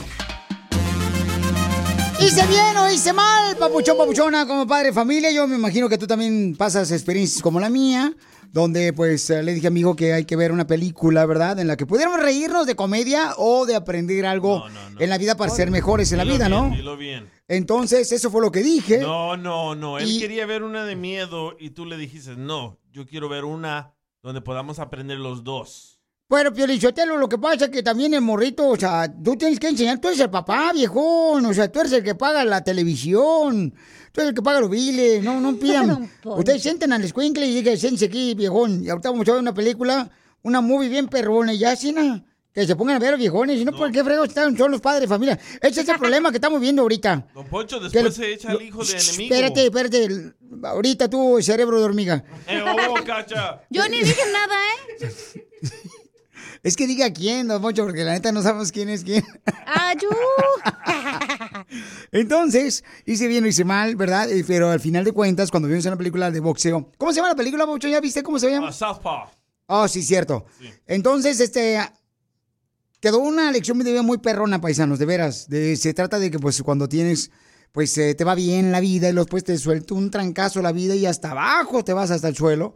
¿Hice 2.19 2.45
bien 2.47 2.77
o 2.77 2.89
hice 2.91 3.13
mal, 3.13 3.55
papuchón, 3.57 3.97
papuchona, 3.97 4.47
como 4.47 4.65
padre 4.67 4.87
de 4.87 4.93
familia? 4.93 5.31
Yo 5.31 5.47
me 5.47 5.55
imagino 5.55 5.87
que 5.89 5.97
tú 5.97 6.07
también 6.07 6.55
pasas 6.57 6.91
experiencias 6.91 7.41
como 7.43 7.59
la 7.59 7.69
mía, 7.69 8.13
donde 8.51 8.91
pues 8.93 9.29
eh, 9.29 9.41
le 9.43 9.53
dije 9.53 9.67
a 9.67 9.71
mi 9.71 9.79
hijo 9.81 9.95
que 9.95 10.13
hay 10.13 10.25
que 10.25 10.35
ver 10.35 10.51
una 10.51 10.65
película, 10.67 11.25
¿verdad? 11.25 11.59
En 11.59 11.67
la 11.67 11.77
que 11.77 11.85
pudiéramos 11.85 12.19
reírnos 12.21 12.65
de 12.67 12.75
comedia 12.75 13.33
o 13.37 13.65
de 13.65 13.75
aprender 13.75 14.25
algo 14.25 14.63
en 14.99 15.09
la 15.09 15.17
vida 15.17 15.35
para 15.35 15.51
ser 15.51 15.69
mejores 15.71 16.11
en 16.11 16.17
la 16.19 16.23
vida, 16.23 16.47
bien, 16.47 16.49
¿no? 16.51 16.69
Dilo 16.75 16.97
bien. 16.97 17.29
Entonces, 17.47 18.11
eso 18.11 18.29
fue 18.31 18.41
lo 18.41 18.51
que 18.51 18.61
dije. 18.61 18.99
No, 18.99 19.35
no, 19.35 19.73
no. 19.75 19.97
Él 19.99 20.09
Y- 20.09 20.19
quería 20.19 20.45
ver 20.45 20.63
una 20.63 20.85
de 20.85 20.95
miedo 20.95 21.55
y 21.59 21.71
tú 21.71 21.85
le 21.85 21.97
dijiste, 21.97 22.35
no, 22.37 22.77
yo 22.91 23.05
quiero 23.05 23.29
ver 23.29 23.45
una 23.45 23.93
donde 24.21 24.41
podamos 24.41 24.79
aprender 24.79 25.17
los 25.17 25.43
dos. 25.43 25.99
Bueno, 26.29 26.53
Piolichotelo, 26.53 27.17
lo 27.17 27.27
que 27.27 27.37
pasa 27.37 27.65
es 27.65 27.71
que 27.71 27.83
también 27.83 28.13
el 28.13 28.21
morrito, 28.21 28.69
o 28.69 28.77
sea, 28.77 29.13
tú 29.21 29.35
tienes 29.35 29.59
que 29.59 29.67
enseñar, 29.67 29.99
tú 29.99 30.07
eres 30.07 30.21
el 30.21 30.29
papá, 30.29 30.71
viejón, 30.73 31.45
o 31.45 31.53
sea, 31.53 31.69
tú 31.69 31.81
eres 31.81 31.91
el 31.91 32.03
que 32.03 32.15
paga 32.15 32.45
la 32.45 32.63
televisión, 32.63 33.73
tú 34.13 34.21
eres 34.21 34.29
el 34.29 34.35
que 34.35 34.41
paga 34.41 34.61
los 34.61 34.69
biles, 34.69 35.21
no, 35.21 35.41
no 35.41 35.55
pidan. 35.59 36.09
Ustedes 36.23 36.61
sienten 36.61 36.93
al 36.93 37.03
escuincle 37.03 37.45
y 37.45 37.55
digan, 37.55 37.77
siéntense 37.77 38.05
aquí, 38.05 38.33
viejón, 38.33 38.81
y 38.81 38.89
ahorita 38.89 39.11
vamos 39.11 39.27
a 39.27 39.31
ver 39.33 39.41
una 39.41 39.53
película, 39.53 40.09
una 40.43 40.61
movie 40.61 40.87
bien 40.87 41.09
perrona, 41.09 41.53
y 41.53 41.57
ya, 41.57 41.75
Sina, 41.75 42.23
Que 42.53 42.67
se 42.67 42.75
pongan 42.75 42.97
a 42.97 42.99
ver 42.99 43.13
a 43.13 43.17
viejones. 43.17 43.59
Y 43.59 43.65
no, 43.65 43.71
¿por 43.71 43.91
qué 43.91 44.03
fregos 44.03 44.27
están, 44.27 44.57
son 44.57 44.71
los 44.71 44.81
padres 44.81 45.01
de 45.01 45.07
familia? 45.07 45.39
Ese 45.61 45.81
es 45.81 45.87
el 45.89 45.95
problema 45.99 46.31
que 46.31 46.37
estamos 46.37 46.59
viendo 46.59 46.81
ahorita. 46.81 47.27
Don 47.33 47.47
Poncho 47.47 47.77
Que 47.79 47.83
después 47.85 48.03
lo- 48.03 48.11
se 48.11 48.33
echa 48.33 48.51
al 48.51 48.61
hijo 48.61 48.83
de 48.83 48.91
enemigo. 48.91 49.33
Espérate, 49.35 49.65
espérate. 49.65 50.33
Ahorita 50.63 51.09
tú, 51.09 51.39
cerebro 51.41 51.79
de 51.79 51.85
hormiga. 51.85 52.23
Eh, 52.47 52.61
oh, 52.89 53.03
cacha. 53.05 53.61
Yo 53.69 53.87
ni 53.87 53.99
dije 53.99 54.21
nada, 54.33 54.55
¿eh? 54.99 55.11
Es 56.63 56.75
que 56.75 56.85
diga 56.85 57.11
quién, 57.11 57.47
don 57.47 57.59
Poncho, 57.59 57.83
porque 57.85 58.03
la 58.03 58.11
neta 58.11 58.31
no 58.31 58.43
sabemos 58.43 58.71
quién 58.71 58.87
es 58.89 59.03
quién. 59.03 59.25
¡Ayú! 59.65 60.09
Entonces, 62.11 62.83
hice 63.05 63.27
bien 63.27 63.43
o 63.43 63.47
hice 63.47 63.65
mal, 63.65 63.95
¿verdad? 63.95 64.29
Eh, 64.31 64.43
Pero 64.45 64.69
al 64.69 64.79
final 64.79 65.03
de 65.03 65.11
cuentas, 65.11 65.49
cuando 65.51 65.67
vimos 65.69 65.85
una 65.85 65.97
película 65.97 66.29
de 66.29 66.39
boxeo. 66.39 66.91
¿Cómo 66.97 67.11
se 67.11 67.17
llama 67.17 67.29
la 67.29 67.35
película, 67.35 67.65
Poncho? 67.65 67.87
¿Ya 67.87 67.99
viste 67.99 68.21
cómo 68.23 68.37
se 68.37 68.51
llama? 68.51 68.69
A 68.69 68.73
Southpaw. 68.73 69.29
Oh, 69.67 69.87
sí, 69.87 70.03
cierto. 70.03 70.45
Entonces, 70.85 71.39
este. 71.39 71.79
Quedó 73.01 73.19
una 73.19 73.51
lección 73.51 73.79
de 73.79 73.91
vida 73.91 74.03
muy 74.03 74.19
perrona, 74.19 74.61
paisanos, 74.61 74.99
de 74.99 75.05
veras. 75.05 75.49
De- 75.49 75.75
se 75.75 75.93
trata 75.93 76.19
de 76.19 76.31
que, 76.31 76.39
pues, 76.39 76.61
cuando 76.61 76.87
tienes. 76.87 77.31
Pues 77.73 77.97
eh, 77.97 78.15
te 78.15 78.25
va 78.25 78.35
bien 78.35 78.71
la 78.73 78.81
vida 78.81 79.09
y 79.09 79.13
después 79.13 79.43
te 79.45 79.57
suelta 79.57 79.93
un 79.93 80.11
trancazo 80.11 80.61
la 80.61 80.73
vida 80.73 80.93
y 80.93 81.05
hasta 81.05 81.31
abajo 81.31 81.83
te 81.85 81.93
vas 81.93 82.11
hasta 82.11 82.27
el 82.27 82.35
suelo. 82.35 82.75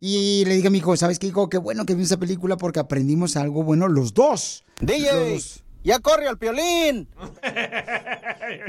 Y 0.00 0.44
le 0.44 0.54
dije 0.56 0.68
a 0.68 0.70
mi 0.70 0.78
hijo, 0.78 0.94
¿sabes 0.98 1.18
qué, 1.18 1.28
hijo? 1.28 1.48
Qué 1.48 1.56
bueno 1.56 1.86
que 1.86 1.94
vi 1.94 2.02
esa 2.02 2.18
película 2.18 2.58
porque 2.58 2.78
aprendimos 2.78 3.36
algo 3.36 3.62
bueno 3.64 3.88
los 3.88 4.12
dos. 4.12 4.62
DJ, 4.82 5.40
ya 5.82 5.98
corre 6.00 6.28
al 6.28 6.36
piolín. 6.36 7.08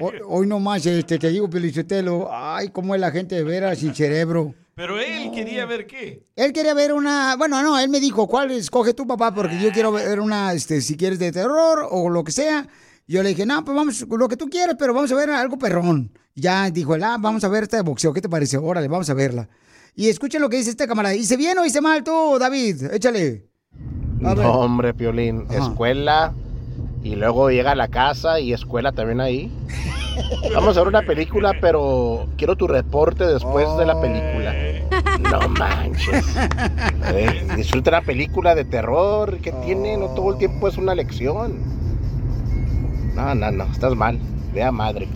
Hoy, 0.01 0.13
hoy 0.25 0.47
nomás, 0.47 0.85
este, 0.85 1.19
te 1.19 1.29
digo, 1.29 1.49
Pelicotelo, 1.49 2.29
ay, 2.31 2.69
cómo 2.69 2.95
es 2.95 3.01
la 3.01 3.11
gente 3.11 3.35
de 3.35 3.43
veras 3.43 3.79
sin 3.79 3.93
cerebro. 3.93 4.55
Pero 4.75 4.99
él 4.99 5.31
quería 5.31 5.65
ver 5.65 5.87
qué. 5.87 6.21
Él 6.35 6.51
quería 6.51 6.73
ver 6.73 6.91
una, 6.91 7.37
bueno, 7.37 7.63
no, 7.63 7.79
él 7.79 7.87
me 7.87 8.01
dijo, 8.01 8.27
¿cuál 8.27 8.51
escoge 8.51 8.93
tu 8.93 9.07
papá? 9.07 9.33
Porque 9.33 9.57
yo 9.57 9.71
quiero 9.71 9.93
ver 9.93 10.19
una, 10.19 10.51
este, 10.51 10.81
si 10.81 10.97
quieres 10.97 11.17
de 11.17 11.31
terror 11.31 11.87
o 11.89 12.09
lo 12.09 12.25
que 12.25 12.33
sea. 12.33 12.67
Yo 13.07 13.23
le 13.23 13.29
dije, 13.29 13.45
no, 13.45 13.63
pues 13.63 13.73
vamos, 13.73 14.01
lo 14.01 14.27
que 14.27 14.35
tú 14.35 14.49
quieras, 14.49 14.75
pero 14.77 14.93
vamos 14.93 15.09
a 15.13 15.15
ver 15.15 15.29
algo 15.29 15.57
perrón. 15.57 16.11
Ya 16.33 16.69
dijo 16.71 16.93
él, 16.93 17.03
ah, 17.03 17.15
vamos 17.17 17.45
a 17.45 17.47
ver 17.47 17.63
esta 17.63 17.77
de 17.77 17.83
boxeo, 17.83 18.11
¿qué 18.11 18.19
te 18.19 18.27
parece? 18.27 18.57
Órale, 18.57 18.89
vamos 18.89 19.09
a 19.09 19.13
verla. 19.13 19.47
Y 19.95 20.09
escuchen 20.09 20.41
lo 20.41 20.49
que 20.49 20.57
dice 20.57 20.71
este 20.71 20.87
camarada. 20.87 21.15
¿Hice 21.15 21.37
bien 21.37 21.57
o 21.57 21.65
hice 21.65 21.79
mal 21.79 22.03
tú, 22.03 22.37
David? 22.37 22.91
Échale. 22.91 23.45
A 24.25 24.33
ver. 24.33 24.45
No, 24.45 24.59
hombre, 24.59 24.93
Piolín. 24.93 25.47
Escuela 25.51 26.33
y 27.01 27.15
luego 27.15 27.49
llega 27.49 27.71
a 27.71 27.75
la 27.75 27.87
casa 27.87 28.41
y 28.41 28.51
escuela 28.51 28.91
también 28.91 29.21
ahí. 29.21 29.49
Vamos 30.53 30.77
a 30.77 30.81
ver 30.81 30.87
una 30.87 31.01
película, 31.01 31.53
pero 31.59 32.27
quiero 32.37 32.55
tu 32.55 32.67
reporte 32.67 33.25
después 33.25 33.67
de 33.77 33.85
la 33.85 33.99
película. 33.99 34.53
No 35.19 35.49
manches. 35.49 36.25
Eh, 37.13 37.47
disfruta 37.55 37.91
la 37.91 38.01
película 38.01 38.55
de 38.55 38.65
terror. 38.65 39.37
¿Qué 39.39 39.51
tiene? 39.51 39.97
No 39.97 40.07
todo 40.07 40.31
el 40.31 40.37
tiempo 40.37 40.67
es 40.67 40.77
una 40.77 40.95
lección. 40.95 41.59
No, 43.15 43.33
no, 43.35 43.51
no. 43.51 43.63
Estás 43.65 43.95
mal. 43.95 44.19
Vea 44.53 44.71
madre. 44.71 45.07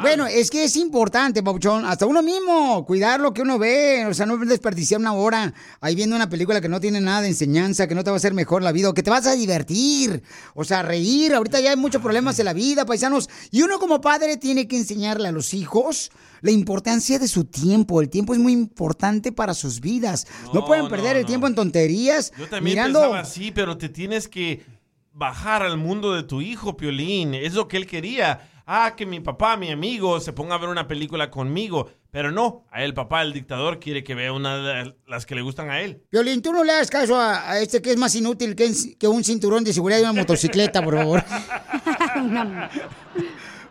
Bueno, 0.00 0.26
es 0.26 0.50
que 0.50 0.64
es 0.64 0.76
importante, 0.76 1.42
Pauchón, 1.42 1.84
hasta 1.84 2.06
uno 2.06 2.22
mismo, 2.22 2.84
cuidar 2.86 3.20
lo 3.20 3.34
que 3.34 3.42
uno 3.42 3.58
ve, 3.58 4.06
o 4.06 4.14
sea, 4.14 4.26
no 4.26 4.38
desperdiciar 4.38 5.00
una 5.00 5.12
hora 5.12 5.52
ahí 5.80 5.94
viendo 5.94 6.16
una 6.16 6.28
película 6.28 6.60
que 6.60 6.68
no 6.68 6.80
tiene 6.80 7.00
nada 7.00 7.20
de 7.20 7.28
enseñanza, 7.28 7.86
que 7.86 7.94
no 7.94 8.02
te 8.02 8.10
va 8.10 8.16
a 8.16 8.18
hacer 8.18 8.34
mejor 8.34 8.62
la 8.62 8.72
vida, 8.72 8.88
o 8.88 8.94
que 8.94 9.02
te 9.02 9.10
vas 9.10 9.26
a 9.26 9.34
divertir, 9.34 10.22
o 10.54 10.64
sea, 10.64 10.82
reír. 10.82 11.34
Ahorita 11.34 11.60
ya 11.60 11.70
hay 11.70 11.76
muchos 11.76 12.00
problemas 12.00 12.38
en 12.38 12.46
la 12.46 12.52
vida, 12.52 12.86
paisanos, 12.86 13.28
y 13.50 13.62
uno 13.62 13.78
como 13.78 14.00
padre 14.00 14.36
tiene 14.36 14.66
que 14.66 14.76
enseñarle 14.76 15.28
a 15.28 15.32
los 15.32 15.52
hijos 15.54 16.10
la 16.40 16.50
importancia 16.50 17.18
de 17.18 17.28
su 17.28 17.44
tiempo. 17.44 18.00
El 18.00 18.08
tiempo 18.08 18.34
es 18.34 18.40
muy 18.40 18.52
importante 18.52 19.32
para 19.32 19.54
sus 19.54 19.80
vidas. 19.80 20.26
No, 20.52 20.64
pueden 20.64 20.88
perder 20.88 21.16
el 21.16 21.26
tiempo 21.26 21.46
en 21.46 21.54
tonterías, 21.54 22.32
Yo 22.38 22.48
también 22.48 22.76
mirando... 22.76 23.00
pensaba 23.00 23.20
así, 23.20 23.52
pero 23.52 23.76
te 23.76 23.88
tienes 23.88 24.28
que 24.28 24.64
bajar 25.12 25.62
al 25.62 25.76
mundo 25.76 26.12
de 26.14 26.22
tu 26.22 26.40
hijo, 26.40 26.76
Piolín. 26.76 27.34
Es 27.34 27.54
lo 27.54 27.68
que 27.68 27.76
él 27.76 27.86
quería. 27.86 28.48
Ah, 28.66 28.94
que 28.96 29.06
mi 29.06 29.20
papá, 29.20 29.56
mi 29.56 29.70
amigo, 29.70 30.20
se 30.20 30.32
ponga 30.32 30.54
a 30.54 30.58
ver 30.58 30.68
una 30.68 30.86
película 30.86 31.30
conmigo. 31.30 31.90
Pero 32.10 32.30
no, 32.30 32.66
a 32.70 32.84
él, 32.84 32.92
papá, 32.94 33.22
el 33.22 33.32
dictador, 33.32 33.80
quiere 33.80 34.04
que 34.04 34.14
vea 34.14 34.32
una 34.32 34.58
de 34.58 34.94
las 35.06 35.24
que 35.24 35.34
le 35.34 35.40
gustan 35.42 35.70
a 35.70 35.80
él. 35.80 36.02
Violín, 36.12 36.42
tú 36.42 36.52
no 36.52 36.62
le 36.62 36.72
hagas 36.72 36.90
caso 36.90 37.16
a, 37.18 37.50
a 37.50 37.58
este 37.60 37.80
que 37.80 37.90
es 37.90 37.96
más 37.96 38.14
inútil 38.14 38.54
que, 38.54 39.08
un 39.08 39.24
cinturón 39.24 39.64
de 39.64 39.72
seguridad 39.72 39.98
de 39.98 40.04
una 40.04 40.12
motocicleta, 40.12 40.82
por 40.82 40.94
favor. 40.94 41.24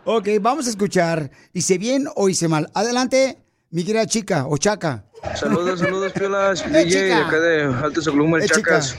ok, 0.04 0.28
vamos 0.40 0.66
a 0.66 0.70
escuchar. 0.70 1.30
¿Hice 1.52 1.78
bien 1.78 2.06
o 2.16 2.28
hice 2.28 2.48
mal? 2.48 2.68
Adelante, 2.74 3.38
mi 3.70 3.84
querida 3.84 4.06
chica 4.06 4.46
o 4.48 4.56
chaca. 4.58 5.04
Saludos, 5.36 5.78
saludos, 5.80 6.12
piolas. 6.12 6.64
Eh, 6.66 6.84
DJ, 6.84 7.12
acá 7.12 7.38
de 7.38 7.62
Alto 7.64 8.00
Oklahoma, 8.00 8.38
el 8.38 8.44
Eh, 8.44 8.48
Chacas. 8.48 8.96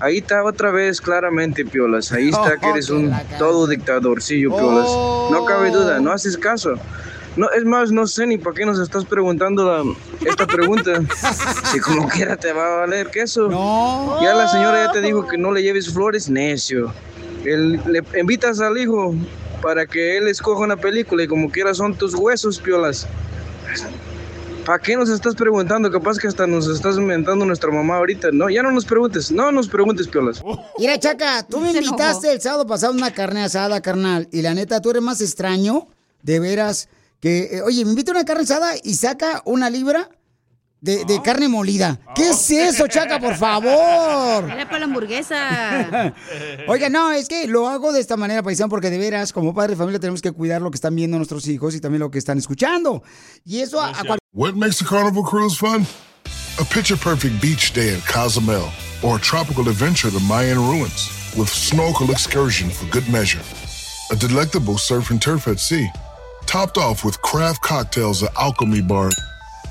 Ahí 0.00 0.18
está 0.18 0.42
otra 0.44 0.70
vez, 0.70 1.00
claramente, 1.00 1.64
piolas. 1.64 2.10
Ahí 2.12 2.30
está 2.30 2.56
que 2.58 2.68
eres 2.70 2.88
un 2.90 3.12
todo 3.38 3.66
dictadorcillo, 3.66 4.56
piolas. 4.56 4.88
No 5.30 5.44
cabe 5.46 5.70
duda, 5.70 6.00
no 6.00 6.10
haces 6.12 6.36
caso. 6.38 6.74
No, 7.36 7.48
es 7.50 7.64
más, 7.64 7.92
no 7.92 8.06
sé 8.08 8.26
ni 8.26 8.38
para 8.38 8.54
qué 8.56 8.66
nos 8.66 8.78
estás 8.80 9.04
preguntando 9.04 9.64
la- 9.64 10.28
esta 10.28 10.46
pregunta. 10.46 10.92
Si 11.70 11.78
como 11.78 12.08
quiera 12.08 12.36
te 12.36 12.52
va 12.52 12.66
a 12.66 12.76
valer 12.80 13.08
queso. 13.10 13.48
Ya 14.20 14.34
la 14.34 14.48
señora 14.48 14.86
ya 14.86 14.92
te 14.92 15.00
dijo 15.00 15.26
que 15.28 15.38
no 15.38 15.52
le 15.52 15.62
lleves 15.62 15.92
flores, 15.92 16.28
necio. 16.28 16.92
El- 17.44 17.80
le 17.86 18.02
invitas 18.18 18.60
al 18.60 18.76
hijo 18.78 19.14
para 19.62 19.86
que 19.86 20.16
él 20.16 20.26
escoja 20.26 20.64
una 20.64 20.76
película 20.76 21.22
y 21.22 21.28
como 21.28 21.50
quiera 21.50 21.72
son 21.74 21.94
tus 21.94 22.14
huesos, 22.14 22.58
piolas. 22.58 23.06
¿Para 24.70 24.80
qué 24.84 24.94
nos 24.94 25.10
estás 25.10 25.34
preguntando? 25.34 25.90
Capaz 25.90 26.16
que 26.16 26.28
hasta 26.28 26.46
nos 26.46 26.68
estás 26.68 26.96
inventando 26.96 27.44
nuestra 27.44 27.72
mamá 27.72 27.96
ahorita. 27.96 28.28
No, 28.32 28.48
ya 28.48 28.62
no 28.62 28.70
nos 28.70 28.84
preguntes. 28.84 29.32
No 29.32 29.50
nos 29.50 29.66
preguntes, 29.66 30.06
piolas. 30.06 30.40
Mira, 30.78 30.96
Chaca, 30.96 31.44
tú 31.44 31.58
me 31.58 31.72
invitaste 31.72 32.30
el 32.30 32.40
sábado 32.40 32.68
pasado 32.68 32.92
una 32.92 33.12
carne 33.12 33.42
asada, 33.42 33.80
carnal. 33.80 34.28
Y 34.30 34.42
la 34.42 34.54
neta, 34.54 34.80
tú 34.80 34.90
eres 34.90 35.02
más 35.02 35.20
extraño, 35.20 35.88
de 36.22 36.38
veras, 36.38 36.88
que... 37.18 37.48
eh, 37.56 37.62
oye, 37.62 37.84
me 37.84 37.90
invita 37.90 38.12
una 38.12 38.24
carne 38.24 38.44
asada 38.44 38.74
y 38.80 38.94
saca 38.94 39.42
una 39.44 39.70
libra 39.70 40.08
de, 40.80 41.04
de 41.04 41.20
carne 41.22 41.48
molida. 41.48 41.98
¿Qué 42.14 42.30
es 42.30 42.50
eso, 42.50 42.86
Chaca, 42.88 43.18
por 43.20 43.34
favor? 43.36 44.50
Era 44.50 44.64
para 44.66 44.80
la 44.80 44.84
hamburguesa. 44.86 46.14
Oiga, 46.68 46.88
no, 46.88 47.12
es 47.12 47.28
que 47.28 47.46
lo 47.46 47.68
hago 47.68 47.92
de 47.92 48.00
esta 48.00 48.16
manera, 48.16 48.42
paisano, 48.42 48.68
porque 48.68 48.90
de 48.90 48.98
veras, 48.98 49.32
como 49.32 49.54
padre 49.54 49.70
de 49.72 49.76
familia, 49.76 50.00
tenemos 50.00 50.22
que 50.22 50.32
cuidar 50.32 50.62
lo 50.62 50.70
que 50.70 50.76
están 50.76 50.94
viendo 50.96 51.16
nuestros 51.16 51.46
hijos 51.48 51.74
y 51.74 51.80
también 51.80 52.00
lo 52.00 52.10
que 52.10 52.18
están 52.18 52.38
escuchando. 52.38 53.02
Y 53.44 53.60
eso 53.60 53.80
a, 53.80 53.90
a 53.90 54.04
cual- 54.04 54.18
What 54.32 54.54
makes 54.54 54.78
the 54.78 54.84
Carnival 54.84 55.24
Cruise 55.24 55.56
fun? 55.58 55.86
A 56.60 56.64
picture 56.64 56.96
perfect 56.96 57.40
beach 57.40 57.72
day 57.72 57.94
at 57.94 58.04
Cozumel 58.06 58.68
or 59.02 59.16
a 59.16 59.20
tropical 59.20 59.68
adventure 59.68 60.10
to 60.10 60.20
Mayan 60.20 60.58
ruins 60.58 61.08
with 61.36 61.48
snorkel 61.48 62.10
excursion 62.10 62.70
for 62.70 62.86
good 62.90 63.08
measure. 63.10 63.40
A 64.12 64.16
delectable 64.16 64.76
surf 64.78 65.10
and 65.10 65.20
turf 65.22 65.46
at 65.48 65.58
sea, 65.60 65.88
topped 66.46 66.76
off 66.76 67.04
with 67.04 67.20
craft 67.22 67.62
cocktails 67.62 68.22
at 68.22 68.30
Alchemy 68.36 68.82
Bar. 68.82 69.10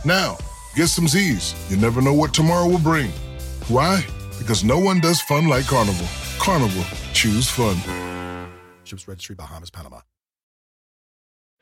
Now, 0.05 0.37
get 0.75 0.87
some 0.87 1.07
Z's. 1.07 1.53
You 1.69 1.77
never 1.77 2.01
know 2.01 2.13
what 2.13 2.33
tomorrow 2.33 2.67
will 2.67 2.79
bring. 2.79 3.11
Why? 3.67 4.05
Because 4.37 4.63
no 4.63 4.79
one 4.79 4.99
does 4.99 5.21
fun 5.21 5.47
like 5.47 5.65
Carnival. 5.65 6.07
Carnival, 6.39 6.83
choose 7.13 7.49
fun. 7.49 7.77
Ships 8.83 9.07
Registry, 9.07 9.35
Bahamas, 9.35 9.69
Panama. 9.69 10.01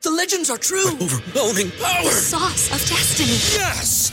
The 0.02 0.10
legends 0.10 0.48
are 0.48 0.58
true. 0.58 0.92
Overwhelming 1.00 1.72
power! 1.72 2.04
The 2.04 2.10
sauce 2.10 2.66
of 2.72 2.78
destiny. 2.88 3.32
Yes! 3.60 4.12